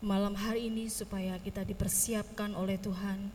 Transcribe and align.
malam 0.00 0.32
hari 0.32 0.72
ini 0.72 0.88
supaya 0.88 1.36
kita 1.44 1.60
dipersiapkan 1.60 2.56
oleh 2.56 2.80
Tuhan 2.80 3.28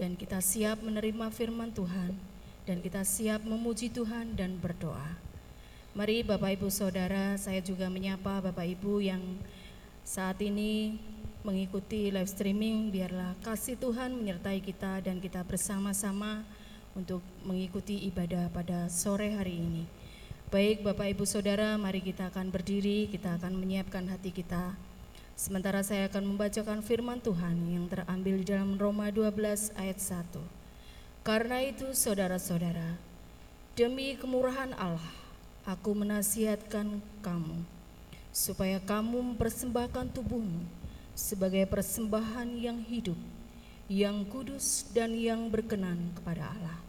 dan 0.00 0.16
kita 0.16 0.40
siap 0.40 0.80
menerima 0.80 1.28
firman 1.28 1.68
Tuhan 1.76 2.16
dan 2.64 2.80
kita 2.80 3.04
siap 3.04 3.44
memuji 3.44 3.92
Tuhan 3.92 4.32
dan 4.32 4.56
berdoa. 4.56 5.20
Mari 5.92 6.24
Bapak 6.24 6.56
Ibu 6.56 6.72
Saudara, 6.72 7.36
saya 7.36 7.60
juga 7.60 7.92
menyapa 7.92 8.40
Bapak 8.40 8.64
Ibu 8.64 9.04
yang 9.04 9.20
saat 10.08 10.40
ini 10.40 10.96
mengikuti 11.44 12.08
live 12.08 12.32
streaming, 12.32 12.88
biarlah 12.88 13.36
kasih 13.44 13.76
Tuhan 13.76 14.16
menyertai 14.16 14.64
kita 14.64 15.04
dan 15.04 15.20
kita 15.20 15.44
bersama-sama 15.44 16.48
untuk 16.96 17.20
mengikuti 17.44 18.08
ibadah 18.08 18.48
pada 18.56 18.88
sore 18.88 19.36
hari 19.36 19.60
ini. 19.60 19.84
Baik 20.48 20.80
Bapak 20.80 21.12
Ibu 21.12 21.28
Saudara, 21.28 21.76
mari 21.76 22.00
kita 22.00 22.32
akan 22.32 22.48
berdiri, 22.48 23.12
kita 23.12 23.36
akan 23.36 23.52
menyiapkan 23.52 24.08
hati 24.08 24.32
kita. 24.32 24.87
Sementara 25.38 25.86
saya 25.86 26.10
akan 26.10 26.34
membacakan 26.34 26.82
firman 26.82 27.22
Tuhan 27.22 27.54
yang 27.70 27.86
terambil 27.86 28.42
dalam 28.42 28.74
Roma 28.74 29.06
12 29.14 29.70
ayat 29.78 30.02
1. 30.02 30.34
Karena 31.22 31.62
itu 31.62 31.94
saudara-saudara, 31.94 32.98
demi 33.78 34.18
kemurahan 34.18 34.74
Allah, 34.74 35.14
aku 35.62 35.94
menasihatkan 35.94 36.98
kamu, 37.22 37.62
supaya 38.34 38.82
kamu 38.82 39.22
mempersembahkan 39.30 40.10
tubuhmu 40.10 40.66
sebagai 41.14 41.70
persembahan 41.70 42.58
yang 42.58 42.82
hidup, 42.82 43.18
yang 43.86 44.26
kudus 44.26 44.90
dan 44.90 45.14
yang 45.14 45.46
berkenan 45.54 46.18
kepada 46.18 46.50
Allah. 46.50 46.82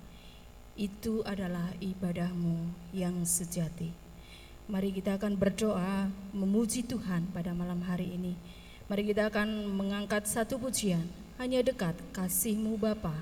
Itu 0.74 1.22
adalah 1.22 1.70
ibadahmu 1.78 2.66
yang 2.98 3.22
sejati. 3.30 4.09
Mari 4.70 4.94
kita 4.94 5.18
akan 5.18 5.34
berdoa 5.34 6.14
memuji 6.30 6.86
Tuhan 6.86 7.26
pada 7.34 7.58
malam 7.58 7.82
hari 7.82 8.14
ini. 8.14 8.38
Mari 8.86 9.02
kita 9.10 9.34
akan 9.34 9.66
mengangkat 9.74 10.30
satu 10.30 10.62
pujian, 10.62 11.10
hanya 11.42 11.66
dekat 11.66 11.98
kasihmu 12.14 12.78
Bapa 12.78 13.18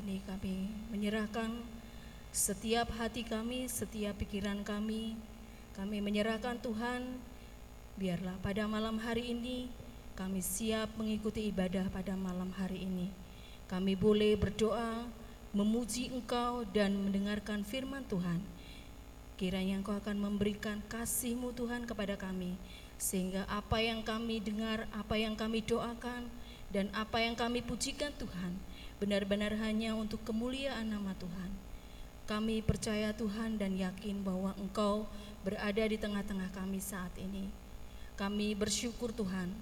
ini 0.00 0.20
kami 0.28 0.68
menyerahkan 0.92 1.48
setiap 2.28 2.92
hati 3.00 3.24
kami, 3.24 3.64
setiap 3.64 4.20
pikiran 4.20 4.60
kami, 4.60 5.16
kami 5.72 6.04
menyerahkan 6.04 6.60
Tuhan, 6.60 7.16
biarlah 7.96 8.36
pada 8.44 8.68
malam 8.68 9.00
hari 9.00 9.32
ini 9.32 9.72
kami 10.16 10.40
siap 10.44 10.96
mengikuti 10.96 11.48
ibadah 11.48 11.88
pada 11.92 12.16
malam 12.16 12.52
hari 12.56 12.84
ini. 12.84 13.08
Kami 13.68 13.96
boleh 13.96 14.36
berdoa, 14.36 15.04
memuji 15.56 16.12
Engkau 16.12 16.64
dan 16.72 16.96
mendengarkan 16.96 17.64
firman 17.64 18.04
Tuhan. 18.08 18.40
Kiranya 19.36 19.80
Engkau 19.80 19.96
akan 19.96 20.16
memberikan 20.16 20.80
kasih-Mu 20.88 21.52
Tuhan 21.52 21.84
kepada 21.84 22.16
kami, 22.16 22.56
sehingga 22.96 23.44
apa 23.48 23.80
yang 23.84 24.00
kami 24.00 24.40
dengar, 24.40 24.88
apa 24.92 25.20
yang 25.20 25.36
kami 25.36 25.60
doakan, 25.60 26.28
dan 26.72 26.88
apa 26.96 27.20
yang 27.20 27.36
kami 27.36 27.60
pujikan 27.60 28.12
Tuhan, 28.16 28.56
benar-benar 28.96 29.52
hanya 29.60 29.92
untuk 29.92 30.24
kemuliaan 30.24 30.88
nama 30.88 31.12
Tuhan. 31.20 31.50
Kami 32.26 32.58
percaya 32.64 33.14
Tuhan 33.14 33.54
dan 33.54 33.78
yakin 33.78 34.24
bahwa 34.26 34.50
Engkau 34.58 35.06
berada 35.46 35.84
di 35.86 35.94
tengah-tengah 35.94 36.50
kami 36.50 36.82
saat 36.82 37.14
ini. 37.20 37.46
Kami 38.18 38.56
bersyukur 38.56 39.12
Tuhan, 39.12 39.52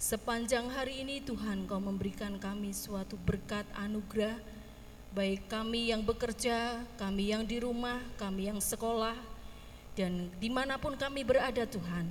sepanjang 0.00 0.66
hari 0.72 1.04
ini 1.04 1.20
Tuhan 1.22 1.68
Kau 1.68 1.78
memberikan 1.78 2.40
kami 2.40 2.72
suatu 2.72 3.14
berkat 3.20 3.68
anugerah, 3.76 4.34
baik 5.12 5.46
kami 5.46 5.92
yang 5.92 6.00
bekerja, 6.02 6.82
kami 6.96 7.30
yang 7.30 7.44
di 7.44 7.60
rumah, 7.60 8.00
kami 8.16 8.48
yang 8.48 8.58
sekolah, 8.58 9.14
dan 9.92 10.32
di 10.40 10.48
mana 10.48 10.80
pun 10.80 10.96
kami 10.96 11.20
berada 11.20 11.68
Tuhan, 11.68 12.08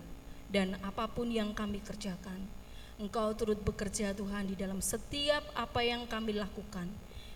dan 0.53 0.77
apa 0.85 1.09
pun 1.09 1.27
yang 1.33 1.49
kami 1.51 1.81
kerjakan. 1.81 2.60
Engkau 3.01 3.33
turut 3.33 3.57
bekerja 3.57 4.13
Tuhan 4.13 4.45
di 4.45 4.53
dalam 4.53 4.77
setiap 4.77 5.41
apa 5.57 5.81
yang 5.81 6.05
kami 6.05 6.37
lakukan. 6.37 6.85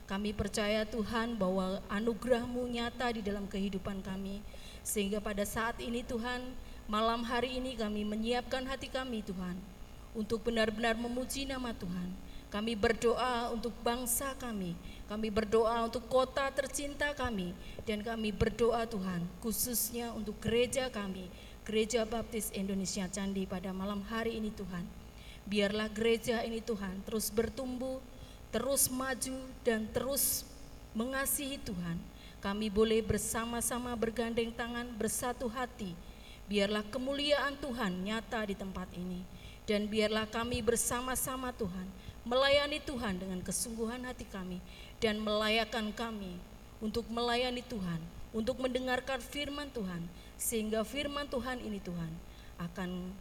Kami 0.05 0.29
percaya 0.29 0.85
Tuhan 0.85 1.41
bahwa 1.41 1.81
anugerahmu 1.89 2.69
nyata 2.69 3.09
di 3.09 3.25
dalam 3.25 3.49
kehidupan 3.49 4.05
kami. 4.05 4.45
Sehingga 4.85 5.17
pada 5.17 5.41
saat 5.41 5.81
ini 5.81 6.05
Tuhan, 6.05 6.45
malam 6.85 7.25
hari 7.25 7.57
ini 7.57 7.73
kami 7.73 8.05
menyiapkan 8.05 8.61
hati 8.69 8.93
kami 8.93 9.25
Tuhan. 9.25 9.57
Untuk 10.13 10.45
benar-benar 10.45 10.93
memuji 11.01 11.49
nama 11.49 11.73
Tuhan. 11.73 12.13
Kami 12.53 12.77
berdoa 12.77 13.49
untuk 13.49 13.73
bangsa 13.81 14.37
kami. 14.37 14.77
Kami 15.09 15.33
berdoa 15.33 15.89
untuk 15.89 16.05
kota 16.05 16.45
tercinta 16.53 17.09
kami. 17.17 17.57
Dan 17.89 18.05
kami 18.05 18.29
berdoa 18.29 18.85
Tuhan 18.85 19.25
khususnya 19.41 20.13
untuk 20.13 20.37
gereja 20.37 20.93
kami. 20.93 21.25
Gereja 21.65 22.05
Baptis 22.05 22.53
Indonesia 22.53 23.09
Candi 23.09 23.49
pada 23.49 23.73
malam 23.73 24.05
hari 24.05 24.37
ini 24.37 24.53
Tuhan. 24.53 25.04
Biarlah 25.45 25.93
gereja 25.93 26.41
ini 26.41 26.57
Tuhan 26.57 27.05
terus 27.05 27.29
bertumbuh, 27.29 28.01
terus 28.49 28.89
maju 28.89 29.37
dan 29.61 29.85
terus 29.93 30.41
mengasihi 30.97 31.61
Tuhan. 31.61 32.01
Kami 32.41 32.69
boleh 32.73 33.05
bersama-sama 33.05 33.93
bergandeng 33.93 34.49
tangan, 34.53 34.89
bersatu 34.97 35.45
hati. 35.45 35.93
Biarlah 36.49 36.81
kemuliaan 36.89 37.57
Tuhan 37.61 38.05
nyata 38.05 38.45
di 38.49 38.57
tempat 38.57 38.89
ini. 38.97 39.21
Dan 39.65 39.89
biarlah 39.89 40.29
kami 40.29 40.61
bersama-sama 40.61 41.49
Tuhan 41.53 41.89
melayani 42.25 42.81
Tuhan 42.81 43.21
dengan 43.21 43.37
kesungguhan 43.45 44.01
hati 44.01 44.25
kami 44.25 44.57
dan 44.97 45.21
melayakan 45.21 45.93
kami 45.93 46.41
untuk 46.81 47.05
melayani 47.09 47.61
Tuhan, 47.65 48.01
untuk 48.33 48.57
mendengarkan 48.57 49.21
firman 49.21 49.69
Tuhan 49.69 50.01
sehingga 50.37 50.81
firman 50.81 51.29
Tuhan 51.29 51.61
ini 51.61 51.77
Tuhan 51.81 52.09
akan 52.61 53.13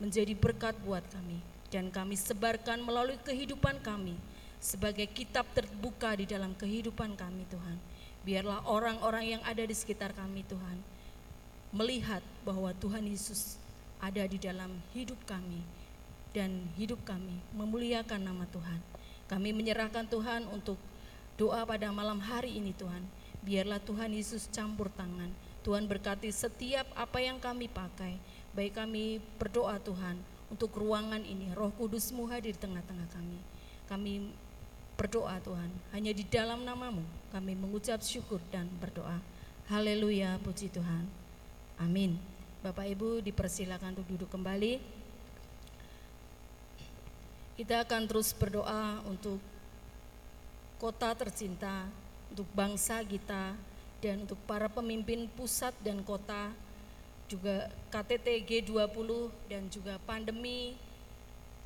menjadi 0.00 0.32
berkat 0.32 0.76
buat 0.84 1.04
kami 1.12 1.57
dan 1.68 1.92
kami 1.92 2.16
sebarkan 2.16 2.80
melalui 2.80 3.20
kehidupan 3.20 3.80
kami 3.84 4.16
sebagai 4.58 5.06
kitab 5.06 5.46
terbuka 5.54 6.16
di 6.16 6.24
dalam 6.24 6.56
kehidupan 6.56 7.14
kami 7.14 7.44
Tuhan. 7.52 7.76
Biarlah 8.24 8.66
orang-orang 8.66 9.38
yang 9.38 9.42
ada 9.46 9.62
di 9.62 9.72
sekitar 9.72 10.12
kami 10.12 10.42
Tuhan 10.48 10.80
melihat 11.70 12.24
bahwa 12.42 12.72
Tuhan 12.76 13.04
Yesus 13.04 13.60
ada 14.00 14.24
di 14.24 14.40
dalam 14.40 14.80
hidup 14.96 15.20
kami 15.28 15.60
dan 16.32 16.68
hidup 16.76 17.00
kami 17.04 17.40
memuliakan 17.52 18.20
nama 18.20 18.44
Tuhan. 18.48 18.80
Kami 19.28 19.52
menyerahkan 19.52 20.08
Tuhan 20.08 20.48
untuk 20.48 20.80
doa 21.36 21.62
pada 21.68 21.92
malam 21.92 22.18
hari 22.18 22.56
ini 22.56 22.72
Tuhan. 22.72 23.04
Biarlah 23.44 23.78
Tuhan 23.84 24.16
Yesus 24.16 24.48
campur 24.48 24.88
tangan. 24.96 25.30
Tuhan 25.62 25.84
berkati 25.84 26.32
setiap 26.32 26.88
apa 26.96 27.20
yang 27.20 27.36
kami 27.36 27.68
pakai. 27.68 28.16
Baik 28.56 28.80
kami 28.80 29.20
berdoa 29.36 29.76
Tuhan 29.84 30.16
untuk 30.48 30.74
ruangan 30.76 31.20
ini. 31.24 31.52
Roh 31.52 31.72
Kudusmu 31.76 32.28
hadir 32.28 32.56
di 32.56 32.60
tengah-tengah 32.60 33.08
kami. 33.12 33.38
Kami 33.88 34.12
berdoa 34.98 35.38
Tuhan, 35.38 35.70
hanya 35.94 36.10
di 36.10 36.26
dalam 36.26 36.66
namamu 36.66 37.06
kami 37.30 37.54
mengucap 37.54 38.02
syukur 38.02 38.42
dan 38.50 38.66
berdoa. 38.82 39.22
Haleluya, 39.70 40.40
puji 40.42 40.74
Tuhan. 40.74 41.06
Amin. 41.78 42.18
Bapak 42.58 42.90
Ibu 42.90 43.22
dipersilakan 43.22 43.94
untuk 43.94 44.08
duduk 44.10 44.30
kembali. 44.34 44.82
Kita 47.54 47.86
akan 47.86 48.02
terus 48.10 48.34
berdoa 48.34 48.98
untuk 49.06 49.38
kota 50.82 51.14
tercinta, 51.14 51.86
untuk 52.34 52.50
bangsa 52.50 52.98
kita, 53.06 53.54
dan 53.98 54.26
untuk 54.26 54.38
para 54.46 54.66
pemimpin 54.66 55.30
pusat 55.38 55.74
dan 55.82 56.02
kota 56.02 56.50
juga 57.28 57.68
KTT 57.92 58.48
G20 58.48 59.28
dan 59.46 59.68
juga 59.68 60.00
pandemi 60.08 60.74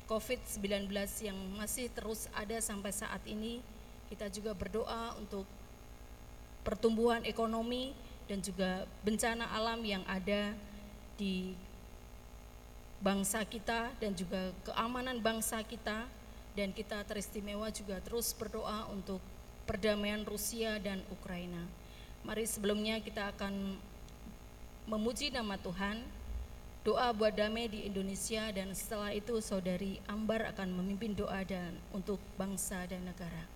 COVID-19 0.05 0.91
yang 1.23 1.39
masih 1.55 1.87
terus 1.89 2.27
ada 2.35 2.59
sampai 2.59 2.91
saat 2.91 3.23
ini. 3.23 3.63
Kita 4.11 4.27
juga 4.29 4.51
berdoa 4.53 5.15
untuk 5.17 5.47
pertumbuhan 6.67 7.23
ekonomi 7.23 7.95
dan 8.27 8.43
juga 8.43 8.85
bencana 9.01 9.49
alam 9.55 9.79
yang 9.81 10.03
ada 10.05 10.53
di 11.15 11.55
bangsa 13.03 13.43
kita 13.43 13.91
dan 13.99 14.15
juga 14.15 14.55
keamanan 14.63 15.19
bangsa 15.19 15.59
kita 15.63 16.07
dan 16.55 16.71
kita 16.71 17.03
teristimewa 17.03 17.67
juga 17.73 17.99
terus 17.99 18.31
berdoa 18.31 18.87
untuk 18.93 19.19
perdamaian 19.67 20.23
Rusia 20.23 20.79
dan 20.79 21.03
Ukraina. 21.11 21.67
Mari 22.23 22.47
sebelumnya 22.47 23.03
kita 23.03 23.35
akan 23.35 23.75
memuji 24.83 25.31
nama 25.31 25.55
Tuhan, 25.55 26.03
doa 26.83 27.15
buat 27.15 27.31
damai 27.31 27.71
di 27.71 27.87
Indonesia 27.87 28.51
dan 28.51 28.75
setelah 28.75 29.15
itu 29.15 29.39
saudari 29.39 30.03
Ambar 30.09 30.51
akan 30.51 30.83
memimpin 30.83 31.15
doa 31.15 31.39
dan 31.47 31.79
untuk 31.95 32.19
bangsa 32.35 32.83
dan 32.89 33.07
negara. 33.07 33.52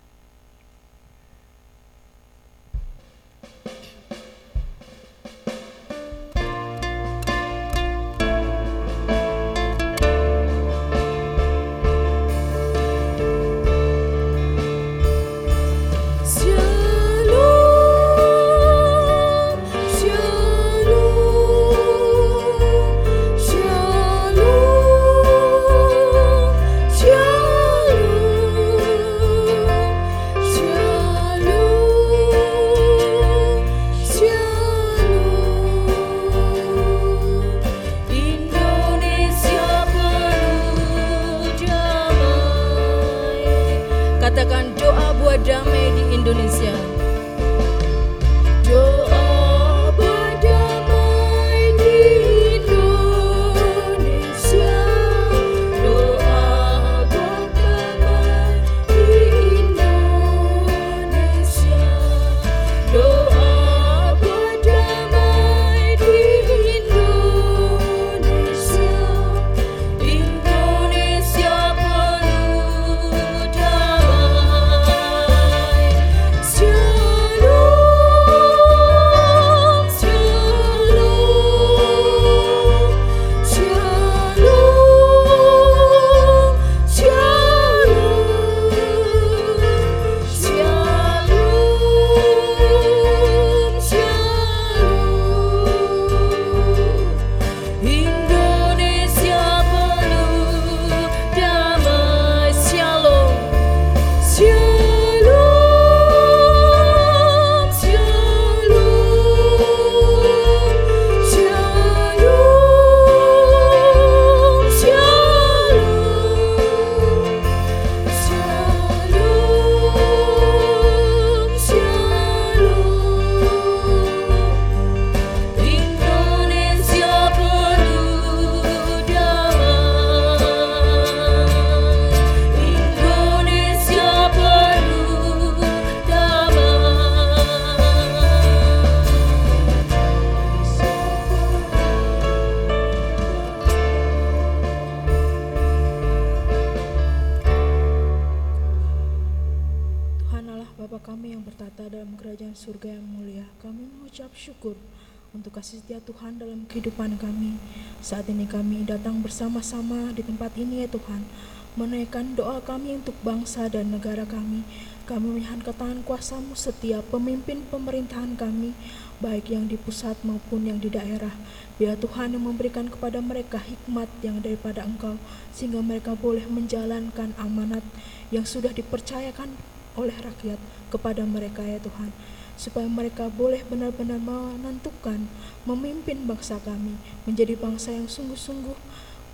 Bersama-sama 159.58 160.14
di 160.14 160.22
tempat 160.22 160.54
ini 160.54 160.86
ya 160.86 160.88
Tuhan, 160.94 161.26
menaikkan 161.74 162.38
doa 162.38 162.62
kami 162.62 162.94
untuk 163.02 163.18
bangsa 163.26 163.66
dan 163.66 163.90
negara 163.90 164.22
kami. 164.22 164.62
Kami 165.10 165.42
menyerahkan 165.42 165.66
ke 165.66 165.74
tangan 165.74 166.06
kuasamu 166.06 166.54
setiap 166.54 167.02
pemimpin 167.10 167.66
pemerintahan 167.74 168.38
kami, 168.38 168.78
baik 169.18 169.50
yang 169.50 169.66
di 169.66 169.74
pusat 169.74 170.14
maupun 170.22 170.70
yang 170.70 170.78
di 170.78 170.94
daerah. 170.94 171.34
Biar 171.82 171.98
Tuhan 171.98 172.38
yang 172.38 172.46
memberikan 172.46 172.86
kepada 172.86 173.18
mereka 173.18 173.58
hikmat 173.58 174.06
yang 174.22 174.46
daripada 174.46 174.86
Engkau, 174.86 175.18
sehingga 175.50 175.82
mereka 175.82 176.14
boleh 176.14 176.46
menjalankan 176.46 177.34
amanat 177.42 177.82
yang 178.30 178.46
sudah 178.46 178.70
dipercayakan 178.70 179.58
oleh 179.98 180.14
rakyat 180.22 180.62
kepada 180.94 181.26
mereka 181.26 181.66
ya 181.66 181.82
Tuhan 181.82 182.14
supaya 182.58 182.90
mereka 182.90 183.30
boleh 183.30 183.62
benar-benar 183.70 184.18
menentukan 184.18 185.30
memimpin 185.70 186.26
bangsa 186.26 186.58
kami 186.66 186.98
menjadi 187.30 187.54
bangsa 187.54 187.94
yang 187.94 188.10
sungguh-sungguh 188.10 188.74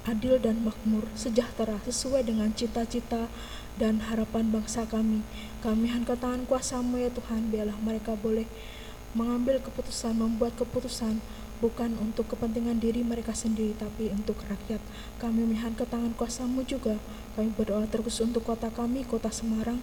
adil 0.04 0.36
dan 0.40 0.64
makmur, 0.64 1.08
sejahtera 1.16 1.80
sesuai 1.88 2.28
dengan 2.28 2.52
cita-cita 2.52 3.32
dan 3.80 4.04
harapan 4.12 4.52
bangsa 4.52 4.84
kami. 4.86 5.24
Kami 5.64 5.90
hanya 5.90 6.16
tangan 6.20 6.44
kuasamu 6.44 7.00
ya 7.00 7.10
Tuhan, 7.10 7.50
biarlah 7.50 7.80
mereka 7.80 8.14
boleh 8.20 8.46
mengambil 9.14 9.62
keputusan, 9.62 10.18
membuat 10.18 10.58
keputusan 10.60 11.22
bukan 11.64 11.96
untuk 12.04 12.28
kepentingan 12.28 12.84
diri 12.84 13.06
mereka 13.06 13.32
sendiri, 13.32 13.72
tapi 13.80 14.12
untuk 14.12 14.36
rakyat. 14.52 14.84
Kami 15.24 15.48
menyerahkan 15.48 15.80
ke 15.80 15.86
tangan 15.88 16.12
kuasamu 16.20 16.68
juga. 16.68 17.00
Kami 17.40 17.56
berdoa 17.56 17.88
terus 17.88 18.20
untuk 18.20 18.44
kota 18.44 18.68
kami, 18.68 19.08
kota 19.08 19.32
Semarang, 19.32 19.80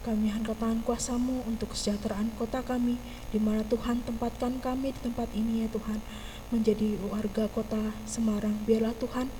kami 0.00 0.32
hendak 0.32 0.56
tangan 0.56 0.80
kuasamu 0.82 1.44
untuk 1.44 1.76
kesejahteraan 1.76 2.32
kota 2.40 2.64
kami, 2.64 2.96
di 3.30 3.38
mana 3.38 3.62
Tuhan 3.68 4.00
tempatkan 4.02 4.58
kami 4.58 4.96
di 4.96 5.00
tempat 5.04 5.28
ini 5.36 5.64
ya 5.64 5.68
Tuhan, 5.70 6.00
menjadi 6.50 6.98
warga 7.06 7.46
kota 7.50 7.94
Semarang. 8.04 8.58
Biarlah 8.66 8.94
Tuhan 8.98 9.30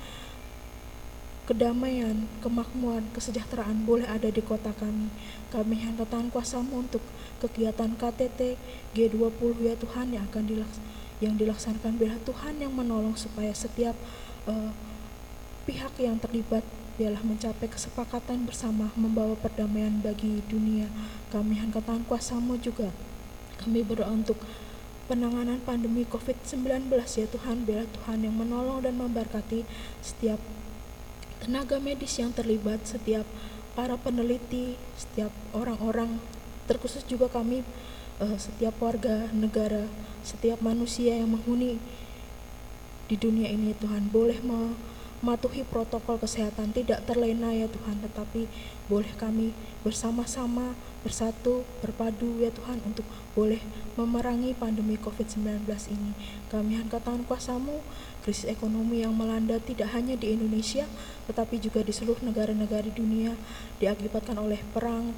kedamaian, 1.45 2.31
kemakmuran, 2.39 3.11
kesejahteraan 3.11 3.83
boleh 3.83 4.07
ada 4.07 4.31
di 4.31 4.39
kota 4.39 4.71
kami. 4.79 5.11
Kami 5.51 5.75
hendak 5.83 6.07
tangan 6.07 6.31
kuasamu 6.31 6.87
untuk 6.87 7.03
kegiatan 7.43 7.91
KTT 7.99 8.55
G20 8.95 9.59
ya 9.59 9.75
Tuhan 9.75 10.15
yang 10.15 10.25
akan 10.31 10.43
dilaks 10.47 10.77
yang 11.21 11.37
dilaksanakan 11.37 12.01
biarlah 12.01 12.21
Tuhan 12.25 12.57
yang 12.57 12.73
menolong 12.73 13.13
supaya 13.13 13.53
setiap 13.53 13.93
uh, 14.49 14.73
pihak 15.69 15.93
yang 16.01 16.17
terlibat 16.17 16.65
biarlah 16.97 17.21
mencapai 17.21 17.69
kesepakatan 17.69 18.45
bersama 18.45 18.89
membawa 18.97 19.37
perdamaian 19.37 20.01
bagi 20.01 20.41
dunia. 20.49 20.89
Kami 21.29 21.57
angkat 21.61 21.85
tangan 21.85 22.05
kuasamu 22.05 22.57
juga. 22.57 22.89
Kami 23.61 23.85
berdoa 23.85 24.09
untuk 24.09 24.41
penanganan 25.11 25.59
pandemi 25.67 26.07
COVID-19 26.07 26.87
ya 26.87 27.27
Tuhan, 27.27 27.67
biarlah 27.67 27.91
Tuhan 27.99 28.23
yang 28.23 28.31
menolong 28.31 28.79
dan 28.79 28.95
memberkati 28.95 29.67
setiap 29.99 30.39
tenaga 31.43 31.83
medis 31.83 32.15
yang 32.15 32.31
terlibat, 32.31 32.79
setiap 32.87 33.27
para 33.75 33.99
peneliti, 33.99 34.79
setiap 34.95 35.35
orang-orang, 35.51 36.15
terkhusus 36.63 37.03
juga 37.03 37.27
kami, 37.27 37.67
uh, 38.23 38.39
setiap 38.39 38.71
warga 38.79 39.27
negara, 39.35 39.91
setiap 40.23 40.63
manusia 40.63 41.19
yang 41.19 41.35
menghuni 41.35 41.75
di 43.11 43.19
dunia 43.19 43.51
ini 43.51 43.75
Tuhan. 43.75 44.07
Boleh 44.15 44.39
mematuhi 44.39 45.67
protokol 45.67 46.23
kesehatan 46.23 46.71
tidak 46.71 47.03
terlena 47.03 47.51
ya 47.51 47.67
Tuhan 47.67 47.99
tetapi 47.99 48.47
boleh 48.87 49.11
kami 49.19 49.51
bersama-sama 49.83 50.71
bersatu 51.01 51.65
berpadu 51.81 52.41
ya 52.41 52.53
Tuhan 52.53 52.77
untuk 52.85 53.05
boleh 53.33 53.59
memerangi 53.97 54.53
pandemi 54.53 54.95
COVID-19 55.01 55.65
ini 55.89 56.11
kami 56.53 56.77
angkat 56.77 57.01
tangan 57.01 57.25
kuasamu 57.25 57.81
krisis 58.21 58.45
ekonomi 58.45 59.01
yang 59.01 59.17
melanda 59.17 59.57
tidak 59.57 59.89
hanya 59.97 60.13
di 60.13 60.37
Indonesia 60.37 60.85
tetapi 61.25 61.57
juga 61.57 61.81
di 61.81 61.89
seluruh 61.89 62.21
negara-negara 62.21 62.85
di 62.85 62.93
dunia 62.93 63.33
diakibatkan 63.81 64.37
oleh 64.37 64.61
perang 64.71 65.13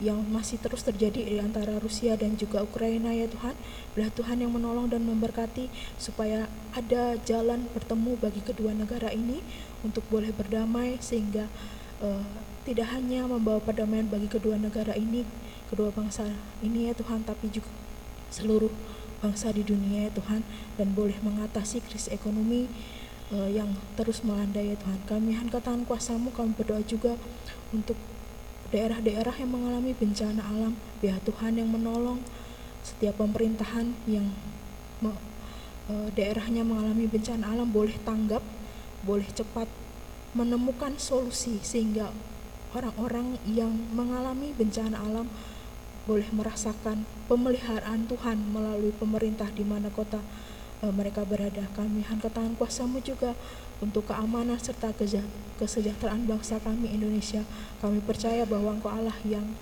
yang 0.00 0.16
masih 0.32 0.56
terus 0.56 0.80
terjadi 0.80 1.20
di 1.20 1.36
antara 1.38 1.76
Rusia 1.76 2.16
dan 2.16 2.32
juga 2.40 2.64
Ukraina 2.64 3.12
ya 3.12 3.28
Tuhan. 3.28 3.52
Bilah 3.92 4.08
Tuhan 4.16 4.40
yang 4.40 4.48
menolong 4.48 4.88
dan 4.88 5.04
memberkati 5.04 5.68
supaya 6.00 6.48
ada 6.72 7.20
jalan 7.28 7.68
bertemu 7.76 8.16
bagi 8.16 8.40
kedua 8.40 8.72
negara 8.72 9.12
ini 9.12 9.44
untuk 9.84 10.00
boleh 10.08 10.32
berdamai 10.32 10.96
sehingga 11.04 11.52
uh, 12.00 12.24
tidak 12.68 12.92
hanya 12.92 13.24
membawa 13.24 13.58
perdamaian 13.62 14.04
bagi 14.08 14.28
kedua 14.28 14.60
negara 14.60 14.92
ini, 14.92 15.24
kedua 15.72 15.88
bangsa 15.92 16.28
ini 16.60 16.90
ya 16.90 16.92
Tuhan, 16.92 17.24
tapi 17.24 17.48
juga 17.48 17.70
seluruh 18.30 18.70
bangsa 19.20 19.52
di 19.52 19.60
dunia 19.60 20.08
ya 20.08 20.12
Tuhan 20.16 20.40
dan 20.80 20.96
boleh 20.96 21.16
mengatasi 21.20 21.84
krisis 21.84 22.08
ekonomi 22.08 22.68
uh, 23.32 23.48
yang 23.48 23.68
terus 23.96 24.24
melanda 24.24 24.60
ya 24.60 24.76
Tuhan. 24.76 25.00
Kami 25.04 25.36
angkat 25.36 25.64
tangan 25.64 25.84
kuasamu, 25.84 26.32
kami 26.32 26.56
berdoa 26.56 26.80
juga 26.84 27.16
untuk 27.72 27.96
daerah-daerah 28.70 29.34
yang 29.34 29.50
mengalami 29.50 29.92
bencana 29.92 30.40
alam, 30.46 30.78
biar 31.02 31.18
Tuhan 31.26 31.58
yang 31.58 31.68
menolong 31.68 32.22
setiap 32.80 33.18
pemerintahan 33.18 33.92
yang 34.08 34.30
me, 35.04 35.12
e, 35.90 36.08
daerahnya 36.14 36.62
mengalami 36.62 37.04
bencana 37.10 37.50
alam 37.50 37.68
boleh 37.68 37.98
tanggap, 38.06 38.40
boleh 39.02 39.26
cepat 39.34 39.66
menemukan 40.32 40.94
solusi 40.96 41.58
sehingga 41.66 42.14
orang-orang 42.74 43.38
yang 43.48 43.72
mengalami 43.90 44.54
bencana 44.54 44.98
alam 45.02 45.26
boleh 46.08 46.26
merasakan 46.32 47.06
pemeliharaan 47.30 48.08
Tuhan 48.08 48.50
melalui 48.50 48.90
pemerintah 48.96 49.46
di 49.52 49.62
mana 49.62 49.92
kota 49.92 50.18
e, 50.82 50.88
mereka 50.90 51.22
berada. 51.22 51.68
Kami 51.76 52.02
hantar 52.08 52.32
tangan 52.32 52.56
kuasamu 52.56 52.98
juga 53.04 53.36
untuk 53.78 54.08
keamanan 54.08 54.58
serta 54.58 54.90
kesejahteraan 55.60 56.26
bangsa 56.26 56.58
kami 56.58 56.90
Indonesia. 56.90 57.44
Kami 57.78 58.00
percaya 58.02 58.42
bahwa 58.48 58.74
Engkau 58.74 58.90
Allah 58.90 59.16
yang 59.22 59.54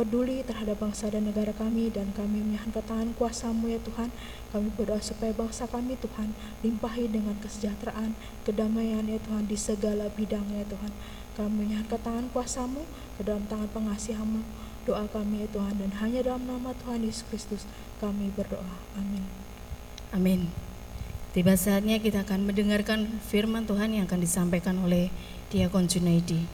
peduli 0.00 0.40
terhadap 0.40 0.80
bangsa 0.80 1.12
dan 1.12 1.28
negara 1.28 1.52
kami 1.52 1.92
dan 1.92 2.08
kami 2.16 2.40
menyerahkan 2.40 2.80
tangan 2.80 3.10
kuasamu 3.20 3.68
ya 3.68 3.76
Tuhan. 3.84 4.08
Kami 4.54 4.72
berdoa 4.72 5.04
supaya 5.04 5.36
bangsa 5.36 5.68
kami 5.68 6.00
Tuhan 6.00 6.32
limpahi 6.64 7.12
dengan 7.12 7.36
kesejahteraan, 7.44 8.16
kedamaian 8.48 9.04
ya 9.04 9.20
Tuhan 9.20 9.44
di 9.44 9.60
segala 9.60 10.08
bidang 10.16 10.48
ya 10.56 10.64
Tuhan. 10.64 11.19
Kami 11.40 11.72
menyerahkan 11.72 11.96
tangan 12.04 12.28
kuasamu 12.36 12.84
ke 13.16 13.24
dalam 13.24 13.40
tangan 13.48 13.64
pengasihamu 13.72 14.44
doa 14.84 15.08
kami 15.08 15.44
ya 15.44 15.48
Tuhan 15.48 15.72
dan 15.80 15.88
hanya 16.04 16.20
dalam 16.20 16.44
nama 16.44 16.76
Tuhan 16.84 17.00
Yesus 17.00 17.24
Kristus 17.32 17.64
kami 17.96 18.28
berdoa. 18.36 18.76
Amin. 19.00 19.24
Amin. 20.12 20.52
Tiba 21.32 21.56
saatnya 21.56 21.96
kita 21.96 22.28
akan 22.28 22.44
mendengarkan 22.44 23.08
firman 23.24 23.64
Tuhan 23.64 23.96
yang 23.96 24.04
akan 24.04 24.20
disampaikan 24.20 24.76
oleh 24.84 25.08
Diakon 25.48 25.88
Junaidi. 25.88 26.44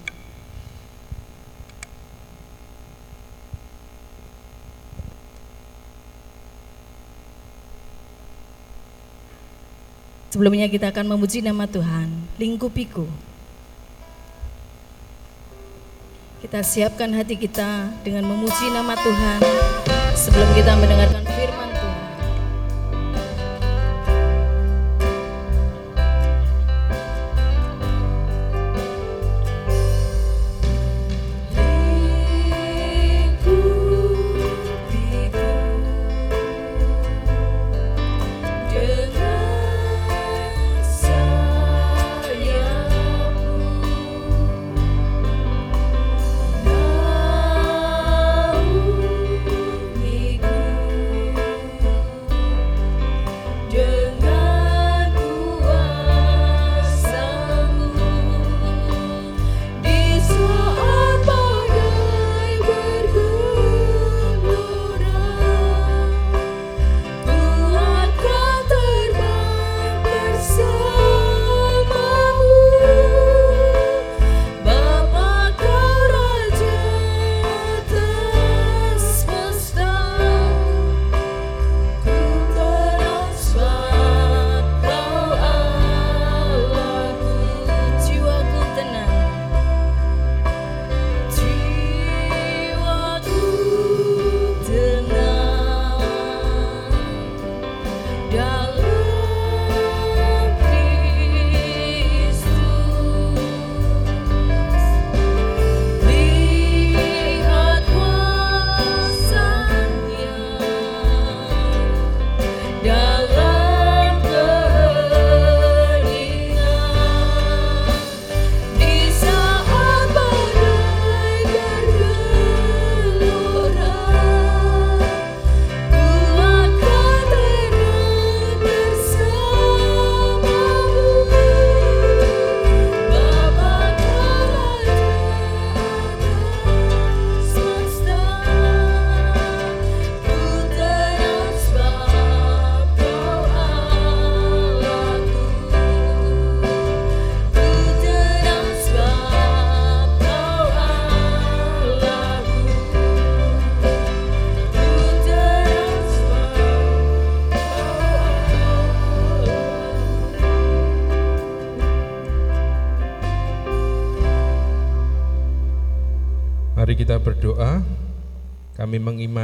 Sebelumnya 10.31 10.71
kita 10.71 10.95
akan 10.95 11.17
memuji 11.17 11.43
nama 11.43 11.65
Tuhan, 11.65 12.13
lingkupiku. 12.37 13.09
Kita 16.37 16.61
siapkan 16.61 17.17
hati 17.17 17.41
kita 17.41 17.89
dengan 18.05 18.29
memuji 18.29 18.69
nama 18.69 18.93
Tuhan. 18.93 19.41
Sebelum 20.13 20.49
kita 20.53 20.77
mendengarkan 20.77 21.25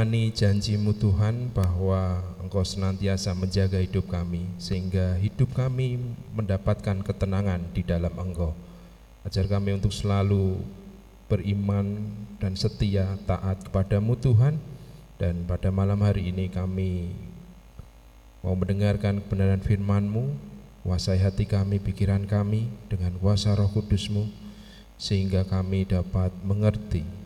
mengimani 0.03 0.35
janjimu 0.35 0.91
Tuhan 0.99 1.47
bahwa 1.55 2.19
Engkau 2.43 2.59
senantiasa 2.67 3.31
menjaga 3.31 3.79
hidup 3.79 4.11
kami 4.11 4.43
sehingga 4.59 5.15
hidup 5.15 5.55
kami 5.55 5.95
mendapatkan 6.35 6.99
ketenangan 7.07 7.63
di 7.71 7.87
dalam 7.87 8.11
Engkau. 8.19 8.51
Ajar 9.23 9.47
kami 9.47 9.79
untuk 9.79 9.95
selalu 9.95 10.59
beriman 11.31 12.03
dan 12.35 12.51
setia 12.59 13.15
taat 13.23 13.63
kepadamu 13.63 14.19
Tuhan 14.19 14.59
dan 15.23 15.47
pada 15.47 15.71
malam 15.71 16.03
hari 16.03 16.35
ini 16.35 16.51
kami 16.51 17.15
mau 18.43 18.59
mendengarkan 18.59 19.23
kebenaran 19.23 19.63
firman-Mu, 19.63 20.35
kuasai 20.83 21.23
hati 21.23 21.47
kami, 21.47 21.79
pikiran 21.79 22.27
kami 22.27 22.67
dengan 22.91 23.15
kuasa 23.23 23.55
roh 23.55 23.71
kudus-Mu 23.71 24.27
sehingga 24.99 25.47
kami 25.47 25.87
dapat 25.87 26.35
mengerti 26.43 27.22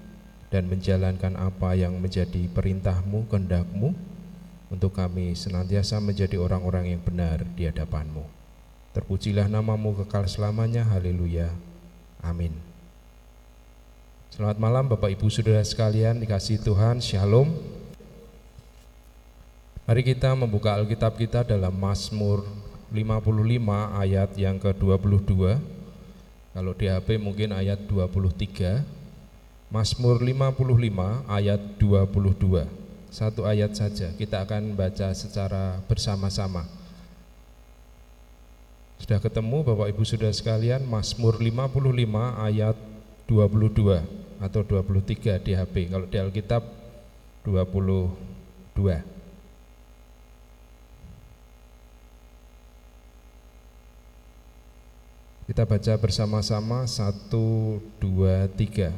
dan 0.48 0.72
menjalankan 0.72 1.36
apa 1.36 1.76
yang 1.76 2.00
menjadi 2.00 2.48
perintahmu, 2.52 3.28
kehendakmu 3.28 3.92
untuk 4.72 4.96
kami 4.96 5.36
senantiasa 5.36 6.00
menjadi 6.00 6.40
orang-orang 6.40 6.96
yang 6.96 7.02
benar 7.04 7.44
di 7.56 7.68
hadapanmu. 7.68 8.24
Terpujilah 8.96 9.52
namamu 9.52 9.94
kekal 10.04 10.26
selamanya, 10.26 10.88
haleluya, 10.88 11.52
amin. 12.24 12.56
Selamat 14.32 14.58
malam 14.60 14.86
Bapak 14.92 15.14
Ibu 15.18 15.28
Saudara 15.32 15.64
sekalian, 15.64 16.20
dikasih 16.20 16.60
Tuhan, 16.64 17.00
Shalom. 17.00 17.52
Mari 19.88 20.04
kita 20.04 20.36
membuka 20.36 20.76
Alkitab 20.76 21.16
kita 21.16 21.48
dalam 21.48 21.72
Mazmur 21.72 22.44
55 22.92 24.04
ayat 24.04 24.36
yang 24.36 24.60
ke-22. 24.60 25.60
Kalau 26.52 26.74
di 26.76 26.86
HP 26.92 27.20
mungkin 27.20 27.56
ayat 27.56 27.88
23. 27.88 28.97
Mazmur 29.68 30.24
55 30.24 31.28
ayat 31.28 31.60
22 31.76 33.12
Satu 33.12 33.44
ayat 33.44 33.76
saja. 33.76 34.16
Kita 34.16 34.48
akan 34.48 34.80
baca 34.80 35.12
secara 35.12 35.84
bersama-sama. 35.92 36.64
Sudah 39.04 39.20
ketemu 39.20 39.68
Bapak 39.68 39.92
Ibu 39.92 40.08
Sudah 40.08 40.32
sekalian 40.32 40.88
Mazmur 40.88 41.36
55 41.44 41.84
ayat 42.48 42.80
22 43.28 44.08
atau 44.40 44.62
23 44.64 45.44
di 45.44 45.52
HP 45.52 45.76
Kalau 45.92 46.08
di 46.08 46.16
Alkitab 46.16 46.64
22 47.44 49.18
Kita 55.48 55.64
baca 55.64 55.94
bersama-sama. 55.96 56.84
Satu, 56.92 57.80
dua, 58.04 58.52
tiga. 58.52 58.92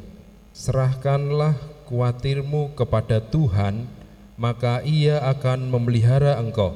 Serahkanlah 0.60 1.56
kuatirmu 1.88 2.76
kepada 2.76 3.24
Tuhan, 3.24 3.88
maka 4.36 4.84
ia 4.84 5.24
akan 5.24 5.72
memelihara 5.72 6.36
engkau. 6.36 6.76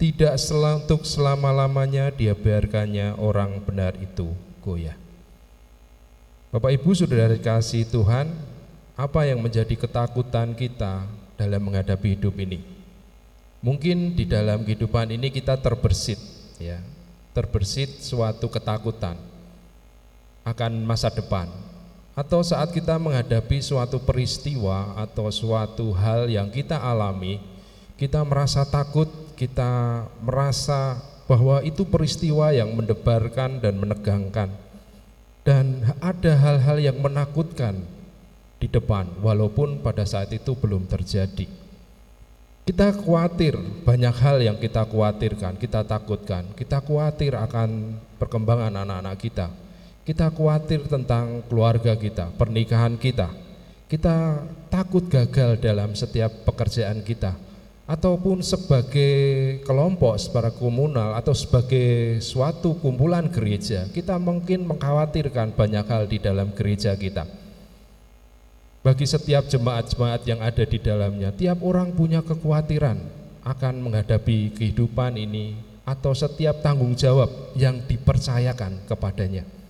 Tidak 0.00 0.32
selantuk 0.40 1.04
selama-lamanya 1.04 2.08
dia 2.08 2.32
biarkannya 2.32 3.20
orang 3.20 3.60
benar 3.60 3.92
itu 4.00 4.32
goyah. 4.64 4.96
Bapak 6.48 6.80
Ibu 6.80 6.96
sudah 6.96 7.28
dikasih 7.28 7.92
Tuhan, 7.92 8.32
apa 8.96 9.28
yang 9.28 9.44
menjadi 9.44 9.76
ketakutan 9.76 10.56
kita 10.56 11.04
dalam 11.36 11.60
menghadapi 11.60 12.16
hidup 12.16 12.40
ini? 12.40 12.64
Mungkin 13.60 14.16
di 14.16 14.24
dalam 14.24 14.64
kehidupan 14.64 15.12
ini 15.12 15.28
kita 15.28 15.60
terbersit, 15.60 16.16
ya, 16.56 16.80
terbersit 17.36 18.00
suatu 18.00 18.48
ketakutan 18.48 19.20
akan 20.48 20.72
masa 20.88 21.12
depan, 21.12 21.52
atau 22.14 22.46
saat 22.46 22.70
kita 22.70 22.94
menghadapi 22.94 23.58
suatu 23.58 23.98
peristiwa 23.98 24.94
atau 24.94 25.26
suatu 25.34 25.90
hal 25.90 26.30
yang 26.30 26.46
kita 26.46 26.78
alami, 26.78 27.42
kita 27.98 28.22
merasa 28.22 28.62
takut, 28.62 29.10
kita 29.34 30.06
merasa 30.22 31.02
bahwa 31.26 31.58
itu 31.66 31.82
peristiwa 31.82 32.54
yang 32.54 32.70
mendebarkan 32.70 33.58
dan 33.58 33.74
menegangkan. 33.82 34.48
Dan 35.44 35.84
ada 36.00 36.32
hal-hal 36.38 36.80
yang 36.80 36.96
menakutkan 37.02 37.82
di 38.62 38.70
depan, 38.70 39.10
walaupun 39.20 39.82
pada 39.82 40.06
saat 40.06 40.32
itu 40.32 40.56
belum 40.56 40.88
terjadi. 40.88 41.50
Kita 42.64 42.96
khawatir, 42.96 43.58
banyak 43.84 44.14
hal 44.24 44.40
yang 44.40 44.56
kita 44.56 44.88
khawatirkan, 44.88 45.60
kita 45.60 45.84
takutkan, 45.84 46.48
kita 46.56 46.80
khawatir 46.80 47.36
akan 47.36 48.00
perkembangan 48.16 48.72
anak-anak 48.72 49.20
kita 49.20 49.63
kita 50.04 50.28
khawatir 50.28 50.84
tentang 50.84 51.40
keluarga 51.48 51.96
kita, 51.96 52.28
pernikahan 52.36 53.00
kita. 53.00 53.32
Kita 53.88 54.44
takut 54.68 55.08
gagal 55.08 55.60
dalam 55.60 55.96
setiap 55.96 56.44
pekerjaan 56.44 57.00
kita 57.04 57.36
ataupun 57.84 58.40
sebagai 58.40 59.12
kelompok, 59.64 60.16
secara 60.16 60.48
komunal 60.48 61.16
atau 61.16 61.36
sebagai 61.36 62.20
suatu 62.24 62.80
kumpulan 62.80 63.28
gereja, 63.28 63.84
kita 63.92 64.16
mungkin 64.16 64.64
mengkhawatirkan 64.64 65.52
banyak 65.52 65.84
hal 65.84 66.04
di 66.08 66.16
dalam 66.20 66.52
gereja 66.56 66.96
kita. 66.96 67.28
Bagi 68.84 69.08
setiap 69.08 69.48
jemaat-jemaat 69.48 70.28
yang 70.28 70.40
ada 70.44 70.64
di 70.64 70.76
dalamnya, 70.80 71.32
tiap 71.32 71.64
orang 71.64 71.92
punya 71.96 72.20
kekhawatiran 72.20 73.00
akan 73.44 73.74
menghadapi 73.80 74.52
kehidupan 74.52 75.16
ini 75.16 75.56
atau 75.84 76.12
setiap 76.16 76.60
tanggung 76.64 76.92
jawab 76.96 77.28
yang 77.56 77.80
dipercayakan 77.84 78.84
kepadanya. 78.88 79.63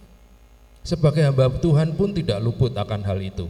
Sebagai 0.85 1.25
hamba 1.25 1.49
Tuhan 1.49 1.97
pun 1.97 2.13
tidak 2.13 2.45
luput 2.45 2.77
akan 2.77 3.01
hal 3.09 3.17
itu. 3.25 3.49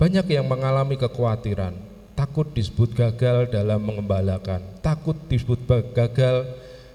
Banyak 0.00 0.24
yang 0.32 0.48
mengalami 0.48 0.96
kekhawatiran, 0.96 1.76
takut 2.16 2.48
disebut 2.48 2.96
gagal 2.96 3.52
dalam 3.52 3.76
mengembalakan, 3.84 4.64
takut 4.80 5.14
disebut 5.28 5.68
gagal 5.92 6.48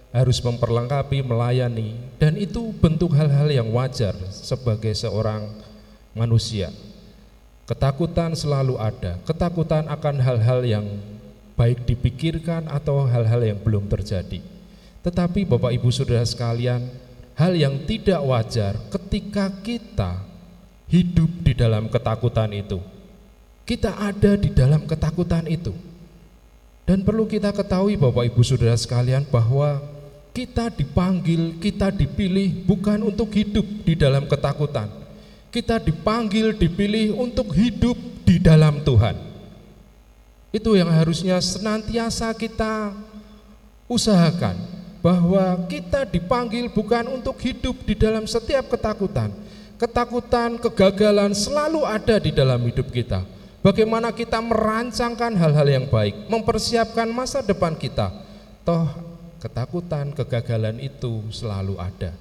harus 0.09 0.41
memperlengkapi, 0.41 1.21
melayani, 1.21 1.93
dan 2.17 2.33
itu 2.41 2.73
bentuk 2.81 3.13
hal-hal 3.13 3.53
yang 3.53 3.69
wajar 3.69 4.17
sebagai 4.33 4.97
seorang 4.97 5.45
manusia. 6.17 6.73
Ketakutan 7.69 8.33
selalu 8.33 8.81
ada, 8.81 9.21
ketakutan 9.29 9.85
akan 9.93 10.15
hal-hal 10.17 10.65
yang 10.65 10.85
baik 11.53 11.85
dipikirkan 11.85 12.65
atau 12.65 13.05
hal-hal 13.05 13.45
yang 13.45 13.59
belum 13.61 13.85
terjadi. 13.85 14.41
Tetapi 15.05 15.45
Bapak 15.45 15.69
Ibu 15.69 15.93
Saudara 15.93 16.25
sekalian, 16.25 16.87
hal 17.37 17.53
yang 17.53 17.85
tidak 17.85 18.17
wajar 18.25 18.73
ketika 18.89 19.53
kita 19.61 20.25
hidup 20.89 21.29
di 21.45 21.53
dalam 21.53 21.85
ketakutan 21.87 22.49
itu. 22.49 22.81
Kita 23.67 23.93
ada 23.93 24.33
di 24.33 24.49
dalam 24.49 24.89
ketakutan 24.89 25.45
itu. 25.45 25.71
Dan 26.87 27.03
perlu 27.03 27.27
kita 27.27 27.51
ketahui 27.51 27.99
Bapak 27.99 28.31
Ibu 28.31 28.41
Saudara 28.41 28.73
sekalian 28.73 29.27
bahwa 29.27 29.83
kita 30.31 30.71
dipanggil, 30.71 31.59
kita 31.59 31.91
dipilih 31.91 32.63
bukan 32.63 33.03
untuk 33.03 33.29
hidup 33.35 33.67
di 33.83 33.93
dalam 33.93 34.25
ketakutan. 34.25 34.87
Kita 35.51 35.83
dipanggil, 35.83 36.55
dipilih 36.55 37.11
untuk 37.19 37.51
hidup 37.53 37.99
di 38.23 38.39
dalam 38.39 38.81
Tuhan. 38.87 39.19
Itu 40.55 40.79
yang 40.79 40.87
harusnya 40.87 41.43
senantiasa 41.43 42.31
kita 42.39 42.95
usahakan 43.91 44.76
bahwa 45.07 45.63
kita 45.71 46.03
dipanggil 46.03 46.67
bukan 46.67 47.07
untuk 47.07 47.39
hidup 47.39 47.79
di 47.87 47.95
dalam 47.95 48.27
setiap 48.27 48.67
ketakutan. 48.67 49.31
Ketakutan, 49.79 50.59
kegagalan 50.59 51.31
selalu 51.31 51.87
ada 51.87 52.19
di 52.19 52.35
dalam 52.35 52.59
hidup 52.67 52.91
kita. 52.91 53.23
Bagaimana 53.63 54.11
kita 54.11 54.43
merancangkan 54.43 55.31
hal-hal 55.39 55.67
yang 55.71 55.87
baik, 55.87 56.27
mempersiapkan 56.27 57.07
masa 57.07 57.39
depan 57.39 57.79
kita. 57.79 58.11
Toh 58.67 58.83
ketakutan, 59.39 60.11
kegagalan 60.11 60.75
itu 60.83 61.23
selalu 61.31 61.79
ada. 61.79 62.11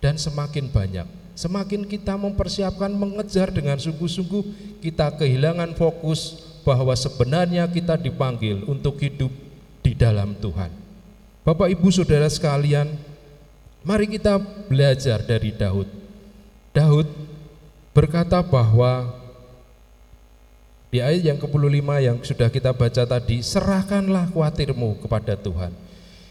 Dan 0.00 0.16
semakin 0.16 0.72
banyak, 0.72 1.04
semakin 1.36 1.84
kita 1.84 2.16
mempersiapkan 2.16 2.96
mengejar 2.96 3.52
dengan 3.52 3.76
sungguh-sungguh, 3.76 4.80
kita 4.80 5.20
kehilangan 5.20 5.76
fokus 5.76 6.40
bahwa 6.64 6.96
sebenarnya 6.96 7.68
kita 7.68 8.00
dipanggil 8.00 8.64
untuk 8.64 8.96
hidup 9.04 9.28
di 9.84 9.92
dalam 9.92 10.32
Tuhan. 10.40 10.81
Bapak 11.42 11.74
Ibu 11.74 11.90
Saudara 11.90 12.30
sekalian, 12.30 12.94
mari 13.82 14.06
kita 14.06 14.38
belajar 14.70 15.18
dari 15.26 15.50
Daud. 15.50 15.90
Daud 16.70 17.10
berkata 17.90 18.38
bahwa 18.46 19.10
di 20.94 21.02
ayat 21.02 21.34
yang 21.34 21.38
ke-25 21.42 21.90
yang 21.98 22.16
sudah 22.22 22.46
kita 22.46 22.70
baca 22.70 23.02
tadi, 23.02 23.42
serahkanlah 23.42 24.30
khawatirmu 24.30 25.02
kepada 25.02 25.34
Tuhan. 25.34 25.74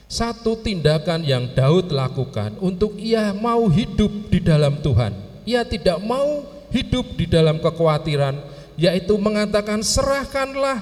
Satu 0.08 0.56
tindakan 0.56 1.28
yang 1.28 1.43
Daud 1.52 1.91
lakukan 1.91 2.56
untuk 2.63 2.95
ia 2.95 3.36
mau 3.36 3.67
hidup 3.67 4.32
di 4.32 4.39
dalam 4.39 4.80
Tuhan. 4.80 5.12
Ia 5.43 5.67
tidak 5.67 6.00
mau 6.00 6.47
hidup 6.71 7.19
di 7.19 7.28
dalam 7.28 7.60
kekhawatiran, 7.60 8.39
yaitu 8.80 9.19
mengatakan 9.19 9.84
serahkanlah 9.84 10.80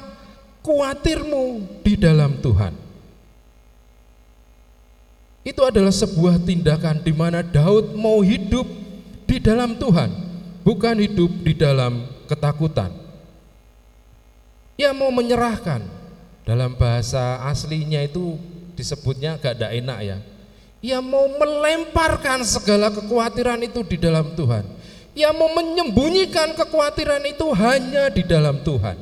khawatirmu 0.61 1.65
di 1.81 1.97
dalam 1.97 2.37
Tuhan. 2.45 2.88
Itu 5.49 5.65
adalah 5.65 5.89
sebuah 5.89 6.45
tindakan 6.45 7.01
di 7.01 7.09
mana 7.09 7.41
Daud 7.41 7.97
mau 7.97 8.21
hidup 8.21 8.69
di 9.25 9.41
dalam 9.41 9.81
Tuhan, 9.81 10.13
bukan 10.61 11.01
hidup 11.01 11.31
di 11.41 11.57
dalam 11.57 12.05
ketakutan. 12.29 12.93
Ia 14.77 14.93
mau 14.93 15.09
menyerahkan. 15.09 15.81
Dalam 16.45 16.77
bahasa 16.77 17.41
aslinya 17.49 18.01
itu 18.05 18.37
disebutnya 18.77 19.41
gak 19.41 19.57
ada 19.57 19.73
enak 19.73 19.99
ya. 20.05 20.17
Ia 20.85 21.01
mau 21.01 21.25
melemparkan 21.25 22.45
segala 22.45 22.93
kekhawatiran 22.93 23.57
itu 23.65 23.81
di 23.89 23.97
dalam 23.97 24.37
Tuhan. 24.37 24.65
Ia 25.17 25.33
mau 25.33 25.49
menyembunyikan 25.49 26.53
kekhawatiran 26.53 27.25
itu 27.25 27.45
hanya 27.57 28.13
di 28.13 28.21
dalam 28.21 28.61
Tuhan. 28.61 28.97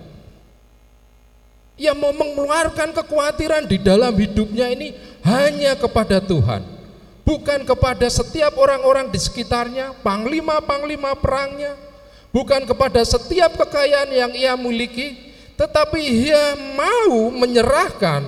Ia 1.77 1.93
mau 1.93 2.10
mengeluarkan 2.10 2.89
kekhawatiran 2.95 3.69
di 3.69 3.77
dalam 3.77 4.15
hidupnya 4.17 4.73
ini 4.73 4.97
hanya 5.27 5.75
kepada 5.75 6.23
Tuhan. 6.23 6.63
Bukan 7.27 7.67
kepada 7.67 8.07
setiap 8.07 8.55
orang-orang 8.55 9.11
di 9.11 9.19
sekitarnya, 9.19 9.91
panglima-panglima 9.99 11.11
perangnya, 11.19 11.75
bukan 12.31 12.63
kepada 12.63 13.03
setiap 13.03 13.59
kekayaan 13.59 14.07
yang 14.15 14.31
ia 14.31 14.55
miliki, 14.55 15.35
tetapi 15.59 15.99
ia 15.99 16.55
mau 16.55 17.27
menyerahkan, 17.35 18.23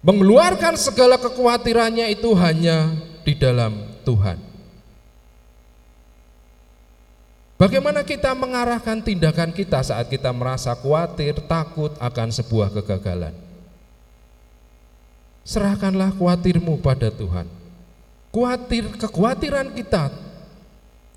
mengeluarkan 0.00 0.80
segala 0.80 1.20
kekhawatirannya 1.20 2.08
itu 2.08 2.32
hanya 2.32 2.88
di 3.20 3.36
dalam 3.36 3.76
Tuhan. 4.08 4.40
Bagaimana 7.60 8.00
kita 8.00 8.32
mengarahkan 8.32 9.04
tindakan 9.04 9.52
kita 9.52 9.84
saat 9.84 10.08
kita 10.08 10.32
merasa 10.32 10.72
khawatir, 10.72 11.36
takut 11.44 11.92
akan 12.00 12.32
sebuah 12.32 12.72
kegagalan? 12.80 13.47
Serahkanlah 15.48 16.12
khawatirmu 16.12 16.76
pada 16.84 17.08
Tuhan. 17.08 17.48
Khawatir, 18.28 18.84
kekhawatiran 19.00 19.72
kita 19.72 20.12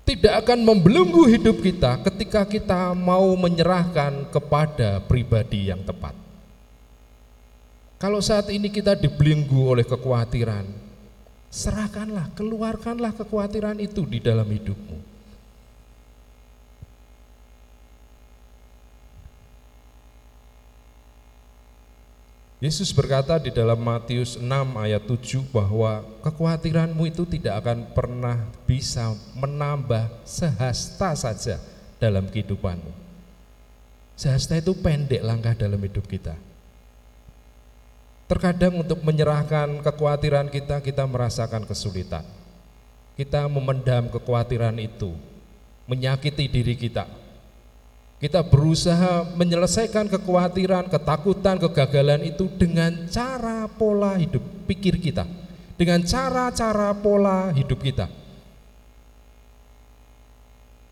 tidak 0.08 0.40
akan 0.40 0.64
membelenggu 0.64 1.28
hidup 1.28 1.60
kita 1.60 2.00
ketika 2.00 2.48
kita 2.48 2.96
mau 2.96 3.28
menyerahkan 3.36 4.24
kepada 4.32 5.04
pribadi 5.04 5.68
yang 5.68 5.84
tepat. 5.84 6.16
Kalau 8.00 8.24
saat 8.24 8.48
ini 8.48 8.72
kita 8.72 8.96
dibelenggu 8.96 9.68
oleh 9.68 9.84
kekhawatiran, 9.84 10.64
serahkanlah, 11.52 12.32
keluarkanlah 12.32 13.12
kekhawatiran 13.12 13.84
itu 13.84 14.08
di 14.08 14.16
dalam 14.16 14.48
hidupmu. 14.48 15.11
Yesus 22.62 22.94
berkata 22.94 23.42
di 23.42 23.50
dalam 23.50 23.74
Matius 23.82 24.38
6 24.38 24.46
ayat 24.78 25.02
7 25.02 25.50
bahwa 25.50 26.06
kekhawatiranmu 26.22 27.10
itu 27.10 27.26
tidak 27.26 27.58
akan 27.58 27.90
pernah 27.90 28.38
bisa 28.70 29.18
menambah 29.34 30.06
sehasta 30.22 31.10
saja 31.18 31.58
dalam 31.98 32.30
kehidupanmu. 32.30 32.94
Sehasta 34.14 34.62
itu 34.62 34.78
pendek 34.78 35.26
langkah 35.26 35.58
dalam 35.58 35.82
hidup 35.82 36.06
kita. 36.06 36.38
Terkadang 38.30 38.78
untuk 38.78 39.02
menyerahkan 39.02 39.82
kekhawatiran 39.82 40.46
kita, 40.46 40.78
kita 40.86 41.02
merasakan 41.02 41.66
kesulitan. 41.66 42.22
Kita 43.18 43.42
memendam 43.50 44.06
kekhawatiran 44.06 44.78
itu, 44.78 45.10
menyakiti 45.90 46.46
diri 46.46 46.78
kita, 46.78 47.10
kita 48.22 48.38
berusaha 48.38 49.26
menyelesaikan 49.34 50.06
kekhawatiran, 50.06 50.86
ketakutan, 50.86 51.58
kegagalan 51.58 52.22
itu 52.22 52.46
dengan 52.54 53.10
cara 53.10 53.66
pola 53.66 54.14
hidup 54.14 54.38
pikir 54.70 54.94
kita, 54.94 55.26
dengan 55.74 55.98
cara-cara 56.06 56.94
pola 56.94 57.50
hidup 57.50 57.82
kita. 57.82 58.06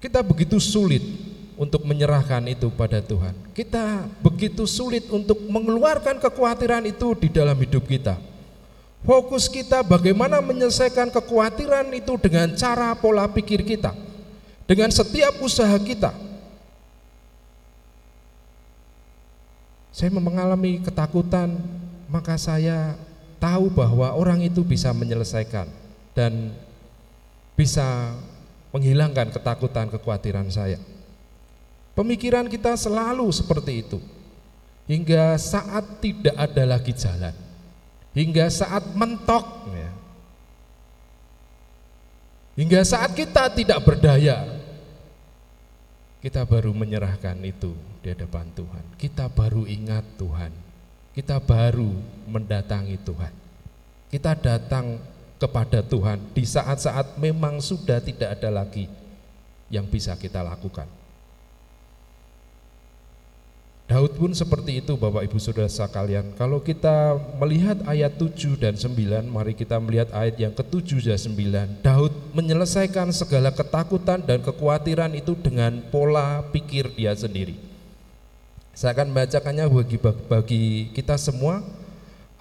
Kita 0.02 0.26
begitu 0.26 0.58
sulit 0.58 1.06
untuk 1.54 1.86
menyerahkan 1.86 2.42
itu 2.50 2.66
pada 2.74 2.98
Tuhan. 2.98 3.30
Kita 3.54 4.10
begitu 4.26 4.66
sulit 4.66 5.06
untuk 5.06 5.38
mengeluarkan 5.46 6.18
kekhawatiran 6.18 6.82
itu 6.82 7.14
di 7.14 7.30
dalam 7.30 7.54
hidup 7.54 7.86
kita. 7.86 8.18
Fokus 9.06 9.46
kita 9.46 9.86
bagaimana 9.86 10.42
menyelesaikan 10.42 11.14
kekhawatiran 11.14 11.94
itu 11.94 12.18
dengan 12.18 12.58
cara 12.58 12.90
pola 12.98 13.30
pikir 13.30 13.62
kita, 13.62 13.94
dengan 14.66 14.90
setiap 14.90 15.38
usaha 15.38 15.78
kita, 15.78 16.10
Saya 19.90 20.14
mengalami 20.14 20.78
ketakutan, 20.78 21.58
maka 22.06 22.38
saya 22.38 22.94
tahu 23.42 23.74
bahwa 23.74 24.14
orang 24.14 24.46
itu 24.46 24.62
bisa 24.62 24.94
menyelesaikan 24.94 25.66
dan 26.14 26.54
bisa 27.58 28.14
menghilangkan 28.70 29.34
ketakutan, 29.34 29.90
kekhawatiran 29.90 30.46
saya. 30.46 30.78
Pemikiran 31.98 32.46
kita 32.46 32.78
selalu 32.78 33.26
seperti 33.34 33.82
itu. 33.82 33.98
Hingga 34.86 35.34
saat 35.38 36.02
tidak 36.02 36.34
ada 36.38 36.64
lagi 36.66 36.94
jalan. 36.94 37.34
Hingga 38.14 38.46
saat 38.50 38.94
mentok 38.94 39.70
ya. 39.74 39.90
Hingga 42.58 42.80
saat 42.86 43.10
kita 43.14 43.50
tidak 43.54 43.78
berdaya. 43.82 44.46
Kita 46.22 46.46
baru 46.46 46.70
menyerahkan 46.76 47.38
itu 47.42 47.72
di 48.00 48.12
hadapan 48.12 48.48
Tuhan. 48.56 48.84
Kita 48.96 49.28
baru 49.28 49.68
ingat 49.68 50.04
Tuhan. 50.16 50.52
Kita 51.12 51.36
baru 51.40 51.90
mendatangi 52.28 52.96
Tuhan. 53.04 53.32
Kita 54.10 54.32
datang 54.34 54.98
kepada 55.40 55.80
Tuhan 55.80 56.20
di 56.36 56.44
saat-saat 56.44 57.16
memang 57.16 57.64
sudah 57.64 58.02
tidak 58.02 58.36
ada 58.36 58.50
lagi 58.52 58.88
yang 59.72 59.88
bisa 59.88 60.12
kita 60.18 60.44
lakukan. 60.44 60.84
Daud 63.90 64.14
pun 64.14 64.30
seperti 64.30 64.78
itu 64.78 64.94
Bapak 64.94 65.26
Ibu 65.26 65.42
Saudara 65.42 65.66
sekalian. 65.66 66.30
Kalau 66.38 66.62
kita 66.62 67.18
melihat 67.42 67.82
ayat 67.90 68.14
7 68.14 68.54
dan 68.54 68.78
9, 68.78 69.26
mari 69.26 69.50
kita 69.50 69.82
melihat 69.82 70.14
ayat 70.14 70.38
yang 70.38 70.54
ke-7 70.54 71.10
dan 71.10 71.18
9. 71.18 71.82
Daud 71.82 72.14
menyelesaikan 72.30 73.10
segala 73.10 73.50
ketakutan 73.50 74.22
dan 74.22 74.46
kekhawatiran 74.46 75.10
itu 75.18 75.34
dengan 75.34 75.82
pola 75.90 76.38
pikir 76.54 76.94
dia 76.94 77.18
sendiri. 77.18 77.69
Saya 78.80 78.96
akan 78.96 79.12
bacakannya 79.12 79.68
bagi, 79.68 80.00
bagi 80.00 80.64
kita 80.96 81.20
semua 81.20 81.60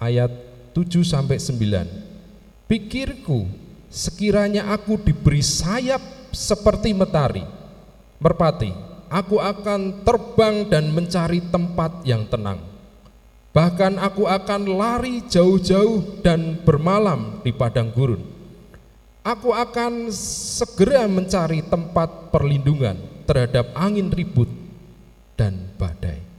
ayat 0.00 0.32
7 0.72 1.04
sampai 1.04 1.36
9. 1.36 2.64
Pikirku 2.64 3.44
sekiranya 3.92 4.72
aku 4.72 4.96
diberi 4.96 5.44
sayap 5.44 6.00
seperti 6.32 6.96
metari, 6.96 7.44
merpati, 8.16 8.72
aku 9.12 9.36
akan 9.36 10.00
terbang 10.00 10.64
dan 10.64 10.88
mencari 10.88 11.44
tempat 11.44 12.08
yang 12.08 12.24
tenang. 12.24 12.64
Bahkan 13.52 14.00
aku 14.00 14.24
akan 14.24 14.80
lari 14.80 15.20
jauh-jauh 15.28 16.24
dan 16.24 16.56
bermalam 16.64 17.44
di 17.44 17.52
padang 17.52 17.92
gurun. 17.92 18.24
Aku 19.20 19.52
akan 19.52 20.08
segera 20.56 21.04
mencari 21.04 21.60
tempat 21.60 22.32
perlindungan 22.32 22.96
terhadap 23.28 23.76
angin 23.76 24.08
ribut 24.08 24.48
dan 25.36 25.68
badai. 25.76 26.29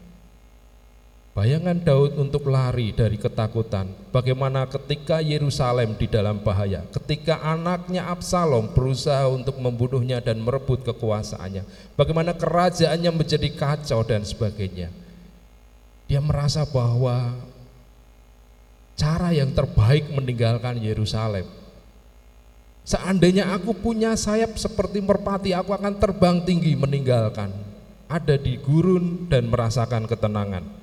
Bayangan 1.32 1.80
Daud 1.80 2.20
untuk 2.20 2.52
lari 2.52 2.91
dari 2.91 3.15
ketakutan, 3.15 3.88
bagaimana 4.12 4.67
ketika 4.67 5.24
Yerusalem 5.24 5.96
di 5.96 6.04
dalam 6.04 6.44
bahaya, 6.44 6.84
ketika 6.91 7.39
anaknya 7.39 8.04
Absalom 8.12 8.76
berusaha 8.76 9.32
untuk 9.32 9.56
membunuhnya 9.56 10.20
dan 10.20 10.44
merebut 10.44 10.84
kekuasaannya, 10.84 11.63
bagaimana 11.96 12.36
kerajaannya 12.36 13.12
menjadi 13.15 13.48
kacau 13.56 14.04
dan 14.04 14.28
sebagainya. 14.28 14.91
Dia 16.12 16.20
merasa 16.20 16.67
bahwa 16.67 17.32
cara 19.00 19.32
yang 19.32 19.56
terbaik 19.56 20.12
meninggalkan 20.12 20.84
Yerusalem. 20.84 21.48
Seandainya 22.84 23.56
aku 23.56 23.72
punya 23.72 24.20
sayap 24.20 24.60
seperti 24.60 25.00
merpati, 25.00 25.56
aku 25.56 25.72
akan 25.72 25.96
terbang 25.96 26.44
tinggi 26.44 26.76
meninggalkan 26.76 27.56
ada 28.12 28.36
di 28.36 28.60
gurun 28.60 29.32
dan 29.32 29.48
merasakan 29.48 30.04
ketenangan. 30.12 30.81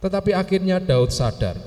Tetapi 0.00 0.32
akhirnya 0.32 0.80
Daud 0.80 1.12
sadar 1.12 1.60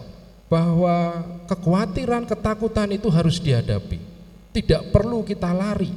bahwa 0.49 1.21
kekhawatiran, 1.49 2.25
ketakutan 2.25 2.89
itu 2.93 3.09
harus 3.09 3.37
dihadapi. 3.37 4.01
Tidak 4.53 4.93
perlu 4.93 5.25
kita 5.25 5.49
lari. 5.53 5.89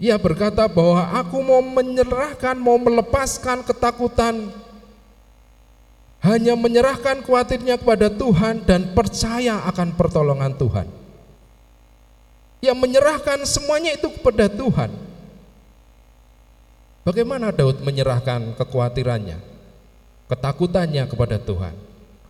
Ia 0.00 0.16
berkata 0.16 0.64
bahwa 0.64 1.12
aku 1.12 1.36
mau 1.44 1.60
menyerahkan, 1.60 2.56
mau 2.56 2.80
melepaskan 2.80 3.62
ketakutan, 3.62 4.48
hanya 6.24 6.56
menyerahkan 6.56 7.20
khawatirnya 7.20 7.76
kepada 7.76 8.08
Tuhan 8.08 8.64
dan 8.64 8.96
percaya 8.96 9.60
akan 9.68 9.92
pertolongan 9.96 10.56
Tuhan 10.56 10.88
yang 12.60 12.76
menyerahkan 12.76 13.40
semuanya 13.48 13.96
itu 13.96 14.08
kepada 14.20 14.46
Tuhan. 14.46 14.92
Bagaimana 17.00 17.48
Daud 17.48 17.80
menyerahkan 17.80 18.52
kekhawatirannya, 18.60 19.40
ketakutannya 20.28 21.08
kepada 21.08 21.40
Tuhan? 21.40 21.72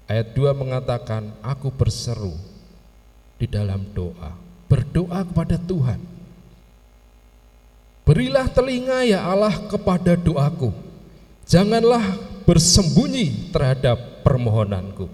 Ayat 0.06 0.30
2 0.34 0.54
mengatakan, 0.54 1.34
aku 1.42 1.74
berseru 1.74 2.34
di 3.34 3.50
dalam 3.50 3.82
doa, 3.90 4.34
berdoa 4.70 5.26
kepada 5.26 5.58
Tuhan. 5.58 5.98
Berilah 8.06 8.46
telinga 8.50 9.06
ya 9.06 9.22
Allah 9.22 9.54
kepada 9.70 10.18
doaku. 10.18 10.74
Janganlah 11.46 12.18
bersembunyi 12.46 13.54
terhadap 13.54 14.22
permohonanku. 14.26 15.06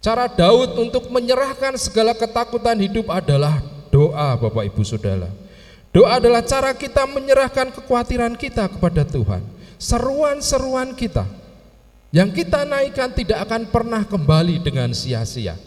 Cara 0.00 0.28
Daud 0.28 0.76
untuk 0.80 1.08
menyerahkan 1.08 1.76
segala 1.80 2.12
ketakutan 2.12 2.76
hidup 2.80 3.08
adalah 3.08 3.60
doa 3.88 4.36
Bapak 4.36 4.64
Ibu 4.68 4.82
Saudara. 4.84 5.41
Doa 5.92 6.16
adalah 6.16 6.40
cara 6.40 6.72
kita 6.72 7.04
menyerahkan 7.04 7.68
kekhawatiran 7.68 8.32
kita 8.40 8.64
kepada 8.72 9.04
Tuhan. 9.04 9.44
Seruan-seruan 9.76 10.96
kita 10.96 11.28
yang 12.16 12.32
kita 12.32 12.64
naikkan 12.64 13.12
tidak 13.12 13.44
akan 13.44 13.68
pernah 13.68 14.00
kembali 14.08 14.64
dengan 14.64 14.88
sia-sia. 14.96 15.60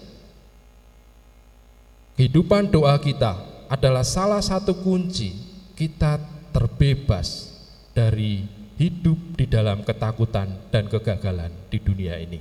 Kehidupan 2.17 2.73
doa 2.73 2.97
kita 2.97 3.37
adalah 3.69 4.01
salah 4.01 4.41
satu 4.41 4.73
kunci 4.81 5.35
kita 5.77 6.17
terbebas 6.55 7.53
dari 7.93 8.47
hidup 8.81 9.37
di 9.37 9.45
dalam 9.45 9.83
ketakutan 9.85 10.47
dan 10.73 10.89
kegagalan 10.89 11.51
di 11.69 11.77
dunia 11.77 12.17
ini. 12.17 12.39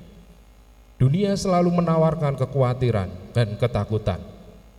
Dunia 0.94 1.34
selalu 1.34 1.74
menawarkan 1.74 2.38
kekhawatiran 2.38 3.34
dan 3.34 3.58
ketakutan. 3.58 4.33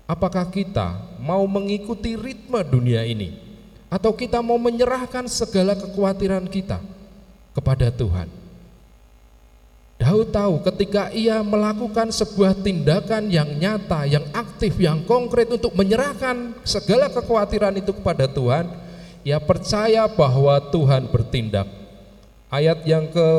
Apakah 0.06 0.46
kita 0.54 1.02
mau 1.18 1.42
mengikuti 1.50 2.14
ritme 2.14 2.62
dunia 2.62 3.02
ini, 3.02 3.42
atau 3.90 4.14
kita 4.14 4.38
mau 4.38 4.62
menyerahkan 4.62 5.26
segala 5.26 5.74
kekhawatiran 5.74 6.46
kita 6.46 6.78
kepada 7.58 7.90
Tuhan? 7.90 8.30
Daud 9.96 10.30
tahu 10.30 10.62
ketika 10.62 11.10
ia 11.10 11.42
melakukan 11.42 12.14
sebuah 12.14 12.54
tindakan 12.62 13.32
yang 13.32 13.48
nyata, 13.58 14.06
yang 14.06 14.28
aktif, 14.36 14.78
yang 14.78 15.02
konkret 15.08 15.50
untuk 15.50 15.74
menyerahkan 15.74 16.54
segala 16.68 17.10
kekhawatiran 17.10 17.74
itu 17.80 17.96
kepada 17.96 18.28
Tuhan, 18.30 18.70
ia 19.26 19.42
percaya 19.42 20.06
bahwa 20.06 20.60
Tuhan 20.70 21.10
bertindak. 21.10 21.66
Ayat 22.52 22.86
yang 22.86 23.10
ke 23.10 23.30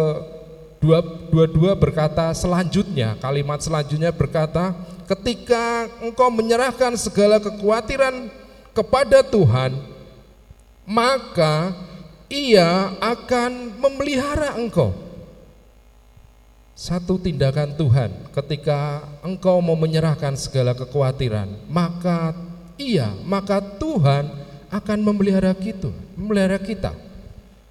22 0.82 1.76
berkata 1.78 2.32
selanjutnya, 2.34 3.14
kalimat 3.22 3.62
selanjutnya 3.62 4.10
berkata, 4.10 4.74
ketika 5.06 5.90
engkau 6.02 6.28
menyerahkan 6.28 6.94
segala 6.98 7.38
kekhawatiran 7.38 8.28
kepada 8.74 9.22
Tuhan, 9.22 9.72
maka 10.84 11.72
ia 12.28 12.94
akan 12.98 13.78
memelihara 13.78 14.58
engkau 14.58 15.06
satu 16.76 17.16
tindakan 17.16 17.72
Tuhan 17.72 18.12
ketika 18.36 19.00
engkau 19.24 19.64
mau 19.64 19.72
menyerahkan 19.80 20.36
segala 20.36 20.76
kekhawatiran, 20.76 21.48
maka 21.72 22.36
iya, 22.76 23.16
maka 23.24 23.64
Tuhan 23.64 24.28
akan 24.68 24.98
memelihara 25.00 25.56
kita, 25.56 25.88
memelihara 26.12 26.60
kita. 26.60 26.92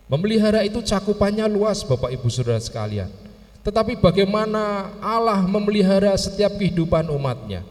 Memelihara 0.09 0.65
itu 0.65 0.81
cakupannya 0.81 1.45
luas 1.45 1.85
Bapak 1.85 2.09
Ibu 2.17 2.33
Saudara 2.33 2.57
sekalian. 2.57 3.13
Tetapi 3.65 3.97
bagaimana 3.97 4.93
Allah 5.01 5.41
memelihara 5.41 6.13
setiap 6.13 6.53
kehidupan 6.61 7.09
umatnya? 7.09 7.65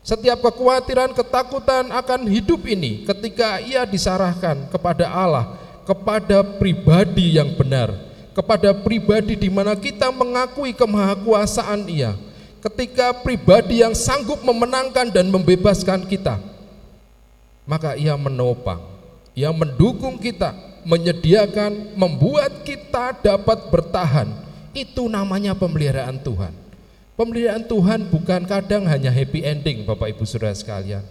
Setiap 0.00 0.38
kekhawatiran, 0.46 1.10
ketakutan 1.10 1.90
akan 1.90 2.30
hidup 2.30 2.62
ini 2.70 3.02
ketika 3.02 3.58
ia 3.58 3.82
disarahkan 3.82 4.70
kepada 4.70 5.10
Allah, 5.10 5.58
kepada 5.82 6.46
pribadi 6.46 7.34
yang 7.34 7.50
benar, 7.58 7.90
kepada 8.30 8.70
pribadi 8.70 9.34
di 9.34 9.50
mana 9.50 9.74
kita 9.74 10.08
mengakui 10.14 10.70
kemahakuasaan 10.70 11.82
Ia, 11.90 12.14
ketika 12.62 13.10
pribadi 13.20 13.82
yang 13.82 13.92
sanggup 13.92 14.38
memenangkan 14.46 15.10
dan 15.10 15.28
membebaskan 15.28 16.06
kita, 16.06 16.38
maka 17.66 17.98
Ia 17.98 18.14
menopang, 18.14 18.80
Ia 19.34 19.50
mendukung 19.50 20.14
kita, 20.16 20.54
menyediakan, 20.86 21.98
membuat 21.98 22.62
kita 22.62 23.18
dapat 23.18 23.66
bertahan. 23.68 24.49
Itu 24.70 25.10
namanya 25.10 25.56
pemeliharaan 25.58 26.22
Tuhan. 26.22 26.54
Pemeliharaan 27.18 27.66
Tuhan 27.66 28.08
bukan 28.08 28.42
kadang 28.48 28.86
hanya 28.86 29.12
happy 29.12 29.44
ending, 29.44 29.84
Bapak 29.84 30.14
Ibu 30.16 30.24
Saudara 30.24 30.56
sekalian. 30.56 31.04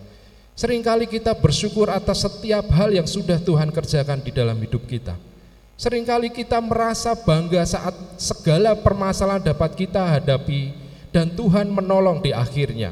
Seringkali 0.57 1.07
kita 1.07 1.37
bersyukur 1.37 1.87
atas 1.87 2.23
setiap 2.25 2.67
hal 2.75 2.91
yang 2.91 3.07
sudah 3.07 3.39
Tuhan 3.39 3.71
kerjakan 3.71 4.19
di 4.19 4.31
dalam 4.35 4.59
hidup 4.59 4.83
kita 4.89 5.15
Seringkali 5.79 6.27
kita 6.35 6.59
merasa 6.59 7.15
bangga 7.15 7.63
saat 7.63 7.95
segala 8.19 8.75
permasalahan 8.75 9.39
dapat 9.39 9.79
kita 9.79 10.19
hadapi 10.19 10.75
dan 11.07 11.31
Tuhan 11.31 11.71
menolong 11.71 12.19
di 12.19 12.35
akhirnya. 12.35 12.91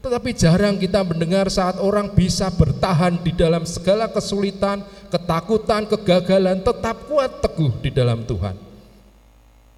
Tetapi 0.00 0.32
jarang 0.32 0.80
kita 0.80 1.04
mendengar 1.04 1.52
saat 1.52 1.76
orang 1.76 2.08
bisa 2.16 2.48
bertahan 2.48 3.20
di 3.20 3.36
dalam 3.36 3.68
segala 3.68 4.08
kesulitan, 4.08 4.80
ketakutan, 5.12 5.84
kegagalan, 5.84 6.64
tetap 6.64 7.04
kuat 7.04 7.44
teguh 7.44 7.76
di 7.84 7.92
dalam 7.92 8.24
Tuhan. 8.24 8.56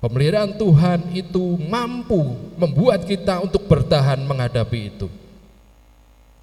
Pemeliharaan 0.05 0.61
Tuhan 0.61 1.17
itu 1.17 1.57
mampu 1.64 2.37
membuat 2.61 3.09
kita 3.09 3.40
untuk 3.40 3.64
bertahan 3.64 4.21
menghadapi 4.21 4.93
itu. 4.93 5.09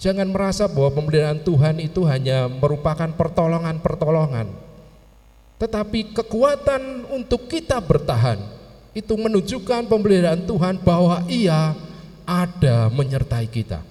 Jangan 0.02 0.26
merasa 0.34 0.66
bahwa 0.66 0.90
pemeliharaan 0.98 1.46
Tuhan 1.46 1.78
itu 1.78 2.02
hanya 2.10 2.50
merupakan 2.50 3.06
pertolongan-pertolongan 3.14 4.72
tetapi 5.62 6.18
kekuatan 6.18 7.06
untuk 7.14 7.46
kita 7.46 7.78
bertahan 7.78 8.42
itu 8.98 9.14
menunjukkan 9.14 9.86
pemeliharaan 9.86 10.42
Tuhan 10.50 10.82
bahwa 10.82 11.22
Ia 11.30 11.78
ada 12.26 12.90
menyertai 12.90 13.46
kita. 13.46 13.86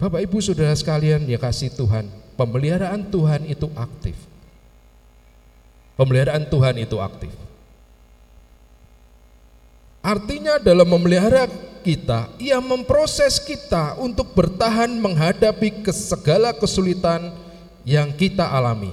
Bapak 0.00 0.24
Ibu 0.24 0.40
Saudara 0.40 0.72
sekalian 0.72 1.28
ya 1.28 1.36
kasih 1.36 1.68
Tuhan, 1.76 2.08
pemeliharaan 2.40 3.04
Tuhan 3.12 3.44
itu 3.44 3.68
aktif. 3.76 4.16
Pemeliharaan 6.00 6.48
Tuhan 6.48 6.74
itu 6.80 6.96
aktif. 6.96 7.51
Artinya 10.02 10.58
dalam 10.58 10.90
memelihara 10.90 11.46
kita, 11.86 12.26
ia 12.42 12.58
memproses 12.58 13.38
kita 13.38 13.94
untuk 14.02 14.34
bertahan 14.34 14.90
menghadapi 14.98 15.86
segala 15.94 16.50
kesulitan 16.50 17.30
yang 17.86 18.10
kita 18.10 18.42
alami. 18.42 18.90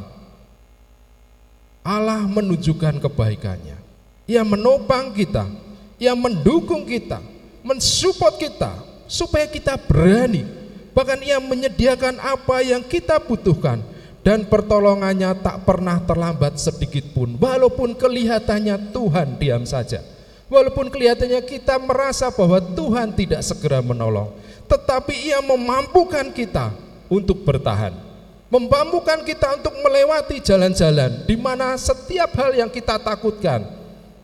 Allah 1.81 2.21
menunjukkan 2.29 3.01
kebaikannya. 3.01 3.81
Ia 4.29 4.45
menopang 4.45 5.09
kita, 5.09 5.49
ia 5.97 6.13
mendukung 6.13 6.85
kita, 6.85 7.17
mensupport 7.65 8.37
kita 8.37 8.71
supaya 9.09 9.49
kita 9.49 9.81
berani. 9.81 10.45
Bahkan 10.93 11.25
ia 11.25 11.41
menyediakan 11.41 12.21
apa 12.21 12.61
yang 12.61 12.85
kita 12.85 13.17
butuhkan 13.17 13.81
dan 14.21 14.45
pertolongannya 14.45 15.33
tak 15.41 15.65
pernah 15.65 15.97
terlambat 16.05 16.61
sedikit 16.61 17.09
pun 17.17 17.33
walaupun 17.39 17.97
kelihatannya 17.97 18.93
Tuhan 18.93 19.41
diam 19.41 19.65
saja. 19.65 20.05
Walaupun 20.49 20.89
kelihatannya 20.89 21.45
kita 21.45 21.77
merasa 21.77 22.33
bahwa 22.33 22.57
Tuhan 22.57 23.13
tidak 23.13 23.45
segera 23.45 23.85
menolong, 23.85 24.33
tetapi 24.65 25.29
ia 25.29 25.39
memampukan 25.45 26.33
kita 26.33 26.73
untuk 27.05 27.45
bertahan 27.45 28.09
memampukan 28.49 29.21
kita 29.21 29.61
untuk 29.61 29.77
melewati 29.77 30.41
jalan-jalan 30.41 31.23
di 31.29 31.37
mana 31.37 31.77
setiap 31.77 32.33
hal 32.33 32.57
yang 32.57 32.69
kita 32.69 32.97
takutkan 32.97 33.61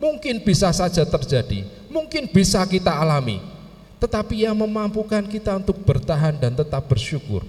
mungkin 0.02 0.42
bisa 0.42 0.68
saja 0.74 1.06
terjadi, 1.06 1.64
mungkin 1.88 2.28
bisa 2.28 2.60
kita 2.66 2.92
alami. 2.92 3.40
Tetapi 3.96 4.44
yang 4.44 4.58
memampukan 4.58 5.24
kita 5.24 5.56
untuk 5.56 5.80
bertahan 5.80 6.36
dan 6.36 6.52
tetap 6.52 6.84
bersyukur 6.84 7.40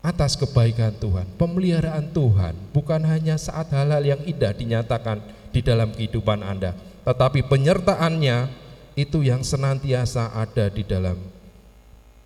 atas 0.00 0.32
kebaikan 0.34 0.96
Tuhan, 0.96 1.28
pemeliharaan 1.36 2.08
Tuhan, 2.08 2.56
bukan 2.72 3.04
hanya 3.04 3.36
saat 3.36 3.68
hal-hal 3.70 4.00
yang 4.00 4.20
indah 4.24 4.50
dinyatakan 4.56 5.20
di 5.52 5.60
dalam 5.60 5.92
kehidupan 5.92 6.40
Anda, 6.40 6.72
tetapi 7.02 7.46
penyertaannya 7.46 8.50
itu 8.94 9.24
yang 9.24 9.42
senantiasa 9.42 10.34
ada 10.36 10.68
di 10.68 10.84
dalam 10.84 11.16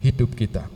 hidup 0.02 0.34
kita. 0.36 0.66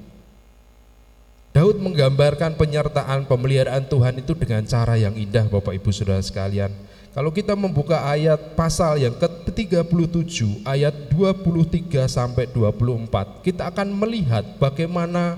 Daud 1.51 1.83
menggambarkan 1.83 2.55
penyertaan 2.55 3.27
pemeliharaan 3.27 3.83
Tuhan 3.91 4.23
itu 4.23 4.39
dengan 4.39 4.63
cara 4.63 4.95
yang 4.95 5.19
indah 5.19 5.51
Bapak 5.51 5.75
Ibu 5.75 5.91
Saudara 5.91 6.23
sekalian. 6.23 6.71
Kalau 7.11 7.35
kita 7.35 7.59
membuka 7.59 8.07
ayat 8.07 8.55
pasal 8.55 9.03
yang 9.03 9.19
ke-37 9.19 10.63
ayat 10.63 10.95
23 11.11 12.07
sampai 12.07 12.47
24, 12.47 13.43
kita 13.43 13.67
akan 13.67 13.91
melihat 13.99 14.47
bagaimana 14.63 15.35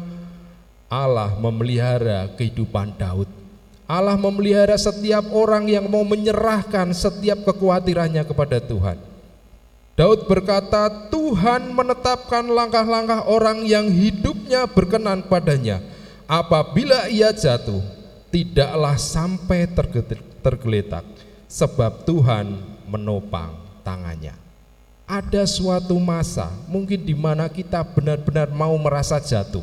Allah 0.92 1.32
memelihara 1.40 2.28
kehidupan 2.36 2.92
Daud. 3.00 3.41
Allah 3.92 4.16
memelihara 4.16 4.72
setiap 4.80 5.28
orang 5.36 5.68
yang 5.68 5.84
mau 5.84 6.00
menyerahkan 6.00 6.96
setiap 6.96 7.44
kekhawatirannya 7.44 8.24
kepada 8.24 8.56
Tuhan. 8.56 8.96
Daud 9.92 10.24
berkata, 10.24 10.88
Tuhan 11.12 11.76
menetapkan 11.76 12.48
langkah-langkah 12.48 13.28
orang 13.28 13.60
yang 13.68 13.92
hidupnya 13.92 14.64
berkenan 14.64 15.20
padanya 15.28 15.84
apabila 16.24 17.12
ia 17.12 17.28
jatuh, 17.36 17.84
tidaklah 18.32 18.96
sampai 18.96 19.68
tergeletak, 20.40 21.04
sebab 21.44 22.08
Tuhan 22.08 22.56
menopang 22.88 23.52
tangannya. 23.84 24.32
Ada 25.04 25.44
suatu 25.44 26.00
masa 26.00 26.48
mungkin 26.64 27.04
di 27.04 27.12
mana 27.12 27.52
kita 27.52 27.84
benar-benar 27.84 28.48
mau 28.48 28.72
merasa 28.80 29.20
jatuh. 29.20 29.60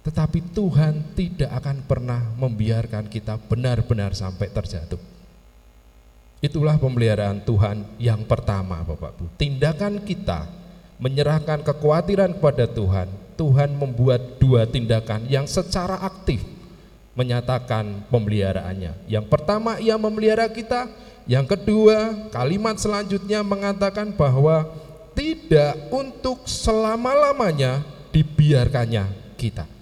Tetapi 0.00 0.56
Tuhan 0.56 1.12
tidak 1.12 1.50
akan 1.60 1.84
pernah 1.84 2.24
membiarkan 2.40 3.08
kita 3.12 3.36
benar-benar 3.36 4.16
sampai 4.16 4.48
terjatuh. 4.48 5.00
Itulah 6.40 6.80
pemeliharaan 6.80 7.44
Tuhan 7.44 7.84
yang 8.00 8.24
pertama 8.24 8.80
Bapak 8.80 9.12
Bu. 9.20 9.28
Tindakan 9.36 10.00
kita 10.00 10.48
menyerahkan 10.96 11.60
kekhawatiran 11.60 12.32
kepada 12.40 12.64
Tuhan, 12.64 13.12
Tuhan 13.36 13.76
membuat 13.76 14.40
dua 14.40 14.64
tindakan 14.64 15.28
yang 15.28 15.44
secara 15.44 16.00
aktif 16.00 16.40
menyatakan 17.12 18.08
pemeliharaannya. 18.08 19.04
Yang 19.04 19.26
pertama 19.28 19.76
ia 19.84 20.00
memelihara 20.00 20.48
kita, 20.48 20.88
yang 21.28 21.44
kedua 21.44 22.28
kalimat 22.32 22.80
selanjutnya 22.80 23.44
mengatakan 23.44 24.08
bahwa 24.16 24.64
tidak 25.12 25.76
untuk 25.92 26.48
selama-lamanya 26.48 27.84
dibiarkannya 28.16 29.36
kita. 29.36 29.79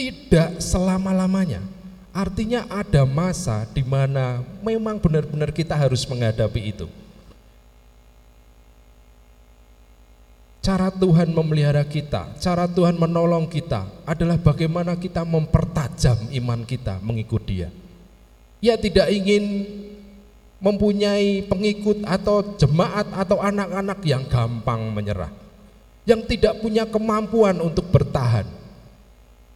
Tidak 0.00 0.64
selama-lamanya. 0.64 1.60
Artinya 2.08 2.64
ada 2.72 3.04
masa 3.04 3.68
di 3.68 3.84
mana 3.84 4.40
memang 4.64 4.96
benar-benar 4.96 5.52
kita 5.52 5.76
harus 5.76 6.08
menghadapi 6.08 6.72
itu. 6.72 6.88
Cara 10.64 10.88
Tuhan 10.88 11.28
memelihara 11.36 11.84
kita, 11.84 12.32
cara 12.40 12.64
Tuhan 12.64 12.96
menolong 12.96 13.44
kita 13.44 13.92
adalah 14.08 14.40
bagaimana 14.40 14.96
kita 14.96 15.20
mempertajam 15.20 16.32
iman 16.32 16.64
kita 16.64 16.96
mengikut 17.04 17.44
Dia. 17.44 17.68
Ia 18.64 18.80
tidak 18.80 19.04
ingin 19.12 19.68
mempunyai 20.64 21.44
pengikut 21.44 22.08
atau 22.08 22.56
jemaat 22.56 23.04
atau 23.12 23.36
anak-anak 23.36 24.00
yang 24.08 24.24
gampang 24.24 24.80
menyerah, 24.96 25.32
yang 26.08 26.24
tidak 26.24 26.56
punya 26.64 26.88
kemampuan 26.88 27.60
untuk 27.60 27.84
bertahan 27.92 28.59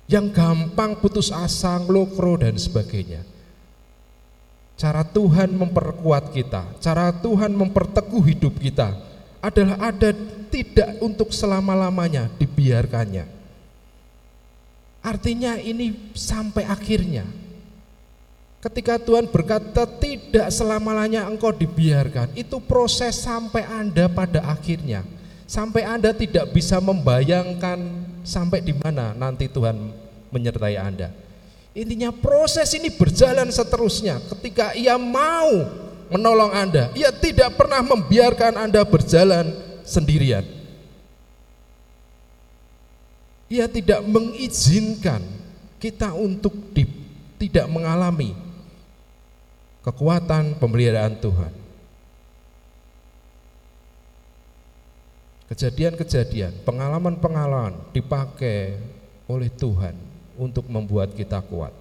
yang 0.04 0.28
gampang 0.28 1.00
putus 1.00 1.32
asa, 1.32 1.80
ngelokro 1.80 2.36
dan 2.40 2.56
sebagainya. 2.60 3.24
Cara 4.74 5.06
Tuhan 5.06 5.54
memperkuat 5.54 6.34
kita, 6.34 6.66
cara 6.82 7.14
Tuhan 7.14 7.54
memperteguh 7.54 8.24
hidup 8.34 8.58
kita 8.58 8.90
adalah 9.38 9.78
ada 9.78 10.10
tidak 10.50 10.98
untuk 10.98 11.30
selama-lamanya 11.30 12.26
dibiarkannya. 12.36 13.24
Artinya 15.04 15.60
ini 15.60 16.12
sampai 16.16 16.64
akhirnya. 16.64 17.28
Ketika 18.64 18.96
Tuhan 18.96 19.28
berkata 19.28 19.84
tidak 19.84 20.48
selama-lamanya 20.48 21.28
engkau 21.28 21.52
dibiarkan, 21.52 22.32
itu 22.32 22.56
proses 22.64 23.20
sampai 23.20 23.60
Anda 23.68 24.08
pada 24.08 24.40
akhirnya. 24.48 25.04
Sampai 25.44 25.84
Anda 25.84 26.16
tidak 26.16 26.48
bisa 26.56 26.80
membayangkan 26.80 28.03
sampai 28.24 28.64
di 28.64 28.72
mana 28.72 29.12
nanti 29.12 29.46
Tuhan 29.46 29.76
menyertai 30.32 30.74
Anda. 30.80 31.12
Intinya 31.76 32.10
proses 32.10 32.72
ini 32.74 32.90
berjalan 32.90 33.50
seterusnya. 33.52 34.18
Ketika 34.32 34.72
ia 34.74 34.98
mau 34.98 35.50
menolong 36.08 36.50
Anda, 36.50 36.90
ia 36.96 37.12
tidak 37.12 37.54
pernah 37.54 37.84
membiarkan 37.84 38.58
Anda 38.58 38.82
berjalan 38.82 39.52
sendirian. 39.84 40.42
Ia 43.52 43.68
tidak 43.68 44.00
mengizinkan 44.08 45.20
kita 45.78 46.16
untuk 46.16 46.54
tidak 47.36 47.68
mengalami 47.68 48.32
kekuatan 49.84 50.56
pemeliharaan 50.56 51.20
Tuhan. 51.20 51.63
Kejadian-kejadian, 55.44 56.64
pengalaman-pengalaman 56.64 57.76
dipakai 57.92 58.80
oleh 59.28 59.52
Tuhan 59.52 59.92
untuk 60.40 60.64
membuat 60.72 61.12
kita 61.12 61.44
kuat. 61.44 61.72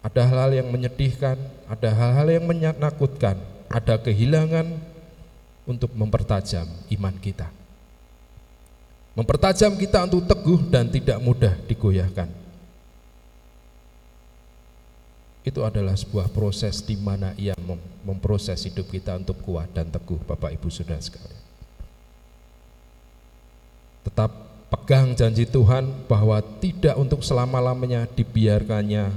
Ada 0.00 0.24
hal-hal 0.24 0.64
yang 0.64 0.68
menyedihkan, 0.72 1.36
ada 1.68 1.92
hal-hal 1.92 2.28
yang 2.32 2.44
menakutkan, 2.48 3.36
ada 3.68 4.00
kehilangan 4.00 4.80
untuk 5.68 5.92
mempertajam 5.92 6.64
iman 6.96 7.14
kita. 7.20 7.52
Mempertajam 9.12 9.76
kita 9.76 10.08
untuk 10.08 10.24
teguh 10.24 10.60
dan 10.72 10.88
tidak 10.88 11.20
mudah 11.20 11.52
digoyahkan. 11.68 12.32
Itu 15.44 15.64
adalah 15.64 15.96
sebuah 15.96 16.32
proses 16.32 16.80
di 16.80 16.96
mana 16.96 17.36
ia 17.36 17.56
memproses 18.04 18.64
hidup 18.64 18.88
kita 18.88 19.16
untuk 19.20 19.40
kuat 19.44 19.68
dan 19.72 19.92
teguh 19.92 20.20
Bapak 20.24 20.52
Ibu 20.56 20.68
Saudara 20.72 21.00
sekalian. 21.00 21.39
Tetap 24.06 24.50
pegang 24.70 25.12
janji 25.18 25.44
Tuhan 25.44 26.06
bahwa 26.06 26.38
tidak 26.62 26.94
untuk 26.94 27.26
selama-lamanya 27.26 28.06
dibiarkannya 28.06 29.10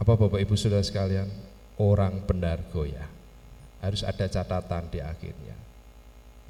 apa 0.00 0.12
Bapak 0.18 0.40
Ibu 0.42 0.58
Saudara 0.58 0.82
sekalian 0.82 1.30
orang 1.78 2.24
benar 2.26 2.58
goyah. 2.72 3.06
Harus 3.78 4.02
ada 4.02 4.26
catatan 4.26 4.88
di 4.90 4.98
akhirnya 4.98 5.54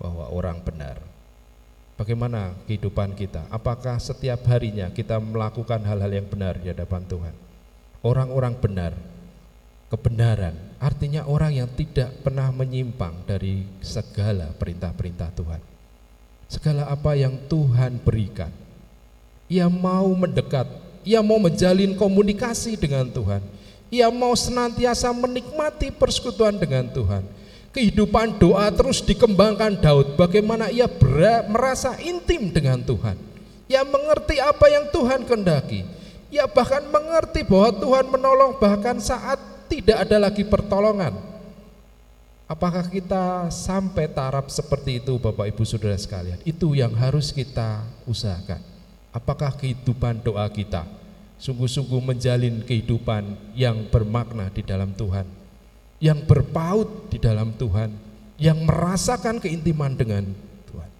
bahwa 0.00 0.30
orang 0.32 0.60
benar. 0.64 1.00
Bagaimana 1.96 2.56
kehidupan 2.64 3.12
kita? 3.12 3.46
Apakah 3.52 4.00
setiap 4.00 4.42
harinya 4.48 4.88
kita 4.90 5.20
melakukan 5.20 5.84
hal-hal 5.84 6.08
yang 6.08 6.26
benar 6.26 6.56
di 6.56 6.72
hadapan 6.72 7.04
Tuhan? 7.04 7.34
Orang-orang 8.02 8.58
benar, 8.58 8.92
kebenaran 9.92 10.56
artinya 10.80 11.28
orang 11.28 11.52
yang 11.52 11.68
tidak 11.76 12.10
pernah 12.24 12.48
menyimpang 12.50 13.28
dari 13.28 13.68
segala 13.84 14.50
perintah-perintah 14.56 15.30
Tuhan 15.36 15.71
segala 16.52 16.84
apa 16.92 17.16
yang 17.16 17.32
Tuhan 17.48 17.96
berikan. 18.04 18.52
Ia 19.48 19.72
mau 19.72 20.12
mendekat, 20.12 20.68
ia 21.00 21.24
mau 21.24 21.40
menjalin 21.40 21.96
komunikasi 21.96 22.76
dengan 22.76 23.08
Tuhan. 23.08 23.40
Ia 23.88 24.12
mau 24.12 24.36
senantiasa 24.36 25.12
menikmati 25.16 25.88
persekutuan 25.92 26.56
dengan 26.60 26.88
Tuhan. 26.92 27.24
Kehidupan 27.72 28.36
doa 28.36 28.68
terus 28.68 29.00
dikembangkan 29.00 29.80
Daud 29.80 30.20
bagaimana 30.20 30.68
ia 30.68 30.88
merasa 31.48 31.96
intim 32.04 32.52
dengan 32.52 32.84
Tuhan. 32.84 33.16
Ia 33.68 33.80
mengerti 33.88 34.36
apa 34.36 34.68
yang 34.68 34.92
Tuhan 34.92 35.24
kendaki. 35.24 35.88
Ia 36.28 36.44
bahkan 36.48 36.84
mengerti 36.92 37.44
bahwa 37.44 37.72
Tuhan 37.80 38.06
menolong 38.12 38.60
bahkan 38.60 39.00
saat 39.00 39.40
tidak 39.72 40.04
ada 40.04 40.28
lagi 40.28 40.44
pertolongan 40.44 41.31
Apakah 42.52 42.84
kita 42.84 43.48
sampai 43.48 44.12
taraf 44.12 44.52
seperti 44.52 45.00
itu 45.00 45.16
Bapak 45.16 45.48
Ibu 45.48 45.64
Saudara 45.64 45.96
sekalian? 45.96 46.36
Itu 46.44 46.76
yang 46.76 46.92
harus 46.92 47.32
kita 47.32 47.80
usahakan. 48.04 48.60
Apakah 49.08 49.56
kehidupan 49.56 50.20
doa 50.20 50.44
kita 50.52 50.84
sungguh-sungguh 51.40 51.96
menjalin 52.04 52.60
kehidupan 52.60 53.56
yang 53.56 53.88
bermakna 53.88 54.52
di 54.52 54.60
dalam 54.60 54.92
Tuhan, 54.92 55.24
yang 55.96 56.20
berpaut 56.28 57.08
di 57.08 57.16
dalam 57.16 57.56
Tuhan, 57.56 57.88
yang 58.36 58.60
merasakan 58.68 59.40
keintiman 59.40 59.96
dengan 59.96 60.28
Tuhan. 60.68 60.90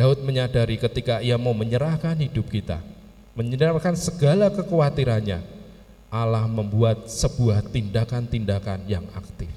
Daud 0.00 0.24
menyadari 0.24 0.80
ketika 0.80 1.20
ia 1.20 1.36
mau 1.36 1.52
menyerahkan 1.52 2.16
hidup 2.24 2.48
kita, 2.48 2.80
menyerahkan 3.36 4.00
segala 4.00 4.48
kekhawatirannya, 4.48 5.57
Allah 6.08 6.48
membuat 6.48 7.04
sebuah 7.04 7.68
tindakan-tindakan 7.68 8.88
yang 8.88 9.04
aktif. 9.12 9.52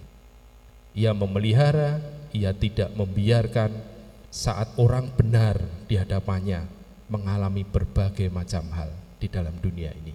Ia 0.92 1.16
memelihara, 1.16 2.04
ia 2.36 2.52
tidak 2.52 2.92
membiarkan 2.92 3.72
saat 4.28 4.68
orang 4.76 5.08
benar 5.16 5.60
di 5.88 5.96
hadapannya 5.96 6.68
mengalami 7.08 7.64
berbagai 7.64 8.28
macam 8.28 8.68
hal 8.76 8.92
di 9.20 9.32
dalam 9.32 9.56
dunia 9.64 9.96
ini. 9.96 10.12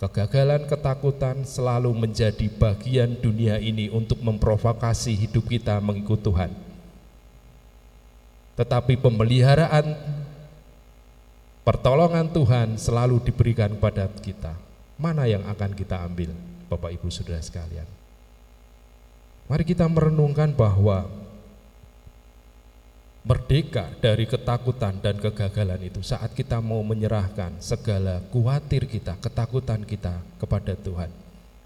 Kegagalan, 0.00 0.64
ketakutan 0.64 1.44
selalu 1.44 1.92
menjadi 1.92 2.48
bagian 2.48 3.20
dunia 3.20 3.60
ini 3.60 3.92
untuk 3.92 4.24
memprovokasi 4.24 5.12
hidup 5.12 5.44
kita 5.44 5.76
mengikut 5.84 6.24
Tuhan. 6.24 6.56
Tetapi 8.56 8.96
pemeliharaan 8.96 9.92
pertolongan 11.68 12.32
Tuhan 12.32 12.80
selalu 12.80 13.20
diberikan 13.28 13.76
kepada 13.76 14.08
kita 14.24 14.69
mana 15.00 15.24
yang 15.24 15.40
akan 15.48 15.72
kita 15.72 15.96
ambil 16.04 16.36
Bapak 16.68 16.92
Ibu 16.92 17.08
Saudara 17.08 17.40
sekalian. 17.40 17.88
Mari 19.48 19.64
kita 19.64 19.88
merenungkan 19.88 20.52
bahwa 20.52 21.08
merdeka 23.24 23.88
dari 23.98 24.28
ketakutan 24.28 25.00
dan 25.00 25.16
kegagalan 25.16 25.80
itu 25.80 26.04
saat 26.04 26.30
kita 26.36 26.60
mau 26.60 26.84
menyerahkan 26.84 27.56
segala 27.58 28.20
khawatir 28.30 28.84
kita, 28.84 29.16
ketakutan 29.18 29.82
kita 29.82 30.20
kepada 30.36 30.76
Tuhan. 30.76 31.10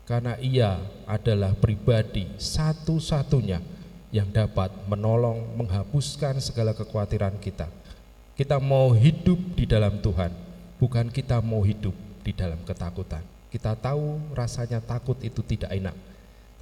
Karena 0.07 0.39
ia 0.39 0.79
adalah 1.05 1.53
pribadi 1.59 2.31
satu-satunya 2.39 3.61
yang 4.15 4.31
dapat 4.31 4.71
menolong 4.87 5.59
menghapuskan 5.59 6.39
segala 6.39 6.71
kekhawatiran 6.71 7.35
kita. 7.43 7.67
Kita 8.39 8.63
mau 8.63 8.95
hidup 8.95 9.39
di 9.59 9.67
dalam 9.67 9.99
Tuhan, 9.99 10.31
bukan 10.79 11.11
kita 11.11 11.39
mau 11.43 11.63
hidup 11.63 12.04
di 12.25 12.33
dalam 12.33 12.59
ketakutan. 12.65 13.21
Kita 13.53 13.77
tahu 13.77 14.33
rasanya 14.33 14.81
takut 14.81 15.21
itu 15.21 15.45
tidak 15.45 15.71
enak. 15.71 15.95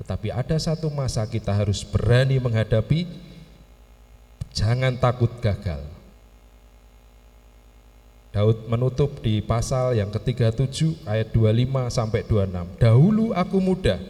Tetapi 0.02 0.34
ada 0.34 0.58
satu 0.58 0.90
masa 0.90 1.22
kita 1.24 1.54
harus 1.54 1.86
berani 1.86 2.42
menghadapi 2.42 3.06
Jangan 4.52 5.00
takut 5.00 5.32
gagal. 5.40 5.80
Daud 8.32 8.64
menutup 8.68 9.20
di 9.20 9.44
pasal 9.44 9.96
yang 9.96 10.08
ke-37 10.08 11.04
ayat 11.04 11.28
25 11.36 11.92
sampai 11.92 12.20
26. 12.24 12.80
Dahulu 12.80 13.36
aku 13.36 13.58
muda, 13.60 14.00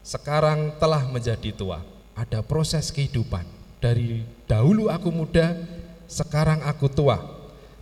sekarang 0.00 0.72
telah 0.80 1.04
menjadi 1.08 1.52
tua. 1.52 1.84
Ada 2.16 2.40
proses 2.40 2.88
kehidupan. 2.88 3.44
Dari 3.80 4.24
dahulu 4.48 4.88
aku 4.88 5.12
muda, 5.12 5.56
sekarang 6.08 6.64
aku 6.64 6.88
tua. 6.88 7.20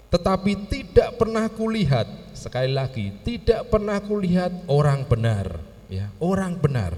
Tetapi 0.09 0.52
tidak 0.72 1.20
pernah 1.20 1.44
kulihat, 1.52 2.09
sekali 2.32 2.72
lagi, 2.72 3.12
tidak 3.28 3.68
pernah 3.68 4.00
kulihat 4.00 4.64
orang 4.64 5.04
benar, 5.04 5.61
ya, 5.92 6.09
orang 6.16 6.56
benar 6.56 6.96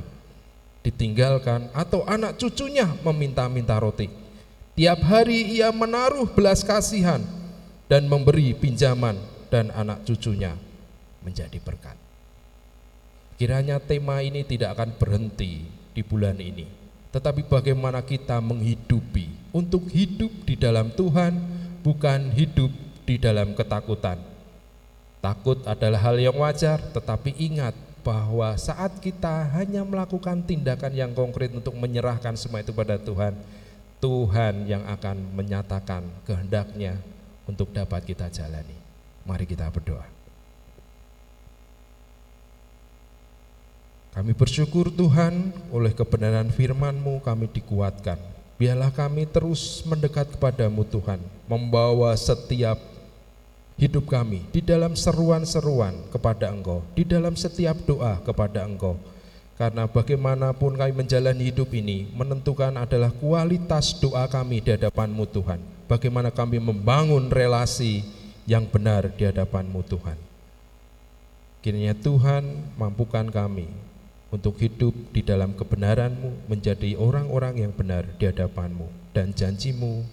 ditinggalkan 0.80 1.68
atau 1.76 2.06
anak 2.08 2.40
cucunya 2.40 2.88
meminta-minta 3.04 3.76
roti. 3.76 4.08
Tiap 4.78 5.02
hari 5.04 5.58
ia 5.58 5.68
menaruh 5.74 6.30
belas 6.30 6.64
kasihan 6.64 7.20
dan 7.90 8.06
memberi 8.06 8.54
pinjaman 8.56 9.18
dan 9.52 9.68
anak 9.74 10.06
cucunya 10.06 10.54
menjadi 11.20 11.58
berkat. 11.60 11.98
Kiranya 13.36 13.82
tema 13.82 14.22
ini 14.22 14.46
tidak 14.46 14.78
akan 14.78 14.94
berhenti 14.96 15.66
di 15.92 16.02
bulan 16.06 16.38
ini, 16.38 16.64
tetapi 17.10 17.44
bagaimana 17.50 18.00
kita 18.00 18.38
menghidupi 18.38 19.50
untuk 19.50 19.90
hidup 19.90 20.30
di 20.46 20.54
dalam 20.54 20.94
Tuhan, 20.94 21.34
bukan 21.82 22.30
hidup 22.32 22.70
di 23.10 23.18
dalam 23.18 23.58
ketakutan. 23.58 24.22
Takut 25.18 25.58
adalah 25.66 25.98
hal 25.98 26.14
yang 26.22 26.38
wajar, 26.38 26.78
tetapi 26.94 27.34
ingat 27.42 27.74
bahwa 28.06 28.54
saat 28.54 29.02
kita 29.02 29.50
hanya 29.58 29.82
melakukan 29.82 30.46
tindakan 30.46 30.94
yang 30.94 31.10
konkret 31.10 31.50
untuk 31.50 31.74
menyerahkan 31.74 32.38
semua 32.38 32.62
itu 32.62 32.70
pada 32.70 33.02
Tuhan, 33.02 33.34
Tuhan 33.98 34.64
yang 34.70 34.86
akan 34.86 35.34
menyatakan 35.34 36.06
kehendaknya 36.22 37.02
untuk 37.50 37.74
dapat 37.74 38.06
kita 38.06 38.30
jalani. 38.30 38.78
Mari 39.26 39.44
kita 39.44 39.66
berdoa. 39.74 40.06
Kami 44.14 44.32
bersyukur 44.38 44.88
Tuhan 44.94 45.50
oleh 45.74 45.92
kebenaran 45.92 46.48
firman-Mu 46.54 47.20
kami 47.26 47.50
dikuatkan. 47.50 48.18
Biarlah 48.56 48.90
kami 48.94 49.24
terus 49.28 49.84
mendekat 49.86 50.36
kepadamu 50.36 50.84
Tuhan, 50.88 51.20
membawa 51.46 52.12
setiap 52.16 52.89
hidup 53.80 54.12
kami 54.12 54.44
di 54.52 54.60
dalam 54.60 54.92
seruan-seruan 54.92 55.96
kepada 56.12 56.52
Engkau, 56.52 56.84
di 56.92 57.08
dalam 57.08 57.32
setiap 57.32 57.80
doa 57.88 58.20
kepada 58.20 58.68
Engkau. 58.68 59.00
Karena 59.56 59.88
bagaimanapun 59.88 60.76
kami 60.76 60.92
menjalani 60.92 61.48
hidup 61.48 61.72
ini 61.72 62.08
menentukan 62.12 62.76
adalah 62.76 63.12
kualitas 63.12 63.96
doa 63.96 64.28
kami 64.28 64.60
di 64.60 64.72
hadapan-Mu 64.76 65.24
Tuhan 65.28 65.60
bagaimana 65.90 66.30
kami 66.30 66.62
membangun 66.62 67.26
relasi 67.34 68.06
yang 68.46 68.70
benar 68.70 69.10
di 69.10 69.26
hadapan-Mu 69.26 69.82
Tuhan. 69.90 70.14
Kiranya 71.60 71.98
Tuhan 71.98 72.72
mampukan 72.78 73.26
kami 73.28 73.68
untuk 74.30 74.56
hidup 74.62 74.94
di 75.10 75.26
dalam 75.26 75.52
kebenaran-Mu, 75.58 76.46
menjadi 76.46 76.94
orang-orang 76.94 77.66
yang 77.66 77.72
benar 77.74 78.06
di 78.16 78.30
hadapan-Mu, 78.30 78.86
dan 79.10 79.34
janji-Mu 79.34 80.06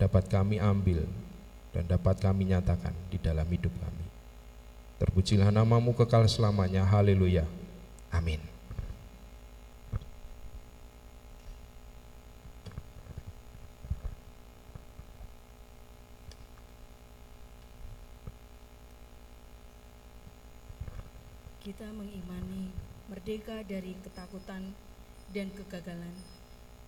dapat 0.00 0.26
kami 0.32 0.56
ambil 0.56 1.04
dan 1.78 1.86
dapat 1.86 2.18
kami 2.18 2.50
nyatakan 2.50 2.90
di 3.06 3.22
dalam 3.22 3.46
hidup 3.46 3.70
kami. 3.70 4.02
Terpujilah 4.98 5.54
namamu 5.54 5.94
kekal 5.94 6.26
selamanya. 6.26 6.82
Haleluya. 6.82 7.46
Amin. 8.10 8.42
Kita 21.62 21.86
mengimani 21.94 22.74
merdeka 23.06 23.62
dari 23.62 23.94
ketakutan 24.02 24.74
dan 25.30 25.46
kegagalan 25.54 26.10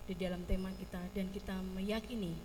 di 0.03 0.19
dalam 0.19 0.43
tema 0.43 0.67
kita 0.75 0.99
dan 1.15 1.31
kita 1.31 1.55
meyakini 1.79 2.35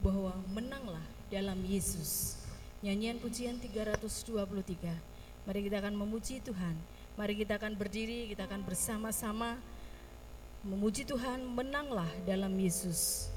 bahwa 0.00 0.32
menanglah 0.52 1.04
dalam 1.28 1.60
Yesus. 1.64 2.40
Nyanyian 2.80 3.20
pujian 3.20 3.60
323. 3.60 4.96
Mari 5.44 5.60
kita 5.68 5.76
akan 5.80 5.94
memuji 5.96 6.40
Tuhan. 6.40 6.76
Mari 7.16 7.36
kita 7.36 7.60
akan 7.60 7.76
berdiri, 7.76 8.32
kita 8.32 8.48
akan 8.48 8.64
bersama-sama 8.64 9.60
memuji 10.64 11.04
Tuhan, 11.04 11.44
menanglah 11.44 12.08
dalam 12.28 12.52
Yesus. 12.56 13.28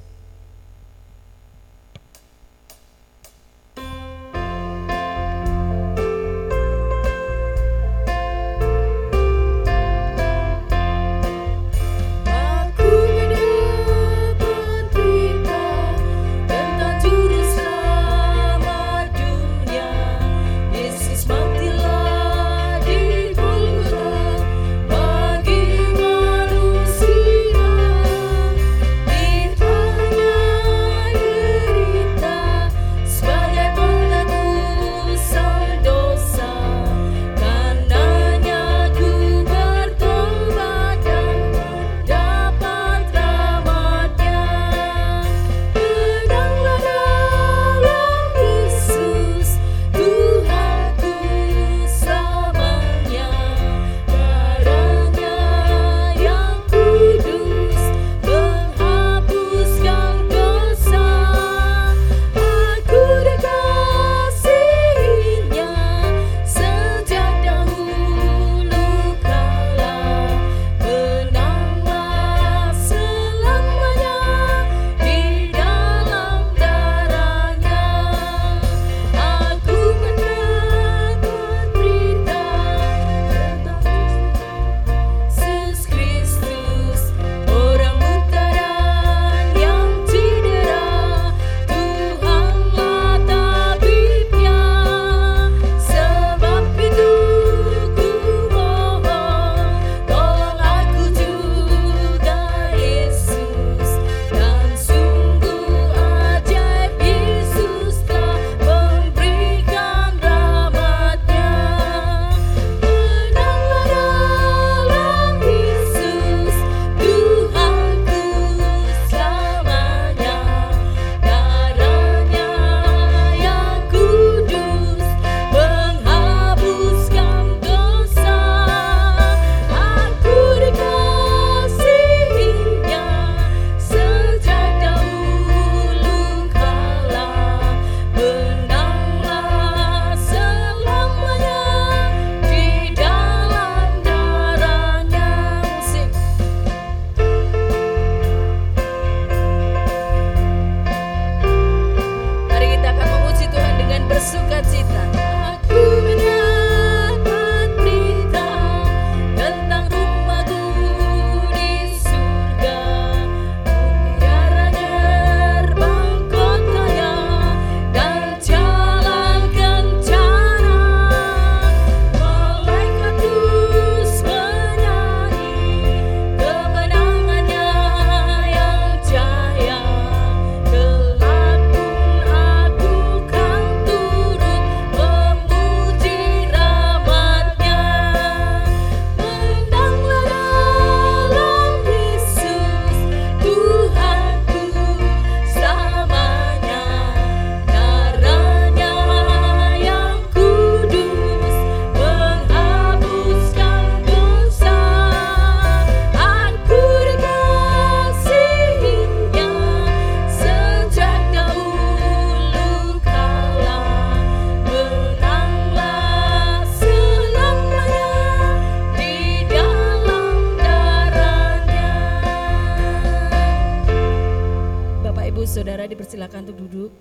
Dipersilakan 226.24 226.48
untuk 226.48 226.60
duduk. 226.72 226.92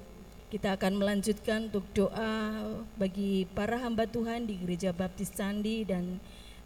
Kita 0.51 0.75
akan 0.75 0.99
melanjutkan 0.99 1.71
untuk 1.71 1.87
doa 1.95 2.59
bagi 2.99 3.47
para 3.55 3.79
hamba 3.79 4.03
Tuhan 4.03 4.51
di 4.51 4.59
Gereja 4.59 4.91
Baptis 4.91 5.31
Candi 5.31 5.87
dan 5.87 6.19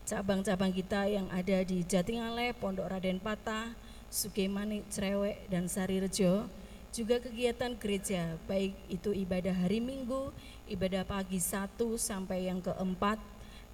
cabang-cabang 0.09 0.73
kita 0.73 1.05
yang 1.05 1.29
ada 1.29 1.61
di 1.61 1.85
Jatingaleh, 1.85 2.57
Pondok 2.57 2.89
Raden 2.89 3.21
Patah, 3.21 3.77
Sukemani, 4.09 4.89
Cerewek, 4.89 5.37
dan 5.53 5.69
Sari 5.69 6.01
Rejo. 6.01 6.49
Juga 6.97 7.21
kegiatan 7.21 7.77
gereja, 7.77 8.41
baik 8.49 8.73
itu 8.89 9.13
ibadah 9.13 9.53
hari 9.53 9.85
Minggu, 9.85 10.33
ibadah 10.65 11.05
pagi 11.05 11.37
satu 11.37 12.01
sampai 12.01 12.49
yang 12.49 12.65
keempat, 12.65 13.21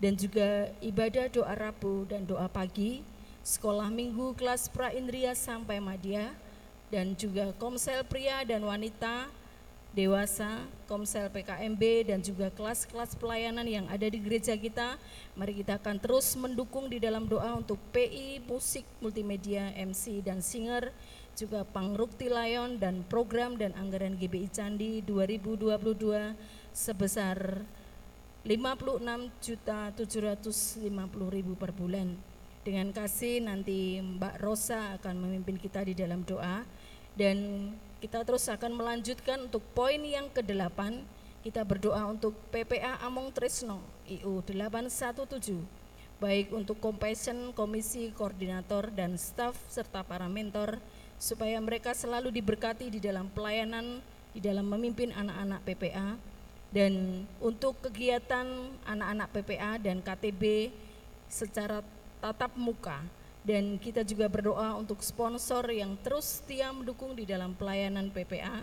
dan 0.03 0.19
juga 0.19 0.75
ibadah 0.83 1.31
doa 1.31 1.55
Rabu 1.55 2.03
dan 2.11 2.27
doa 2.27 2.51
pagi, 2.51 3.07
sekolah 3.47 3.95
minggu 3.95 4.35
kelas 4.35 4.67
pra 4.75 4.91
Indria 4.91 5.39
sampai 5.39 5.79
madya, 5.79 6.35
dan 6.93 7.17
juga 7.17 7.57
komsel 7.57 8.05
pria 8.05 8.45
dan 8.45 8.61
wanita, 8.61 9.33
dewasa, 9.97 10.69
komsel 10.85 11.33
PKMB 11.33 12.13
dan 12.13 12.21
juga 12.21 12.53
kelas-kelas 12.53 13.17
pelayanan 13.17 13.65
yang 13.65 13.89
ada 13.89 14.05
di 14.05 14.21
gereja 14.21 14.53
kita. 14.53 15.01
Mari 15.33 15.65
kita 15.65 15.81
akan 15.81 15.97
terus 15.97 16.37
mendukung 16.37 16.93
di 16.93 17.01
dalam 17.01 17.25
doa 17.25 17.57
untuk 17.57 17.81
PI, 17.97 18.45
musik, 18.45 18.85
multimedia, 19.01 19.73
MC 19.73 20.21
dan 20.21 20.45
singer, 20.45 20.93
juga 21.33 21.65
Pangrukti 21.65 22.29
Lion 22.29 22.77
dan 22.77 23.09
program 23.09 23.57
dan 23.57 23.73
anggaran 23.73 24.21
GBI 24.21 24.53
Candi 24.53 25.01
2022 25.01 26.37
sebesar 26.77 27.65
56 28.45 29.33
juta 29.41 29.97
750 29.97 30.93
ribu 31.33 31.57
per 31.57 31.73
bulan. 31.73 32.13
Dengan 32.63 32.95
kasih 32.95 33.43
nanti 33.43 33.99
Mbak 33.99 34.39
Rosa 34.39 34.95
akan 35.01 35.27
memimpin 35.27 35.59
kita 35.59 35.83
di 35.83 35.99
dalam 35.99 36.23
doa 36.23 36.63
dan 37.19 37.71
kita 38.01 38.25
terus 38.27 38.49
akan 38.51 38.75
melanjutkan 38.75 39.47
untuk 39.47 39.63
poin 39.77 40.01
yang 40.01 40.27
ke-8 40.33 41.05
kita 41.43 41.63
berdoa 41.67 42.07
untuk 42.07 42.35
PPA 42.55 43.03
Among 43.03 43.35
Trisno 43.35 43.83
IU 44.07 44.43
817 44.47 45.83
baik 46.23 46.55
untuk 46.55 46.79
compassion, 46.79 47.51
komisi, 47.51 48.15
koordinator, 48.15 48.95
dan 48.95 49.19
staf 49.19 49.59
serta 49.67 50.07
para 50.07 50.31
mentor 50.31 50.79
supaya 51.19 51.59
mereka 51.59 51.91
selalu 51.99 52.31
diberkati 52.31 52.95
di 52.95 53.03
dalam 53.03 53.27
pelayanan, 53.27 53.99
di 54.31 54.39
dalam 54.39 54.71
memimpin 54.71 55.11
anak-anak 55.11 55.67
PPA 55.67 56.15
dan 56.71 57.27
untuk 57.43 57.75
kegiatan 57.83 58.47
anak-anak 58.87 59.29
PPA 59.35 59.83
dan 59.83 59.99
KTB 59.99 60.71
secara 61.27 61.83
tatap 62.23 62.55
muka 62.55 63.03
dan 63.43 63.79
kita 63.79 64.07
juga 64.07 64.31
berdoa 64.31 64.79
untuk 64.79 65.03
sponsor 65.03 65.67
yang 65.71 65.99
terus 66.01 66.43
setia 66.43 66.71
mendukung 66.71 67.15
di 67.19 67.27
dalam 67.27 67.55
pelayanan 67.59 68.11
PPA 68.11 68.63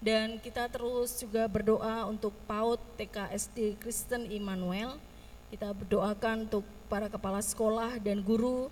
dan 0.00 0.36
kita 0.38 0.68
terus 0.68 1.16
juga 1.16 1.48
berdoa 1.48 2.04
untuk 2.04 2.36
PAUD 2.44 2.80
TKSD 3.00 3.80
Kristen 3.80 4.28
Immanuel. 4.28 5.00
Kita 5.48 5.72
berdoakan 5.72 6.50
untuk 6.50 6.66
para 6.90 7.08
kepala 7.08 7.40
sekolah 7.40 7.96
dan 8.02 8.20
guru 8.20 8.68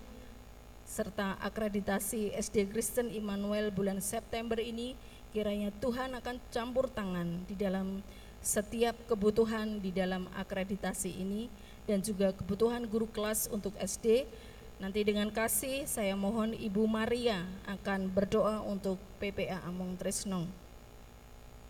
serta 0.85 1.33
akreditasi 1.41 2.29
SD 2.37 2.69
Kristen 2.69 3.09
Immanuel 3.09 3.73
bulan 3.73 3.97
September 4.03 4.61
ini. 4.61 4.93
Kiranya 5.33 5.73
Tuhan 5.81 6.15
akan 6.15 6.39
campur 6.53 6.87
tangan 6.87 7.43
di 7.49 7.57
dalam 7.57 7.99
setiap 8.39 8.93
kebutuhan 9.09 9.81
di 9.81 9.89
dalam 9.89 10.29
akreditasi 10.37 11.09
ini 11.09 11.49
dan 11.89 11.99
juga 11.99 12.31
kebutuhan 12.31 12.85
guru 12.85 13.09
kelas 13.09 13.49
untuk 13.49 13.73
SD 13.81 14.29
Nanti 14.75 15.07
dengan 15.07 15.31
kasih 15.31 15.87
saya 15.87 16.19
mohon 16.19 16.51
Ibu 16.51 16.83
Maria 16.83 17.47
akan 17.63 18.11
berdoa 18.11 18.59
untuk 18.59 18.99
PPA 19.23 19.63
Among 19.63 19.95
Tresno. 19.95 20.51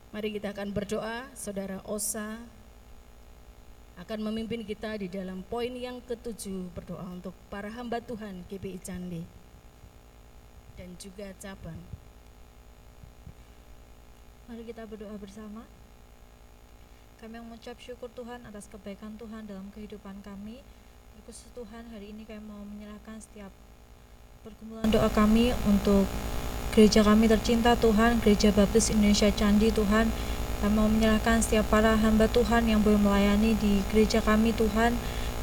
Mari 0.10 0.34
kita 0.34 0.58
akan 0.58 0.74
berdoa, 0.74 1.30
Saudara 1.38 1.86
Osa 1.86 2.41
akan 3.95 4.20
memimpin 4.26 4.66
kita 4.66 4.97
di 4.97 5.06
dalam 5.06 5.45
poin 5.45 5.70
yang 5.70 6.01
ketujuh 6.01 6.74
berdoa 6.74 7.06
untuk 7.14 7.38
para 7.47 7.70
hamba 7.70 8.01
Tuhan 8.01 8.41
GBI 8.49 8.82
Candi 8.82 9.22
dan 10.76 10.97
juga 10.97 11.30
cabang. 11.38 11.78
Mari 14.49 14.66
kita 14.66 14.82
berdoa 14.89 15.14
bersama. 15.22 15.62
Kami 17.22 17.38
mengucap 17.38 17.78
syukur 17.80 18.10
Tuhan 18.18 18.43
atas 18.49 18.66
kebaikan 18.68 19.14
Tuhan 19.16 19.45
dalam 19.45 19.70
kehidupan 19.72 20.26
kami 20.26 20.60
khusus 21.26 21.49
Tuhan 21.57 21.89
hari 21.89 22.13
ini 22.13 22.21
kami 22.21 22.38
mau 22.45 22.61
menyerahkan 22.61 23.17
setiap 23.17 23.49
pergumulan 24.45 24.86
doa 24.93 25.09
kami 25.09 25.57
untuk 25.65 26.05
gereja 26.69 27.01
kami 27.01 27.26
tercinta 27.26 27.73
Tuhan 27.73 28.21
gereja 28.21 28.53
Baptis 28.53 28.93
Indonesia 28.93 29.34
Candi 29.34 29.73
Tuhan. 29.73 30.13
Kami 30.61 30.73
mau 30.78 30.86
menyerahkan 30.86 31.41
setiap 31.41 31.65
para 31.73 31.97
hamba 31.97 32.30
Tuhan 32.30 32.69
yang 32.69 32.86
boleh 32.86 33.01
melayani 33.01 33.57
di 33.57 33.82
gereja 33.89 34.21
kami 34.21 34.53
Tuhan. 34.53 34.93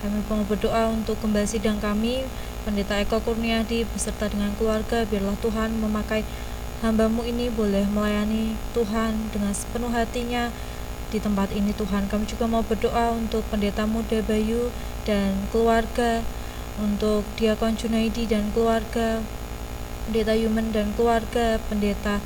Kami 0.06 0.22
mau 0.30 0.46
berdoa 0.46 0.86
untuk 0.94 1.18
kembali 1.18 1.50
sidang 1.50 1.82
kami. 1.82 2.30
Pendeta 2.62 3.02
Eko 3.02 3.18
Kurniadi 3.18 3.82
beserta 3.82 4.30
dengan 4.30 4.54
keluarga 4.54 5.02
biarlah 5.02 5.34
Tuhan 5.42 5.82
memakai 5.82 6.22
hambamu 6.86 7.26
ini 7.26 7.50
boleh 7.50 7.90
melayani 7.90 8.54
Tuhan 8.70 9.34
dengan 9.34 9.50
sepenuh 9.50 9.90
hatinya 9.90 10.54
di 11.12 11.20
tempat 11.20 11.52
ini 11.52 11.76
Tuhan. 11.76 12.08
Kami 12.08 12.24
juga 12.24 12.48
mau 12.48 12.64
berdoa 12.64 13.12
untuk 13.12 13.44
pendeta 13.52 13.84
muda 13.84 14.24
Bayu 14.24 14.72
dan 15.04 15.36
keluarga 15.52 16.24
untuk 16.80 17.28
Diakon 17.36 17.76
Junaidi 17.76 18.24
dan 18.24 18.48
keluarga 18.56 19.20
Pendeta 20.08 20.32
Yumen 20.32 20.72
dan 20.72 20.96
keluarga 20.96 21.60
Pendeta 21.68 22.18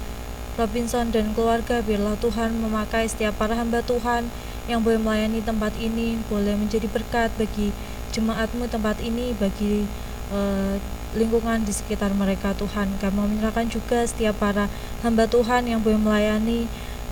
Robinson 0.54 1.10
dan 1.12 1.34
keluarga 1.34 1.82
biarlah 1.84 2.16
Tuhan 2.16 2.56
memakai 2.62 3.10
setiap 3.10 3.36
para 3.36 3.58
hamba 3.58 3.82
Tuhan 3.84 4.30
yang 4.70 4.80
boleh 4.80 4.96
melayani 4.96 5.42
tempat 5.44 5.74
ini 5.76 6.16
boleh 6.30 6.56
menjadi 6.56 6.88
berkat 6.88 7.28
bagi 7.36 7.74
jemaatmu 8.14 8.64
tempat 8.70 9.02
ini 9.04 9.36
bagi 9.36 9.84
uh, 10.32 10.80
lingkungan 11.12 11.66
di 11.66 11.72
sekitar 11.76 12.16
mereka 12.16 12.56
Tuhan. 12.56 12.88
Kami 13.02 13.36
menyerahkan 13.36 13.68
juga 13.68 14.08
setiap 14.08 14.40
para 14.40 14.72
hamba 15.04 15.28
Tuhan 15.28 15.68
yang 15.68 15.84
boleh 15.84 16.00
melayani 16.00 16.64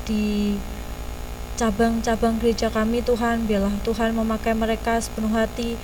di 0.09 0.57
cabang-cabang 1.55 2.43
gereja 2.43 2.67
kami 2.67 2.99
Tuhan 3.03 3.47
biarlah 3.47 3.75
Tuhan 3.87 4.15
memakai 4.19 4.59
mereka 4.59 4.99
sepenuh 4.99 5.31
hati 5.31 5.79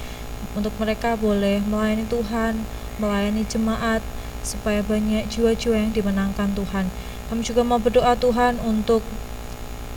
untuk 0.59 0.75
mereka 0.83 1.15
boleh 1.15 1.63
melayani 1.63 2.07
Tuhan 2.11 2.59
melayani 2.99 3.47
jemaat 3.47 4.03
supaya 4.45 4.85
banyak 4.85 5.29
jiwa-jiwa 5.29 5.77
yang 5.77 5.93
dimenangkan 5.93 6.53
Tuhan. 6.57 6.89
Kami 7.33 7.41
juga 7.45 7.63
mau 7.65 7.79
berdoa 7.81 8.17
Tuhan 8.17 8.59
untuk 8.65 9.05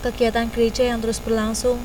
kegiatan 0.04 0.52
gereja 0.52 0.88
yang 0.88 1.00
terus 1.00 1.20
berlangsung 1.24 1.80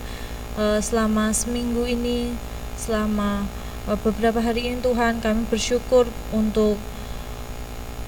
uh, 0.59 0.83
selama 0.83 1.31
seminggu 1.31 1.87
ini 1.87 2.35
selama 2.75 3.47
uh, 3.87 3.99
beberapa 3.99 4.43
hari 4.43 4.69
ini 4.71 4.79
Tuhan. 4.83 5.23
Kami 5.23 5.47
bersyukur 5.49 6.11
untuk 6.35 6.77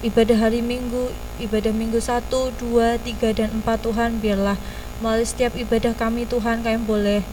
ibadah 0.01 0.49
hari 0.49 0.65
Minggu 0.65 1.13
ibadah 1.41 1.73
Minggu 1.73 2.01
1, 2.01 2.29
2, 2.29 2.59
3, 2.61 3.39
dan 3.39 3.49
4 3.61 3.85
Tuhan 3.85 4.21
biarlah 4.21 4.57
Melalui 5.01 5.25
setiap 5.25 5.57
ibadah 5.57 5.97
kami 5.97 6.29
Tuhan, 6.29 6.61
kami 6.61 6.85
boleh 6.85 7.25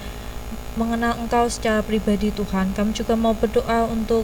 mengenal 0.79 1.19
Engkau 1.19 1.51
secara 1.51 1.83
pribadi 1.83 2.31
Tuhan. 2.31 2.71
Kami 2.71 2.95
juga 2.95 3.19
mau 3.19 3.35
berdoa 3.35 3.91
untuk 3.91 4.23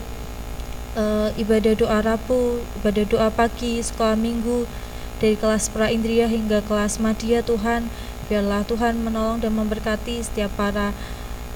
uh, 0.96 1.28
ibadah 1.36 1.76
doa 1.76 2.00
Rabu, 2.00 2.64
ibadah 2.80 3.04
doa 3.04 3.28
pagi, 3.28 3.84
sekolah 3.84 4.16
minggu, 4.16 4.64
dari 5.20 5.36
kelas 5.36 5.68
pra 5.68 5.92
indria 5.92 6.24
hingga 6.24 6.64
kelas 6.64 6.96
madya 7.04 7.44
Tuhan. 7.44 7.92
Biarlah 8.32 8.64
Tuhan 8.64 9.04
menolong 9.04 9.44
dan 9.44 9.52
memberkati 9.52 10.24
setiap 10.24 10.48
para 10.56 10.96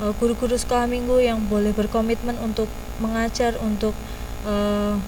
eh, 0.05 0.13
guru-guru 0.21 0.53
uh, 0.53 0.61
sekolah 0.61 0.85
minggu 0.85 1.17
yang 1.17 1.41
boleh 1.49 1.73
berkomitmen 1.73 2.37
untuk 2.45 2.69
mengajar, 3.01 3.57
untuk 3.65 3.97
uh, 4.45 5.01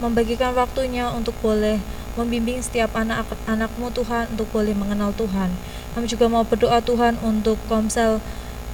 membagikan 0.00 0.56
waktunya 0.56 1.06
untuk 1.12 1.36
boleh 1.44 1.78
membimbing 2.18 2.58
setiap 2.58 2.90
anak-anakmu 2.96 3.92
Tuhan 3.94 4.34
untuk 4.34 4.50
boleh 4.50 4.74
mengenal 4.74 5.14
Tuhan. 5.14 5.52
Kami 5.94 6.06
juga 6.10 6.26
mau 6.26 6.42
berdoa 6.42 6.82
Tuhan 6.82 7.20
untuk 7.22 7.60
komsel 7.70 8.18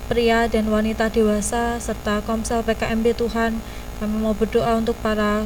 pria 0.06 0.46
dan 0.46 0.70
wanita 0.70 1.10
dewasa 1.10 1.76
serta 1.82 2.22
komsel 2.24 2.62
PKMB 2.62 3.18
Tuhan. 3.18 3.58
Kami 3.98 4.16
mau 4.22 4.32
berdoa 4.32 4.78
untuk 4.78 4.94
para 5.02 5.44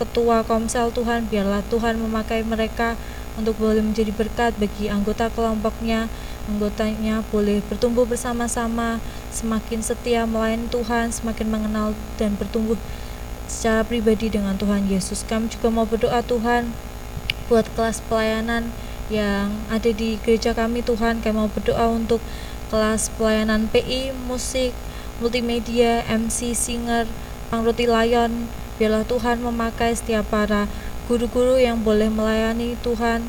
ketua 0.00 0.46
komsel 0.46 0.94
Tuhan, 0.94 1.28
biarlah 1.28 1.60
Tuhan 1.68 1.98
memakai 1.98 2.46
mereka 2.46 2.94
untuk 3.38 3.54
boleh 3.58 3.82
menjadi 3.82 4.10
berkat 4.10 4.54
bagi 4.58 4.90
anggota 4.90 5.30
kelompoknya, 5.30 6.10
anggotanya 6.50 7.22
boleh 7.30 7.62
bertumbuh 7.66 8.06
bersama-sama, 8.06 8.98
semakin 9.30 9.82
setia 9.82 10.26
melayani 10.26 10.66
Tuhan, 10.70 11.14
semakin 11.14 11.46
mengenal 11.46 11.94
dan 12.18 12.34
bertumbuh 12.34 12.78
secara 13.48 13.82
pribadi 13.82 14.28
dengan 14.28 14.54
Tuhan 14.60 14.86
Yesus. 14.86 15.24
Kami 15.24 15.48
juga 15.48 15.72
mau 15.72 15.88
berdoa 15.88 16.20
Tuhan 16.20 16.70
buat 17.48 17.64
kelas 17.72 18.04
pelayanan 18.06 18.68
yang 19.08 19.48
ada 19.72 19.88
di 19.88 20.20
gereja 20.20 20.52
kami 20.52 20.84
Tuhan. 20.84 21.24
Kami 21.24 21.34
mau 21.34 21.48
berdoa 21.48 21.88
untuk 21.88 22.20
kelas 22.68 23.08
pelayanan 23.16 23.66
PI, 23.72 24.12
musik, 24.28 24.76
multimedia, 25.18 26.04
MC, 26.06 26.52
singer, 26.52 27.08
pangruti 27.48 27.88
layon 27.88 28.46
biarlah 28.78 29.02
Tuhan 29.02 29.42
memakai 29.42 29.90
setiap 29.96 30.30
para 30.30 30.70
guru-guru 31.10 31.58
yang 31.58 31.82
boleh 31.82 32.12
melayani 32.12 32.78
Tuhan. 32.84 33.26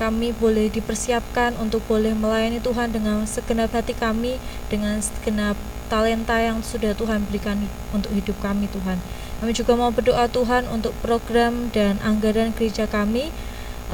Kami 0.00 0.30
boleh 0.34 0.70
dipersiapkan 0.70 1.58
untuk 1.58 1.82
boleh 1.86 2.14
melayani 2.14 2.62
Tuhan 2.62 2.94
dengan 2.94 3.26
segenap 3.26 3.74
hati 3.74 3.94
kami 3.98 4.38
dengan 4.70 5.02
segenap 5.02 5.58
talenta 5.90 6.38
yang 6.38 6.62
sudah 6.62 6.94
Tuhan 6.94 7.26
berikan 7.26 7.58
untuk 7.90 8.14
hidup 8.14 8.38
kami 8.38 8.70
Tuhan 8.70 9.00
kami 9.38 9.54
juga 9.54 9.78
mau 9.78 9.94
berdoa 9.94 10.26
Tuhan 10.26 10.66
untuk 10.66 10.90
program 10.98 11.70
dan 11.70 12.02
anggaran 12.02 12.50
gereja 12.50 12.90
kami 12.90 13.30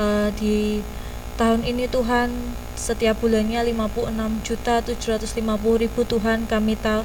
uh, 0.00 0.32
di 0.40 0.80
tahun 1.34 1.66
ini 1.66 1.90
Tuhan 1.90 2.30
setiap 2.74 3.22
bulannya 3.22 3.60
56 3.72 4.46
juta 4.46 4.74
750 4.82 5.82
ribu 5.82 6.00
Tuhan 6.06 6.46
kami 6.46 6.74
tahu. 6.78 7.02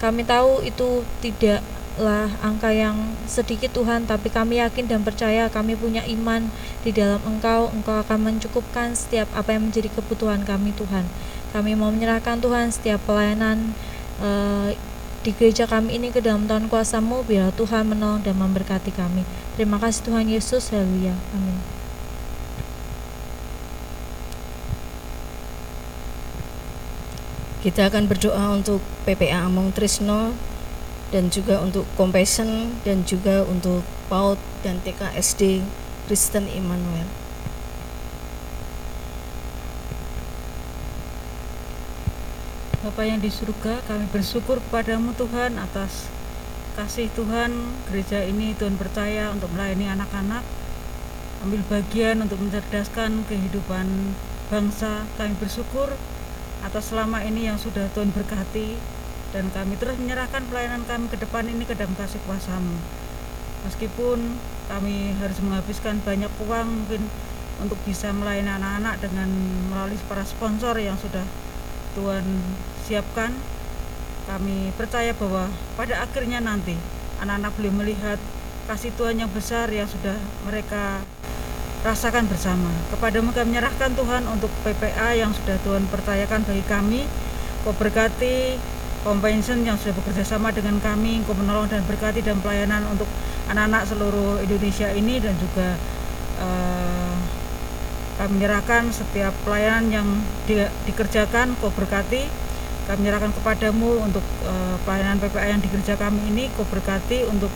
Kami 0.00 0.24
tahu 0.24 0.64
itu 0.64 1.04
tidaklah 1.20 2.32
angka 2.40 2.72
yang 2.72 2.96
sedikit 3.28 3.68
Tuhan 3.76 4.08
tapi 4.08 4.32
kami 4.32 4.64
yakin 4.64 4.88
dan 4.88 5.04
percaya 5.04 5.52
kami 5.52 5.76
punya 5.76 6.00
iman 6.08 6.48
di 6.80 6.90
dalam 6.90 7.20
Engkau. 7.28 7.68
Engkau 7.68 8.00
akan 8.00 8.18
mencukupkan 8.32 8.96
setiap 8.96 9.28
apa 9.36 9.52
yang 9.56 9.68
menjadi 9.68 9.92
kebutuhan 9.92 10.40
kami 10.48 10.72
Tuhan. 10.72 11.04
Kami 11.52 11.76
mau 11.76 11.92
menyerahkan 11.92 12.40
Tuhan 12.40 12.72
setiap 12.72 13.02
pelayanan 13.04 13.76
uh, 14.24 14.72
di 15.20 15.36
gereja 15.36 15.68
kami 15.68 16.00
ini 16.00 16.08
ke 16.08 16.24
dalam 16.24 16.48
Tuhan 16.48 16.72
kuasamu 16.72 17.28
biar 17.28 17.52
Tuhan 17.52 17.92
menolong 17.92 18.24
dan 18.24 18.40
memberkati 18.40 18.88
kami. 18.96 19.28
Terima 19.52 19.76
kasih 19.76 20.00
Tuhan 20.08 20.26
Yesus 20.32 20.72
haleluya. 20.72 21.12
Amin. 21.36 21.60
Kita 27.60 27.92
akan 27.92 28.08
berdoa 28.08 28.56
untuk 28.56 28.80
PPA 29.04 29.44
Among 29.44 29.76
Trisno 29.76 30.32
dan 31.12 31.28
juga 31.28 31.60
untuk 31.60 31.84
Compassion 31.92 32.72
dan 32.88 33.04
juga 33.04 33.44
untuk 33.44 33.84
PAUD 34.08 34.40
dan 34.64 34.80
TKSD 34.80 35.60
Kristen 36.08 36.48
Immanuel. 36.48 37.19
Bapa 42.80 43.04
yang 43.04 43.20
di 43.20 43.28
surga, 43.28 43.84
kami 43.84 44.08
bersyukur 44.08 44.56
kepadamu 44.56 45.12
Tuhan 45.12 45.60
atas 45.60 46.08
kasih 46.80 47.12
Tuhan. 47.12 47.52
Gereja 47.92 48.24
ini 48.24 48.56
Tuhan 48.56 48.80
percaya 48.80 49.28
untuk 49.28 49.52
melayani 49.52 49.84
anak-anak 49.84 50.40
ambil 51.44 51.60
bagian 51.68 52.24
untuk 52.24 52.40
mencerdaskan 52.40 53.28
kehidupan 53.28 53.84
bangsa. 54.48 55.04
Kami 55.20 55.36
bersyukur 55.36 55.92
atas 56.64 56.88
selama 56.88 57.20
ini 57.20 57.52
yang 57.52 57.60
sudah 57.60 57.84
Tuhan 57.92 58.16
berkati 58.16 58.80
dan 59.36 59.52
kami 59.52 59.76
terus 59.76 60.00
menyerahkan 60.00 60.40
pelayanan 60.48 60.80
kami 60.88 61.12
ke 61.12 61.20
depan 61.20 61.52
ini 61.52 61.68
ke 61.68 61.76
dalam 61.76 61.92
kasih 62.00 62.16
kuasamu. 62.24 62.80
Meskipun 63.68 64.40
kami 64.72 65.12
harus 65.20 65.36
menghabiskan 65.44 66.00
banyak 66.00 66.32
uang 66.48 66.80
mungkin 66.80 67.12
untuk 67.60 67.76
bisa 67.84 68.08
melayani 68.16 68.56
anak-anak 68.56 69.04
dengan 69.04 69.28
melalui 69.68 70.00
para 70.08 70.24
sponsor 70.24 70.80
yang 70.80 70.96
sudah 70.96 71.28
Tuhan 71.98 72.24
siapkan 72.86 73.34
kami 74.30 74.70
percaya 74.78 75.10
bahwa 75.16 75.50
pada 75.74 76.06
akhirnya 76.06 76.38
nanti 76.38 76.78
anak-anak 77.18 77.52
boleh 77.58 77.72
melihat 77.82 78.18
kasih 78.70 78.94
Tuhan 78.94 79.18
yang 79.18 79.30
besar 79.34 79.66
yang 79.74 79.90
sudah 79.90 80.14
mereka 80.46 81.02
rasakan 81.82 82.28
bersama. 82.28 82.70
Kepadamu 82.92 83.32
kami 83.32 83.56
menyerahkan 83.56 83.90
Tuhan 83.96 84.22
untuk 84.28 84.52
PPA 84.62 85.16
yang 85.16 85.32
sudah 85.32 85.56
Tuhan 85.64 85.88
percayakan 85.88 86.44
bagi 86.44 86.64
kami. 86.68 87.02
Kau 87.66 87.76
berkati 87.76 88.56
Compensation 89.00 89.64
yang 89.64 89.80
sudah 89.80 89.96
bekerja 89.96 90.20
sama 90.28 90.52
dengan 90.52 90.76
kami, 90.76 91.24
Kau 91.24 91.32
menolong 91.32 91.72
dan 91.72 91.80
berkati 91.88 92.20
dan 92.20 92.36
pelayanan 92.44 92.84
untuk 92.92 93.08
anak-anak 93.48 93.88
seluruh 93.88 94.44
Indonesia 94.44 94.92
ini 94.92 95.16
dan 95.24 95.32
juga 95.40 95.72
uh, 96.36 96.69
kami 98.20 98.36
menyerahkan 98.36 98.92
setiap 98.92 99.32
pelayanan 99.48 99.88
yang 99.88 100.08
di, 100.44 100.60
dikerjakan, 100.84 101.56
Kau 101.56 101.72
berkati. 101.72 102.28
Kami 102.84 103.00
menyerahkan 103.00 103.32
kepadamu 103.32 103.96
untuk 104.04 104.20
uh, 104.44 104.76
pelayanan 104.84 105.16
PPA 105.24 105.56
yang 105.56 105.62
dikerja 105.64 105.96
kami 105.96 106.28
ini, 106.28 106.52
Kau 106.52 106.68
berkati 106.68 107.24
untuk 107.32 107.48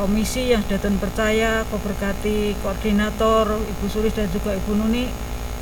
komisi 0.00 0.48
yang 0.48 0.64
sudah 0.64 0.80
Tuhan 0.80 1.00
percaya, 1.00 1.64
kau 1.72 1.80
berkati 1.80 2.52
koordinator 2.60 3.48
Ibu 3.48 3.86
Sulis 3.88 4.12
dan 4.12 4.28
juga 4.28 4.52
Ibu 4.52 4.76
Nuni 4.76 5.08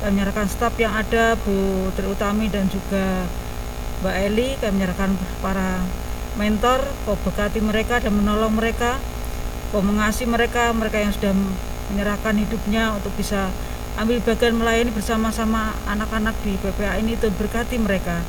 kami 0.03 0.19
menyerahkan 0.19 0.51
staf 0.51 0.75
yang 0.75 0.91
ada 0.91 1.39
Bu 1.39 1.87
Tri 1.95 2.03
Utami 2.03 2.51
dan 2.51 2.67
juga 2.67 3.23
Mbak 4.03 4.15
Eli 4.27 4.59
kami 4.59 4.71
menyerahkan 4.75 5.15
para 5.39 5.79
mentor 6.35 6.83
kau 7.07 7.15
berkati 7.23 7.63
mereka 7.63 8.03
dan 8.03 8.11
menolong 8.11 8.51
mereka 8.51 8.99
kau 9.71 9.79
mengasihi 9.79 10.27
mereka 10.27 10.75
mereka 10.75 10.99
yang 10.99 11.15
sudah 11.15 11.31
menyerahkan 11.95 12.35
hidupnya 12.35 12.91
untuk 12.91 13.15
bisa 13.15 13.47
ambil 13.95 14.19
bagian 14.19 14.59
melayani 14.59 14.91
bersama-sama 14.91 15.71
anak-anak 15.87 16.35
di 16.43 16.59
PPA 16.59 16.99
ini 16.99 17.15
Tuhan 17.15 17.31
berkati 17.31 17.79
mereka. 17.79 18.19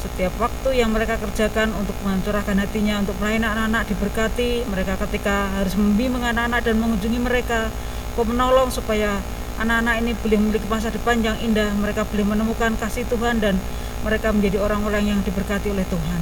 Setiap 0.00 0.32
waktu 0.40 0.80
yang 0.80 0.96
mereka 0.96 1.20
kerjakan 1.20 1.76
untuk 1.76 1.92
mencurahkan 2.00 2.56
hatinya 2.56 3.04
untuk 3.04 3.12
melayani 3.20 3.44
anak-anak 3.52 3.84
diberkati 3.92 4.64
mereka 4.64 4.96
ketika 5.04 5.52
harus 5.60 5.76
membimbing 5.76 6.24
anak-anak 6.24 6.64
dan 6.64 6.80
mengunjungi 6.80 7.20
mereka 7.20 7.68
kau 8.16 8.24
menolong 8.24 8.72
supaya 8.72 9.20
anak-anak 9.60 9.94
ini 10.00 10.12
boleh 10.16 10.38
memiliki 10.40 10.66
masa 10.72 10.88
depan 10.88 11.20
yang 11.20 11.36
indah. 11.44 11.68
Mereka 11.76 12.08
boleh 12.08 12.24
menemukan 12.24 12.72
kasih 12.80 13.04
Tuhan 13.12 13.44
dan 13.44 13.60
mereka 14.08 14.32
menjadi 14.32 14.56
orang-orang 14.64 15.04
yang 15.04 15.20
diberkati 15.20 15.68
oleh 15.68 15.84
Tuhan. 15.84 16.20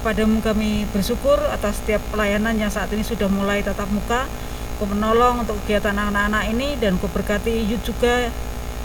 Kepadamu 0.00 0.40
kami 0.40 0.88
bersyukur 0.90 1.36
atas 1.52 1.78
setiap 1.84 2.00
pelayanan 2.08 2.56
yang 2.56 2.72
saat 2.72 2.88
ini 2.96 3.04
sudah 3.04 3.28
mulai 3.28 3.60
tatap 3.60 3.86
muka 3.92 4.24
kau 4.82 4.90
menolong 4.90 5.46
untuk 5.46 5.54
kegiatan 5.62 5.94
anak-anak 5.94 6.50
ini 6.50 6.74
dan 6.74 6.98
kau 6.98 7.06
berkati 7.06 7.54
Yud 7.70 7.86
juga 7.86 8.34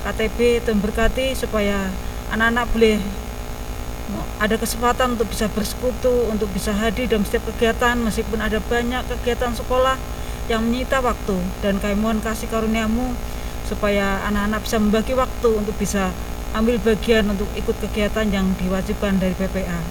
KTB 0.05 0.61
dan 0.61 0.77
berkati 0.77 1.33
supaya 1.33 1.89
anak-anak 2.29 2.69
boleh 2.69 3.01
ada 4.37 4.61
kesempatan 4.61 5.17
untuk 5.17 5.25
bisa 5.33 5.49
bersekutu, 5.49 6.29
untuk 6.29 6.53
bisa 6.53 6.69
hadir 6.69 7.09
dalam 7.09 7.25
setiap 7.25 7.49
kegiatan 7.49 7.97
meskipun 7.97 8.37
ada 8.37 8.61
banyak 8.61 9.09
kegiatan 9.09 9.57
sekolah 9.57 9.97
yang 10.45 10.69
menyita 10.69 11.01
waktu 11.01 11.33
dan 11.65 11.81
kami 11.81 11.97
mohon 11.97 12.21
kasih 12.21 12.45
karuniamu 12.45 13.17
supaya 13.65 14.21
anak-anak 14.29 14.69
bisa 14.69 14.77
membagi 14.77 15.17
waktu 15.17 15.49
untuk 15.49 15.73
bisa 15.81 16.13
ambil 16.53 16.77
bagian 16.77 17.25
untuk 17.25 17.49
ikut 17.57 17.73
kegiatan 17.89 18.29
yang 18.29 18.45
diwajibkan 18.61 19.17
dari 19.17 19.33
PPA. 19.33 19.81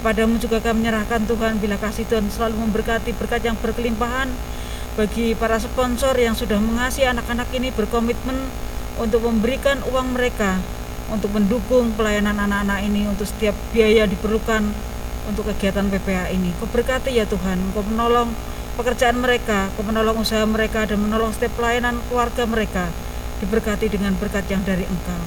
Kepadamu 0.00 0.40
juga 0.40 0.64
kami 0.64 0.80
menyerahkan 0.80 1.28
Tuhan 1.28 1.60
bila 1.60 1.76
kasih 1.76 2.08
Tuhan 2.08 2.24
selalu 2.32 2.56
memberkati 2.56 3.12
berkat 3.20 3.44
yang 3.44 3.60
berkelimpahan 3.60 4.32
bagi 4.96 5.36
para 5.36 5.60
sponsor 5.60 6.16
yang 6.16 6.32
sudah 6.32 6.56
mengasihi 6.56 7.04
anak-anak 7.04 7.52
ini 7.52 7.68
berkomitmen 7.68 8.48
untuk 8.96 9.28
memberikan 9.28 9.84
uang 9.92 10.16
mereka 10.16 10.56
untuk 11.12 11.36
mendukung 11.36 11.92
pelayanan 11.94 12.34
anak-anak 12.40 12.80
ini 12.80 13.04
untuk 13.04 13.28
setiap 13.28 13.52
biaya 13.76 14.08
diperlukan 14.08 14.64
untuk 15.28 15.52
kegiatan 15.52 15.84
PPA 15.92 16.32
ini. 16.32 16.48
Kau 16.56 16.66
berkati 16.66 17.12
ya 17.12 17.28
Tuhan, 17.28 17.60
Kau 17.76 17.84
menolong 17.84 18.32
pekerjaan 18.80 19.20
mereka, 19.20 19.68
Kau 19.76 19.84
menolong 19.84 20.16
usaha 20.16 20.42
mereka 20.48 20.88
dan 20.88 20.98
menolong 21.04 21.30
setiap 21.36 21.60
pelayanan 21.60 22.00
keluarga 22.08 22.48
mereka 22.48 22.88
diberkati 23.44 23.92
dengan 23.92 24.16
berkat 24.16 24.48
yang 24.48 24.64
dari 24.64 24.88
Engkau. 24.88 25.22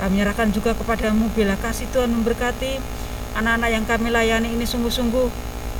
Kami 0.00 0.16
menyerahkan 0.16 0.48
juga 0.48 0.72
kepadamu 0.72 1.28
bila 1.36 1.60
kasih 1.60 1.86
Tuhan 1.92 2.08
memberkati 2.08 2.80
anak-anak 3.36 3.68
yang 3.68 3.84
kami 3.84 4.08
layani 4.08 4.48
ini 4.56 4.64
sungguh-sungguh 4.64 5.28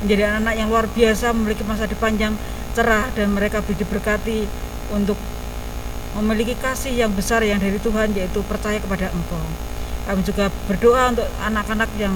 menjadi 0.05 0.29
anak-anak 0.29 0.55
yang 0.61 0.67
luar 0.69 0.85
biasa 0.87 1.33
memiliki 1.33 1.65
masa 1.65 1.89
depan 1.89 2.13
yang 2.21 2.37
cerah 2.75 3.07
dan 3.15 3.31
mereka 3.31 3.63
diberkati 3.63 4.43
untuk 4.91 5.15
memiliki 6.19 6.55
kasih 6.59 6.91
yang 6.91 7.11
besar 7.15 7.43
yang 7.43 7.59
dari 7.59 7.79
Tuhan 7.79 8.11
yaitu 8.15 8.43
percaya 8.43 8.77
kepada 8.79 9.11
Engkau. 9.11 9.41
Kami 10.05 10.21
juga 10.21 10.53
berdoa 10.69 11.15
untuk 11.15 11.27
anak-anak 11.41 11.89
yang 11.97 12.13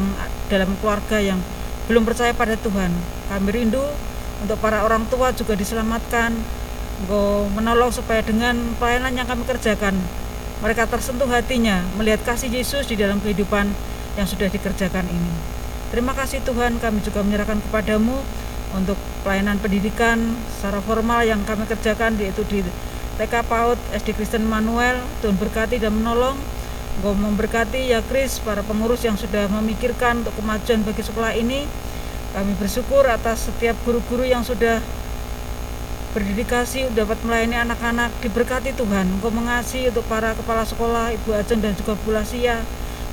dalam 0.51 0.69
keluarga 0.83 1.17
yang 1.17 1.39
belum 1.89 2.05
percaya 2.05 2.35
pada 2.35 2.53
Tuhan. 2.59 2.93
Kami 3.33 3.49
rindu 3.49 3.81
untuk 4.43 4.59
para 4.61 4.85
orang 4.85 5.07
tua 5.09 5.33
juga 5.33 5.57
diselamatkan. 5.57 6.35
Engkau 6.99 7.47
menolong 7.55 7.95
supaya 7.95 8.19
dengan 8.19 8.59
pelayanan 8.75 9.15
yang 9.15 9.23
kami 9.23 9.47
kerjakan 9.47 9.95
mereka 10.59 10.83
tersentuh 10.83 11.27
hatinya 11.31 11.79
melihat 11.95 12.19
kasih 12.27 12.51
Yesus 12.51 12.83
di 12.91 12.99
dalam 12.99 13.23
kehidupan 13.23 13.71
yang 14.19 14.27
sudah 14.27 14.51
dikerjakan 14.51 15.07
ini. 15.07 15.31
Terima 15.89 16.11
kasih 16.11 16.43
Tuhan, 16.43 16.77
kami 16.83 16.99
juga 16.99 17.23
menyerahkan 17.23 17.63
kepadamu 17.63 18.19
untuk 18.77 18.97
pelayanan 19.25 19.57
pendidikan 19.57 20.21
secara 20.53 20.77
formal 20.83 21.25
yang 21.25 21.41
kami 21.45 21.65
kerjakan 21.65 22.17
yaitu 22.21 22.45
di 22.45 22.61
TK 23.17 23.33
PAUD 23.49 23.79
SD 23.91 24.15
Kristen 24.15 24.45
Manuel 24.47 25.01
Tuhan 25.19 25.35
berkati 25.35 25.81
dan 25.81 25.97
menolong. 25.97 26.37
Engkau 26.99 27.15
memberkati 27.15 27.95
ya 27.95 28.03
Kris 28.03 28.43
para 28.43 28.59
pengurus 28.59 29.07
yang 29.07 29.15
sudah 29.15 29.47
memikirkan 29.47 30.19
untuk 30.19 30.35
kemajuan 30.35 30.83
bagi 30.83 30.99
sekolah 30.99 31.31
ini. 31.31 31.63
Kami 32.35 32.53
bersyukur 32.59 33.07
atas 33.07 33.47
setiap 33.47 33.73
guru-guru 33.87 34.27
yang 34.27 34.43
sudah 34.43 34.83
berdedikasi 36.11 36.91
dapat 36.91 37.15
melayani 37.23 37.55
anak-anak. 37.55 38.11
Diberkati 38.19 38.75
Tuhan 38.75 39.07
Engkau 39.15 39.31
mengasihi 39.31 39.87
untuk 39.91 40.03
para 40.11 40.35
kepala 40.35 40.67
sekolah 40.67 41.15
Ibu 41.15 41.39
Ajeng 41.39 41.63
dan 41.63 41.71
juga 41.75 41.95
Bu 42.03 42.11
Lasia. 42.11 42.59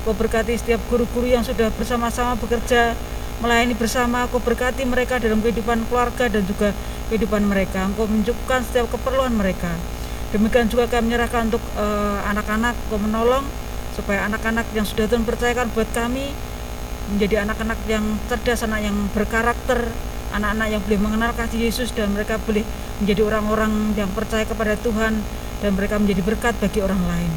Engkau 0.03 0.13
berkati 0.19 0.59
setiap 0.59 0.83
guru-guru 0.91 1.27
yang 1.31 1.47
sudah 1.47 1.71
bersama-sama 1.75 2.35
bekerja 2.35 2.91
melayani 3.39 3.77
bersama 3.77 4.25
Engkau 4.25 4.41
berkati 4.41 4.83
mereka 4.83 5.21
dalam 5.21 5.39
kehidupan 5.41 5.85
keluarga 5.87 6.25
dan 6.27 6.43
juga 6.45 6.73
kehidupan 7.09 7.45
mereka. 7.45 7.85
Engkau 7.85 8.09
mencukupkan 8.09 8.65
setiap 8.65 8.89
keperluan 8.91 9.33
mereka. 9.33 9.71
Demikian 10.33 10.67
juga 10.67 10.91
kami 10.91 11.13
menyerahkan 11.13 11.47
untuk 11.47 11.63
eh, 11.77 12.19
anak-anak. 12.27 12.75
Uh, 12.75 12.83
Engkau 12.89 12.99
menolong 12.99 13.45
supaya 13.95 14.27
anak-anak 14.29 14.65
yang 14.77 14.85
sudah 14.85 15.09
Tuhan 15.09 15.25
percayakan 15.25 15.73
buat 15.73 15.89
kami 15.95 16.29
menjadi 17.15 17.47
anak-anak 17.47 17.79
yang 17.87 18.05
cerdas 18.29 18.67
anak 18.67 18.83
yang 18.83 18.97
berkarakter 19.15 19.89
anak-anak 20.35 20.67
yang 20.69 20.81
boleh 20.83 20.99
mengenal 20.99 21.31
kasih 21.33 21.71
Yesus 21.71 21.89
dan 21.95 22.11
mereka 22.11 22.35
boleh 22.43 22.63
menjadi 22.99 23.21
orang-orang 23.23 23.95
yang 23.95 24.09
percaya 24.11 24.43
kepada 24.43 24.75
Tuhan 24.79 25.23
dan 25.63 25.71
mereka 25.73 25.97
menjadi 25.97 26.21
berkat 26.21 26.53
bagi 26.59 26.83
orang 26.83 26.99
lain. 27.07 27.31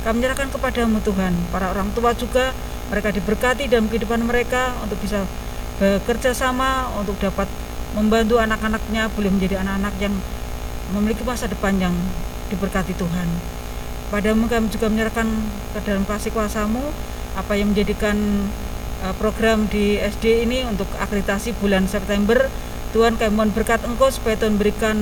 Kami 0.00 0.16
menyerahkan 0.16 0.48
kepadamu 0.48 0.98
Tuhan, 1.04 1.36
para 1.52 1.68
orang 1.70 1.92
tua 1.92 2.16
juga 2.16 2.56
mereka 2.90 3.14
diberkati 3.14 3.70
dalam 3.70 3.86
kehidupan 3.86 4.20
mereka 4.26 4.74
untuk 4.82 4.98
bisa 4.98 5.22
bekerja 5.78 6.34
sama 6.36 6.90
untuk 6.98 7.16
dapat 7.22 7.46
membantu 7.94 8.36
anak-anaknya 8.36 9.08
boleh 9.14 9.30
menjadi 9.32 9.62
anak-anak 9.62 9.94
yang 10.02 10.14
memiliki 10.92 11.22
masa 11.22 11.46
depan 11.46 11.78
yang 11.78 11.94
diberkati 12.50 12.92
Tuhan. 12.98 13.28
Padamu 14.10 14.50
kami 14.50 14.66
juga 14.74 14.90
menyerahkan 14.90 15.26
ke 15.70 15.78
dalam 15.86 16.02
kasih 16.02 16.34
kuasamu 16.34 16.82
apa 17.38 17.54
yang 17.54 17.70
menjadikan 17.70 18.18
uh, 19.06 19.14
program 19.14 19.70
di 19.70 20.02
SD 20.02 20.50
ini 20.50 20.66
untuk 20.66 20.90
akreditasi 20.98 21.54
bulan 21.62 21.86
September. 21.86 22.50
Tuhan 22.90 23.14
kami 23.14 23.30
mohon 23.30 23.54
berkat 23.54 23.86
Engkau 23.86 24.10
supaya 24.10 24.34
Tuhan 24.34 24.58
berikan 24.58 24.98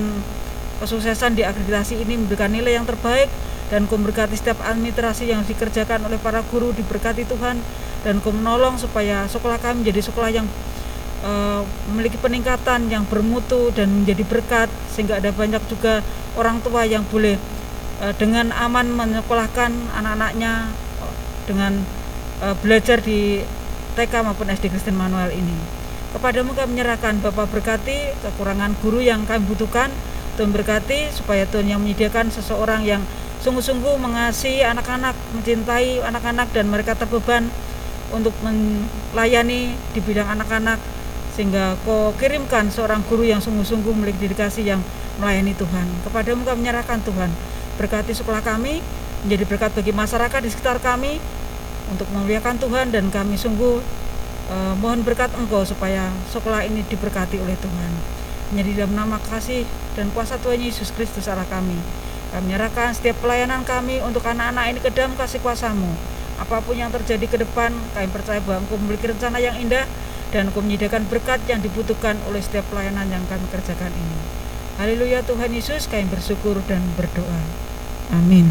kesuksesan 0.77 1.33
di 1.33 1.41
akreditasi 1.41 2.05
ini 2.05 2.21
memberikan 2.21 2.53
nilai 2.53 2.77
yang 2.77 2.85
terbaik 2.85 3.27
dan 3.69 3.85
kau 3.85 4.01
berkati 4.01 4.33
setiap 4.33 4.59
administrasi 4.65 5.29
yang 5.29 5.45
dikerjakan 5.45 6.01
oleh 6.09 6.17
para 6.17 6.41
guru 6.49 6.73
diberkati 6.73 7.25
Tuhan 7.25 7.61
dan 8.01 8.17
kau 8.21 8.33
menolong 8.33 8.81
supaya 8.81 9.29
sekolah 9.29 9.61
kami 9.61 9.85
menjadi 9.85 10.09
sekolah 10.09 10.29
yang 10.33 10.47
uh, 11.21 11.61
memiliki 11.93 12.17
peningkatan 12.17 12.89
yang 12.89 13.05
bermutu 13.05 13.69
dan 13.71 14.03
menjadi 14.03 14.25
berkat 14.25 14.69
sehingga 14.89 15.21
ada 15.21 15.29
banyak 15.29 15.61
juga 15.69 16.01
orang 16.33 16.57
tua 16.65 16.83
yang 16.89 17.05
boleh 17.07 17.37
uh, 18.01 18.13
dengan 18.17 18.49
aman 18.57 18.89
menyekolahkan 18.89 19.69
anak-anaknya 19.93 20.73
dengan 21.45 21.81
uh, 22.45 22.55
belajar 22.61 23.01
di 23.01 23.41
TK 23.97 24.13
maupun 24.21 24.53
SD 24.53 24.69
Kristen 24.69 24.93
Manuel 24.93 25.33
ini. 25.33 25.57
Kepadamu 26.09 26.57
kami 26.57 26.77
menyerahkan 26.77 27.21
Bapak 27.21 27.53
berkati 27.53 28.17
kekurangan 28.25 28.73
guru 28.81 28.97
yang 28.97 29.29
kami 29.29 29.45
butuhkan 29.45 29.93
Tuhan 30.37 30.55
berkati 30.55 31.11
supaya 31.11 31.43
Tuhan 31.45 31.67
yang 31.67 31.83
menyediakan 31.83 32.31
seseorang 32.31 32.87
yang 32.87 33.03
sungguh-sungguh 33.39 33.95
mengasihi 33.99 34.67
anak-anak, 34.67 35.15
mencintai 35.35 36.03
anak-anak 36.03 36.51
dan 36.51 36.67
mereka 36.67 36.95
terbeban 36.95 37.47
untuk 38.11 38.35
melayani 38.43 39.73
di 39.95 39.99
bidang 40.01 40.27
anak-anak 40.27 40.81
sehingga 41.37 41.79
kau 41.87 42.11
kirimkan 42.19 42.67
seorang 42.67 42.99
guru 43.07 43.23
yang 43.23 43.39
sungguh-sungguh 43.39 43.95
memiliki 43.95 44.27
dedikasi 44.27 44.67
yang 44.67 44.83
melayani 45.23 45.55
Tuhan. 45.55 45.87
Kepadamu 46.03 46.43
kami 46.43 46.67
menyerahkan 46.67 46.99
Tuhan. 47.05 47.31
Berkati 47.79 48.11
sekolah 48.11 48.43
kami, 48.43 48.83
menjadi 49.23 49.43
berkat 49.47 49.71
bagi 49.71 49.95
masyarakat 49.95 50.39
di 50.43 50.49
sekitar 50.51 50.83
kami 50.83 51.19
untuk 51.91 52.11
memuliakan 52.11 52.59
Tuhan 52.59 52.91
dan 52.91 53.07
kami 53.07 53.39
sungguh 53.39 53.79
uh, 54.51 54.73
mohon 54.83 54.99
berkat 55.03 55.31
Engkau 55.39 55.63
supaya 55.63 56.11
sekolah 56.31 56.67
ini 56.67 56.83
diberkati 56.87 57.39
oleh 57.39 57.55
Tuhan 57.55 57.91
menjadi 58.49 58.83
dalam 58.83 58.93
nama 58.97 59.17
kasih 59.29 59.61
dan 59.93 60.09
kuasa 60.09 60.41
Tuhan 60.41 60.57
Yesus 60.57 60.89
Kristus 60.91 61.29
Allah 61.29 61.45
kami. 61.45 61.77
Kami 62.29 62.45
menyerahkan 62.45 62.93
setiap 62.93 63.17
pelayanan 63.25 63.65
kami 63.65 63.97
untuk 64.05 64.21
anak-anak 64.21 64.65
ini 64.69 64.79
ke 64.79 64.93
dalam 64.93 65.17
kasih 65.17 65.41
kuasamu. 65.41 65.89
Apa 66.37 66.61
pun 66.61 66.77
yang 66.77 66.93
terjadi 66.93 67.25
ke 67.25 67.37
depan, 67.41 67.73
kami 67.97 68.07
percaya 68.13 68.39
bahwa 68.45 68.63
Engkau 68.63 68.77
memiliki 68.77 69.09
rencana 69.09 69.41
yang 69.41 69.57
indah 69.57 69.83
dan 70.29 70.53
Engkau 70.53 70.61
menyediakan 70.61 71.09
berkat 71.09 71.41
yang 71.49 71.59
dibutuhkan 71.59 72.15
oleh 72.29 72.39
setiap 72.39 72.63
pelayanan 72.69 73.09
yang 73.09 73.25
kami 73.25 73.43
kerjakan 73.49 73.89
ini. 73.91 74.17
Haleluya 74.79 75.25
Tuhan 75.25 75.51
Yesus, 75.51 75.89
kami 75.91 76.07
bersyukur 76.07 76.61
dan 76.69 76.79
berdoa. 76.95 77.41
Amin. 78.15 78.47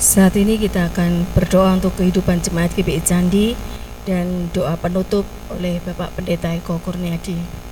Saat 0.00 0.38
ini 0.38 0.60
kita 0.60 0.92
akan 0.92 1.26
berdoa 1.34 1.76
untuk 1.76 1.98
kehidupan 1.98 2.40
jemaat 2.40 2.72
GPI 2.72 3.02
Candi 3.02 3.58
dan 4.04 4.52
doa 4.52 4.76
penutup 4.76 5.24
oleh 5.48 5.80
Bapak 5.80 6.14
Pendeta 6.16 6.52
Eko 6.52 6.76
Kurniadi. 6.80 7.63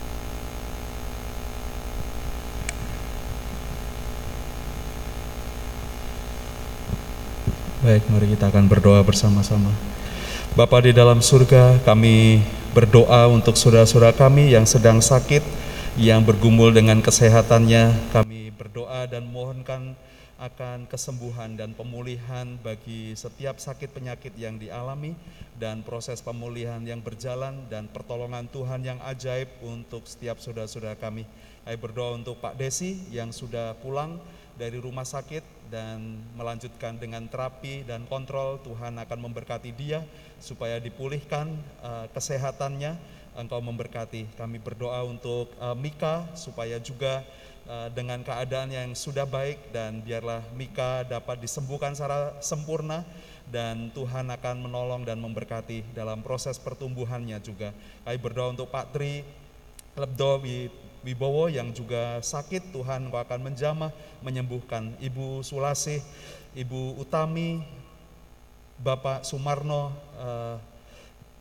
Baik, 7.83 8.07
mari 8.15 8.31
kita 8.31 8.47
akan 8.47 8.71
berdoa 8.71 9.03
bersama-sama. 9.03 9.67
Bapa 10.55 10.79
di 10.87 10.95
dalam 10.95 11.19
surga, 11.19 11.83
kami 11.83 12.39
berdoa 12.71 13.27
untuk 13.27 13.59
saudara-saudara 13.59 14.15
kami 14.15 14.55
yang 14.55 14.63
sedang 14.63 15.03
sakit, 15.03 15.43
yang 15.99 16.23
bergumul 16.23 16.71
dengan 16.71 17.03
kesehatannya. 17.03 18.15
Kami 18.15 18.55
berdoa 18.55 19.11
dan 19.11 19.27
mohonkan 19.27 19.99
akan 20.39 20.87
kesembuhan 20.87 21.59
dan 21.59 21.75
pemulihan 21.75 22.55
bagi 22.63 23.19
setiap 23.19 23.59
sakit 23.59 23.91
penyakit 23.91 24.31
yang 24.39 24.63
dialami 24.63 25.19
dan 25.59 25.83
proses 25.83 26.23
pemulihan 26.23 26.79
yang 26.87 27.03
berjalan 27.03 27.67
dan 27.67 27.91
pertolongan 27.91 28.47
Tuhan 28.47 28.87
yang 28.87 29.03
ajaib 29.11 29.51
untuk 29.59 30.07
setiap 30.07 30.39
saudara-saudara 30.39 30.95
kami. 30.95 31.27
Saya 31.67 31.75
berdoa 31.83 32.15
untuk 32.15 32.39
Pak 32.39 32.55
Desi 32.55 33.11
yang 33.11 33.35
sudah 33.35 33.75
pulang 33.83 34.23
dari 34.55 34.79
rumah 34.79 35.03
sakit 35.03 35.62
dan 35.73 36.21
melanjutkan 36.37 37.01
dengan 37.01 37.25
terapi 37.25 37.89
dan 37.89 38.05
kontrol. 38.05 38.61
Tuhan 38.61 39.01
akan 39.01 39.19
memberkati 39.25 39.73
dia 39.73 40.05
supaya 40.37 40.77
dipulihkan 40.77 41.57
uh, 41.81 42.05
kesehatannya. 42.13 43.01
Engkau 43.33 43.65
memberkati. 43.65 44.29
Kami 44.37 44.61
berdoa 44.61 45.09
untuk 45.09 45.49
uh, 45.57 45.73
Mika 45.73 46.29
supaya 46.37 46.77
juga 46.77 47.25
Eh, 47.63 47.89
dengan 47.95 48.19
keadaan 48.27 48.75
yang 48.75 48.91
sudah 48.91 49.23
baik 49.23 49.71
dan 49.71 50.03
biarlah 50.03 50.43
Mika 50.59 51.07
dapat 51.07 51.39
disembuhkan 51.39 51.95
secara 51.95 52.35
sempurna 52.43 53.07
dan 53.47 53.87
Tuhan 53.95 54.35
akan 54.35 54.67
menolong 54.67 55.07
dan 55.07 55.23
memberkati 55.23 55.95
dalam 55.95 56.27
proses 56.27 56.59
pertumbuhannya 56.59 57.39
juga. 57.39 57.71
Kami 58.03 58.19
berdoa 58.19 58.51
untuk 58.51 58.67
Pak 58.67 58.91
Tri 58.91 59.23
Lebdo 59.95 60.43
Wibowo 61.03 61.51
yang 61.51 61.75
juga 61.75 62.23
sakit, 62.23 62.71
Tuhan 62.71 63.11
Engkau 63.11 63.19
akan 63.19 63.51
menjamah, 63.51 63.91
menyembuhkan. 64.23 64.95
Ibu 65.03 65.43
Sulasih, 65.43 65.99
Ibu 66.55 66.95
Utami, 67.03 67.59
Bapak 68.79 69.27
Sumarno, 69.27 69.91
uh, 70.19 70.63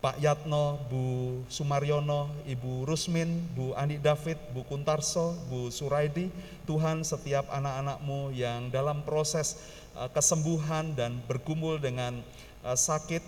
Pak 0.02 0.18
Yatno, 0.18 0.82
Bu 0.90 1.04
Sumaryono, 1.46 2.26
Ibu 2.50 2.90
Rusmin, 2.90 3.38
Bu 3.54 3.78
Andi 3.78 4.02
David, 4.02 4.42
Bu 4.50 4.66
Kuntarso, 4.66 5.38
Bu 5.46 5.70
Suraidi, 5.70 6.34
Tuhan 6.66 7.06
setiap 7.06 7.46
anak-anakmu 7.54 8.34
yang 8.34 8.74
dalam 8.74 9.06
proses 9.06 9.62
uh, 9.94 10.10
kesembuhan 10.10 10.98
dan 10.98 11.22
bergumul 11.30 11.78
dengan 11.78 12.18
uh, 12.66 12.74
sakit, 12.74 13.22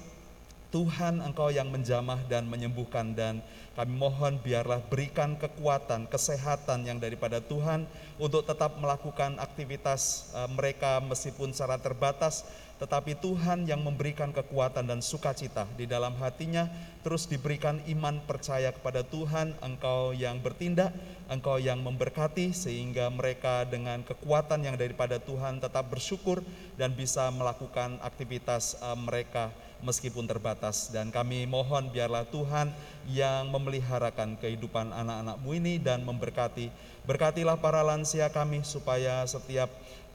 Tuhan 0.73 1.21
Engkau 1.21 1.53
yang 1.53 1.69
menjamah 1.69 2.17
dan 2.25 2.49
menyembuhkan 2.49 3.13
dan 3.13 3.45
kami 3.77 3.93
mohon 3.93 4.41
biarlah 4.41 4.81
berikan 4.89 5.37
kekuatan, 5.37 6.09
kesehatan 6.09 6.89
yang 6.89 6.97
daripada 6.97 7.37
Tuhan 7.37 7.85
untuk 8.17 8.41
tetap 8.41 8.81
melakukan 8.81 9.37
aktivitas 9.37 10.33
uh, 10.33 10.49
mereka 10.49 10.97
meskipun 11.05 11.53
secara 11.53 11.77
terbatas 11.77 12.41
tetapi 12.83 13.15
Tuhan 13.15 13.63
yang 13.63 13.79
memberikan 13.79 14.35
kekuatan 14.35 14.89
dan 14.89 14.99
sukacita 14.99 15.63
di 15.79 15.87
dalam 15.87 16.19
hatinya, 16.19 16.67
terus 16.99 17.29
diberikan 17.31 17.79
iman 17.87 18.19
percaya 18.27 18.75
kepada 18.75 19.07
Tuhan, 19.07 19.55
engkau 19.63 20.11
yang 20.11 20.43
bertindak, 20.43 20.91
engkau 21.31 21.63
yang 21.63 21.79
memberkati, 21.79 22.51
sehingga 22.51 23.07
mereka 23.07 23.63
dengan 23.63 24.03
kekuatan 24.03 24.67
yang 24.67 24.75
daripada 24.75 25.15
Tuhan 25.15 25.63
tetap 25.63 25.87
bersyukur 25.87 26.43
dan 26.75 26.91
bisa 26.91 27.31
melakukan 27.31 28.03
aktivitas 28.03 28.75
uh, 28.83 28.99
mereka 28.99 29.55
meskipun 29.83 30.25
terbatas. 30.25 30.89
Dan 30.89 31.11
kami 31.11 31.45
mohon 31.45 31.91
biarlah 31.91 32.25
Tuhan 32.31 32.71
yang 33.11 33.51
memeliharakan 33.51 34.39
kehidupan 34.39 34.89
anak-anakmu 34.95 35.49
ini 35.53 35.77
dan 35.77 36.01
memberkati. 36.07 36.71
Berkatilah 37.03 37.59
para 37.59 37.83
lansia 37.83 38.31
kami 38.31 38.63
supaya 38.63 39.27
setiap 39.27 39.67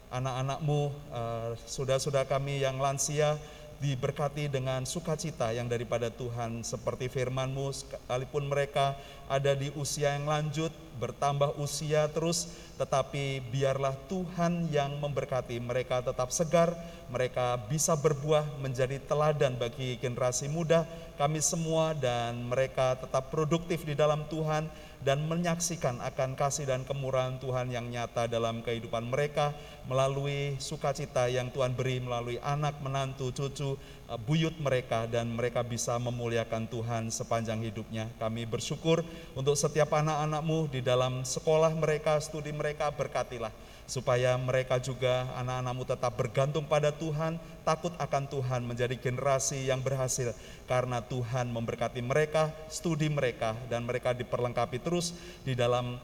anak-anakmu, 0.09 0.89
uh, 1.13 1.53
saudara-saudara 1.69 2.25
kami 2.25 2.65
yang 2.65 2.81
lansia, 2.81 3.37
diberkati 3.79 4.51
dengan 4.51 4.83
sukacita 4.83 5.55
yang 5.55 5.71
daripada 5.71 6.11
Tuhan. 6.11 6.61
Seperti 6.67 7.07
firman-Mu 7.07 7.71
sekalipun 7.71 8.51
mereka 8.51 8.99
ada 9.31 9.55
di 9.55 9.71
usia 9.79 10.15
yang 10.19 10.27
lanjut 10.27 10.71
bertambah 10.99 11.55
usia 11.55 12.11
terus 12.11 12.51
tetapi 12.75 13.39
biarlah 13.47 13.95
Tuhan 14.11 14.67
yang 14.67 14.99
memberkati. 14.99 15.59
Mereka 15.63 16.03
tetap 16.03 16.29
segar 16.35 16.75
mereka 17.07 17.57
bisa 17.71 17.95
berbuah 17.95 18.45
menjadi 18.59 18.99
teladan 19.07 19.55
bagi 19.55 19.97
generasi 19.97 20.51
muda 20.51 20.83
kami 21.15 21.39
semua 21.39 21.95
dan 21.97 22.37
mereka 22.45 22.95
tetap 22.99 23.31
produktif 23.33 23.83
di 23.83 23.97
dalam 23.97 24.23
Tuhan 24.29 24.69
dan 24.99 25.23
menyaksikan 25.27 26.03
akan 26.03 26.35
kasih 26.35 26.67
dan 26.67 26.83
kemurahan 26.83 27.39
Tuhan 27.39 27.71
yang 27.71 27.87
nyata 27.87 28.27
dalam 28.27 28.59
kehidupan 28.59 29.07
mereka 29.07 29.55
melalui 29.87 30.59
sukacita 30.59 31.31
yang 31.31 31.47
Tuhan 31.49 31.71
beri 31.71 32.03
melalui 32.03 32.37
anak, 32.43 32.77
menantu, 32.83 33.31
cucu, 33.31 33.79
uh, 34.11 34.19
buyut 34.19 34.53
mereka 34.59 35.07
dan 35.07 35.31
mereka 35.31 35.63
bisa 35.63 35.95
memuliakan 35.97 36.67
Tuhan 36.67 37.03
sepanjang 37.09 37.63
hidupnya. 37.63 38.11
Kami 38.19 38.43
bersyukur 38.43 39.01
untuk 39.33 39.55
setiap 39.55 39.95
anak-anakmu 39.95 40.67
di 40.67 40.83
dalam 40.83 41.23
sekolah 41.23 41.71
mereka, 41.79 42.19
studi 42.19 42.51
mereka, 42.51 42.91
berkatilah 42.91 43.55
supaya 43.89 44.37
mereka 44.37 44.77
juga 44.77 45.25
anak-anakmu 45.41 45.83
tetap 45.83 46.13
bergantung 46.13 46.69
pada 46.69 46.93
Tuhan, 46.93 47.41
takut 47.65 47.89
akan 47.97 48.29
Tuhan, 48.29 48.61
menjadi 48.61 48.93
generasi 48.93 49.65
yang 49.65 49.81
berhasil. 49.81 50.37
Karena 50.69 51.01
Tuhan 51.01 51.49
memberkati 51.49 51.99
mereka, 52.05 52.53
studi 52.69 53.09
mereka, 53.09 53.57
dan 53.65 53.89
mereka 53.89 54.13
diperlengkapi 54.13 54.77
terus 54.85 55.17
di 55.41 55.57
dalam 55.57 55.97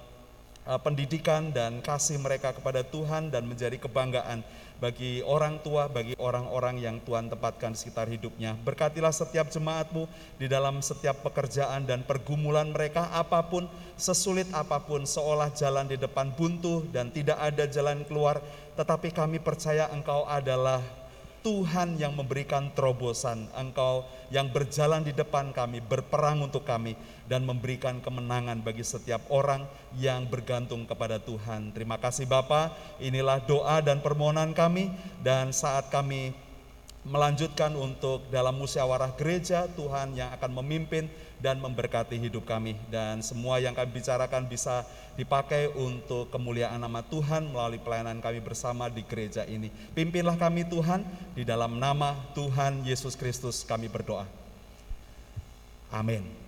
uh, 0.66 0.80
pendidikan 0.82 1.54
dan 1.54 1.80
kasih 1.86 2.18
mereka 2.18 2.52
kepada 2.58 2.82
Tuhan 2.82 3.30
dan 3.30 3.46
menjadi 3.46 3.78
kebanggaan 3.78 4.42
bagi 4.80 5.24
orang 5.24 5.64
tua, 5.64 5.88
bagi 5.88 6.14
orang-orang 6.20 6.84
yang 6.84 6.98
Tuhan 7.04 7.32
tempatkan 7.32 7.74
di 7.74 7.80
sekitar 7.80 8.12
hidupnya. 8.12 8.56
Berkatilah 8.60 9.12
setiap 9.12 9.48
jemaatmu 9.48 10.08
di 10.36 10.52
dalam 10.52 10.84
setiap 10.84 11.24
pekerjaan 11.24 11.88
dan 11.88 12.04
pergumulan 12.04 12.68
mereka 12.70 13.08
apa 13.16 13.40
pun, 13.48 13.70
sesulit 13.96 14.48
apa 14.52 14.84
pun, 14.84 15.08
seolah 15.08 15.52
jalan 15.56 15.88
di 15.88 15.96
depan 15.96 16.32
buntu 16.36 16.84
dan 16.92 17.08
tidak 17.10 17.40
ada 17.40 17.64
jalan 17.70 18.04
keluar. 18.04 18.44
Tetapi 18.76 19.16
kami 19.16 19.40
percaya 19.40 19.88
engkau 19.96 20.28
adalah 20.28 20.84
Tuhan 21.46 22.02
yang 22.02 22.18
memberikan 22.18 22.74
terobosan, 22.74 23.46
Engkau 23.54 24.10
yang 24.34 24.50
berjalan 24.50 25.06
di 25.06 25.14
depan 25.14 25.54
kami, 25.54 25.78
berperang 25.78 26.42
untuk 26.42 26.66
kami, 26.66 26.98
dan 27.30 27.46
memberikan 27.46 28.02
kemenangan 28.02 28.66
bagi 28.66 28.82
setiap 28.82 29.22
orang 29.30 29.70
yang 29.94 30.26
bergantung 30.26 30.90
kepada 30.90 31.22
Tuhan. 31.22 31.70
Terima 31.70 32.02
kasih 32.02 32.26
Bapa. 32.26 32.74
inilah 32.98 33.46
doa 33.46 33.78
dan 33.86 34.02
permohonan 34.02 34.58
kami, 34.58 34.90
dan 35.22 35.54
saat 35.54 35.94
kami 35.94 36.34
melanjutkan 37.06 37.78
untuk 37.78 38.26
dalam 38.34 38.58
musyawarah 38.58 39.14
gereja, 39.14 39.70
Tuhan 39.78 40.18
yang 40.18 40.34
akan 40.34 40.50
memimpin 40.66 41.06
dan 41.46 41.62
memberkati 41.62 42.18
hidup 42.18 42.50
kami. 42.50 42.74
Dan 42.90 43.22
semua 43.22 43.62
yang 43.62 43.78
kami 43.78 43.94
bicarakan 43.94 44.50
bisa 44.50 44.82
dipakai 45.14 45.70
untuk 45.78 46.34
kemuliaan 46.34 46.82
nama 46.82 47.06
Tuhan 47.06 47.54
melalui 47.54 47.78
pelayanan 47.78 48.18
kami 48.18 48.42
bersama 48.42 48.90
di 48.90 49.06
gereja 49.06 49.46
ini. 49.46 49.70
Pimpinlah 49.94 50.42
kami 50.42 50.66
Tuhan, 50.66 51.06
di 51.38 51.46
dalam 51.46 51.78
nama 51.78 52.18
Tuhan 52.34 52.82
Yesus 52.82 53.14
Kristus 53.14 53.62
kami 53.62 53.86
berdoa. 53.86 54.26
Amin. 55.94 56.45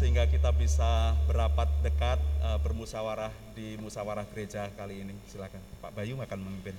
Sehingga 0.00 0.24
kita 0.24 0.48
bisa 0.56 1.12
berapat 1.28 1.68
dekat 1.84 2.16
eh, 2.40 2.58
bermusyawarah 2.64 3.28
di 3.52 3.76
musyawarah 3.76 4.24
gereja 4.32 4.72
kali 4.72 5.04
ini. 5.04 5.12
Silakan. 5.28 5.60
Pak 5.84 5.92
Bayu 5.92 6.16
akan 6.16 6.40
memimpin 6.40 6.72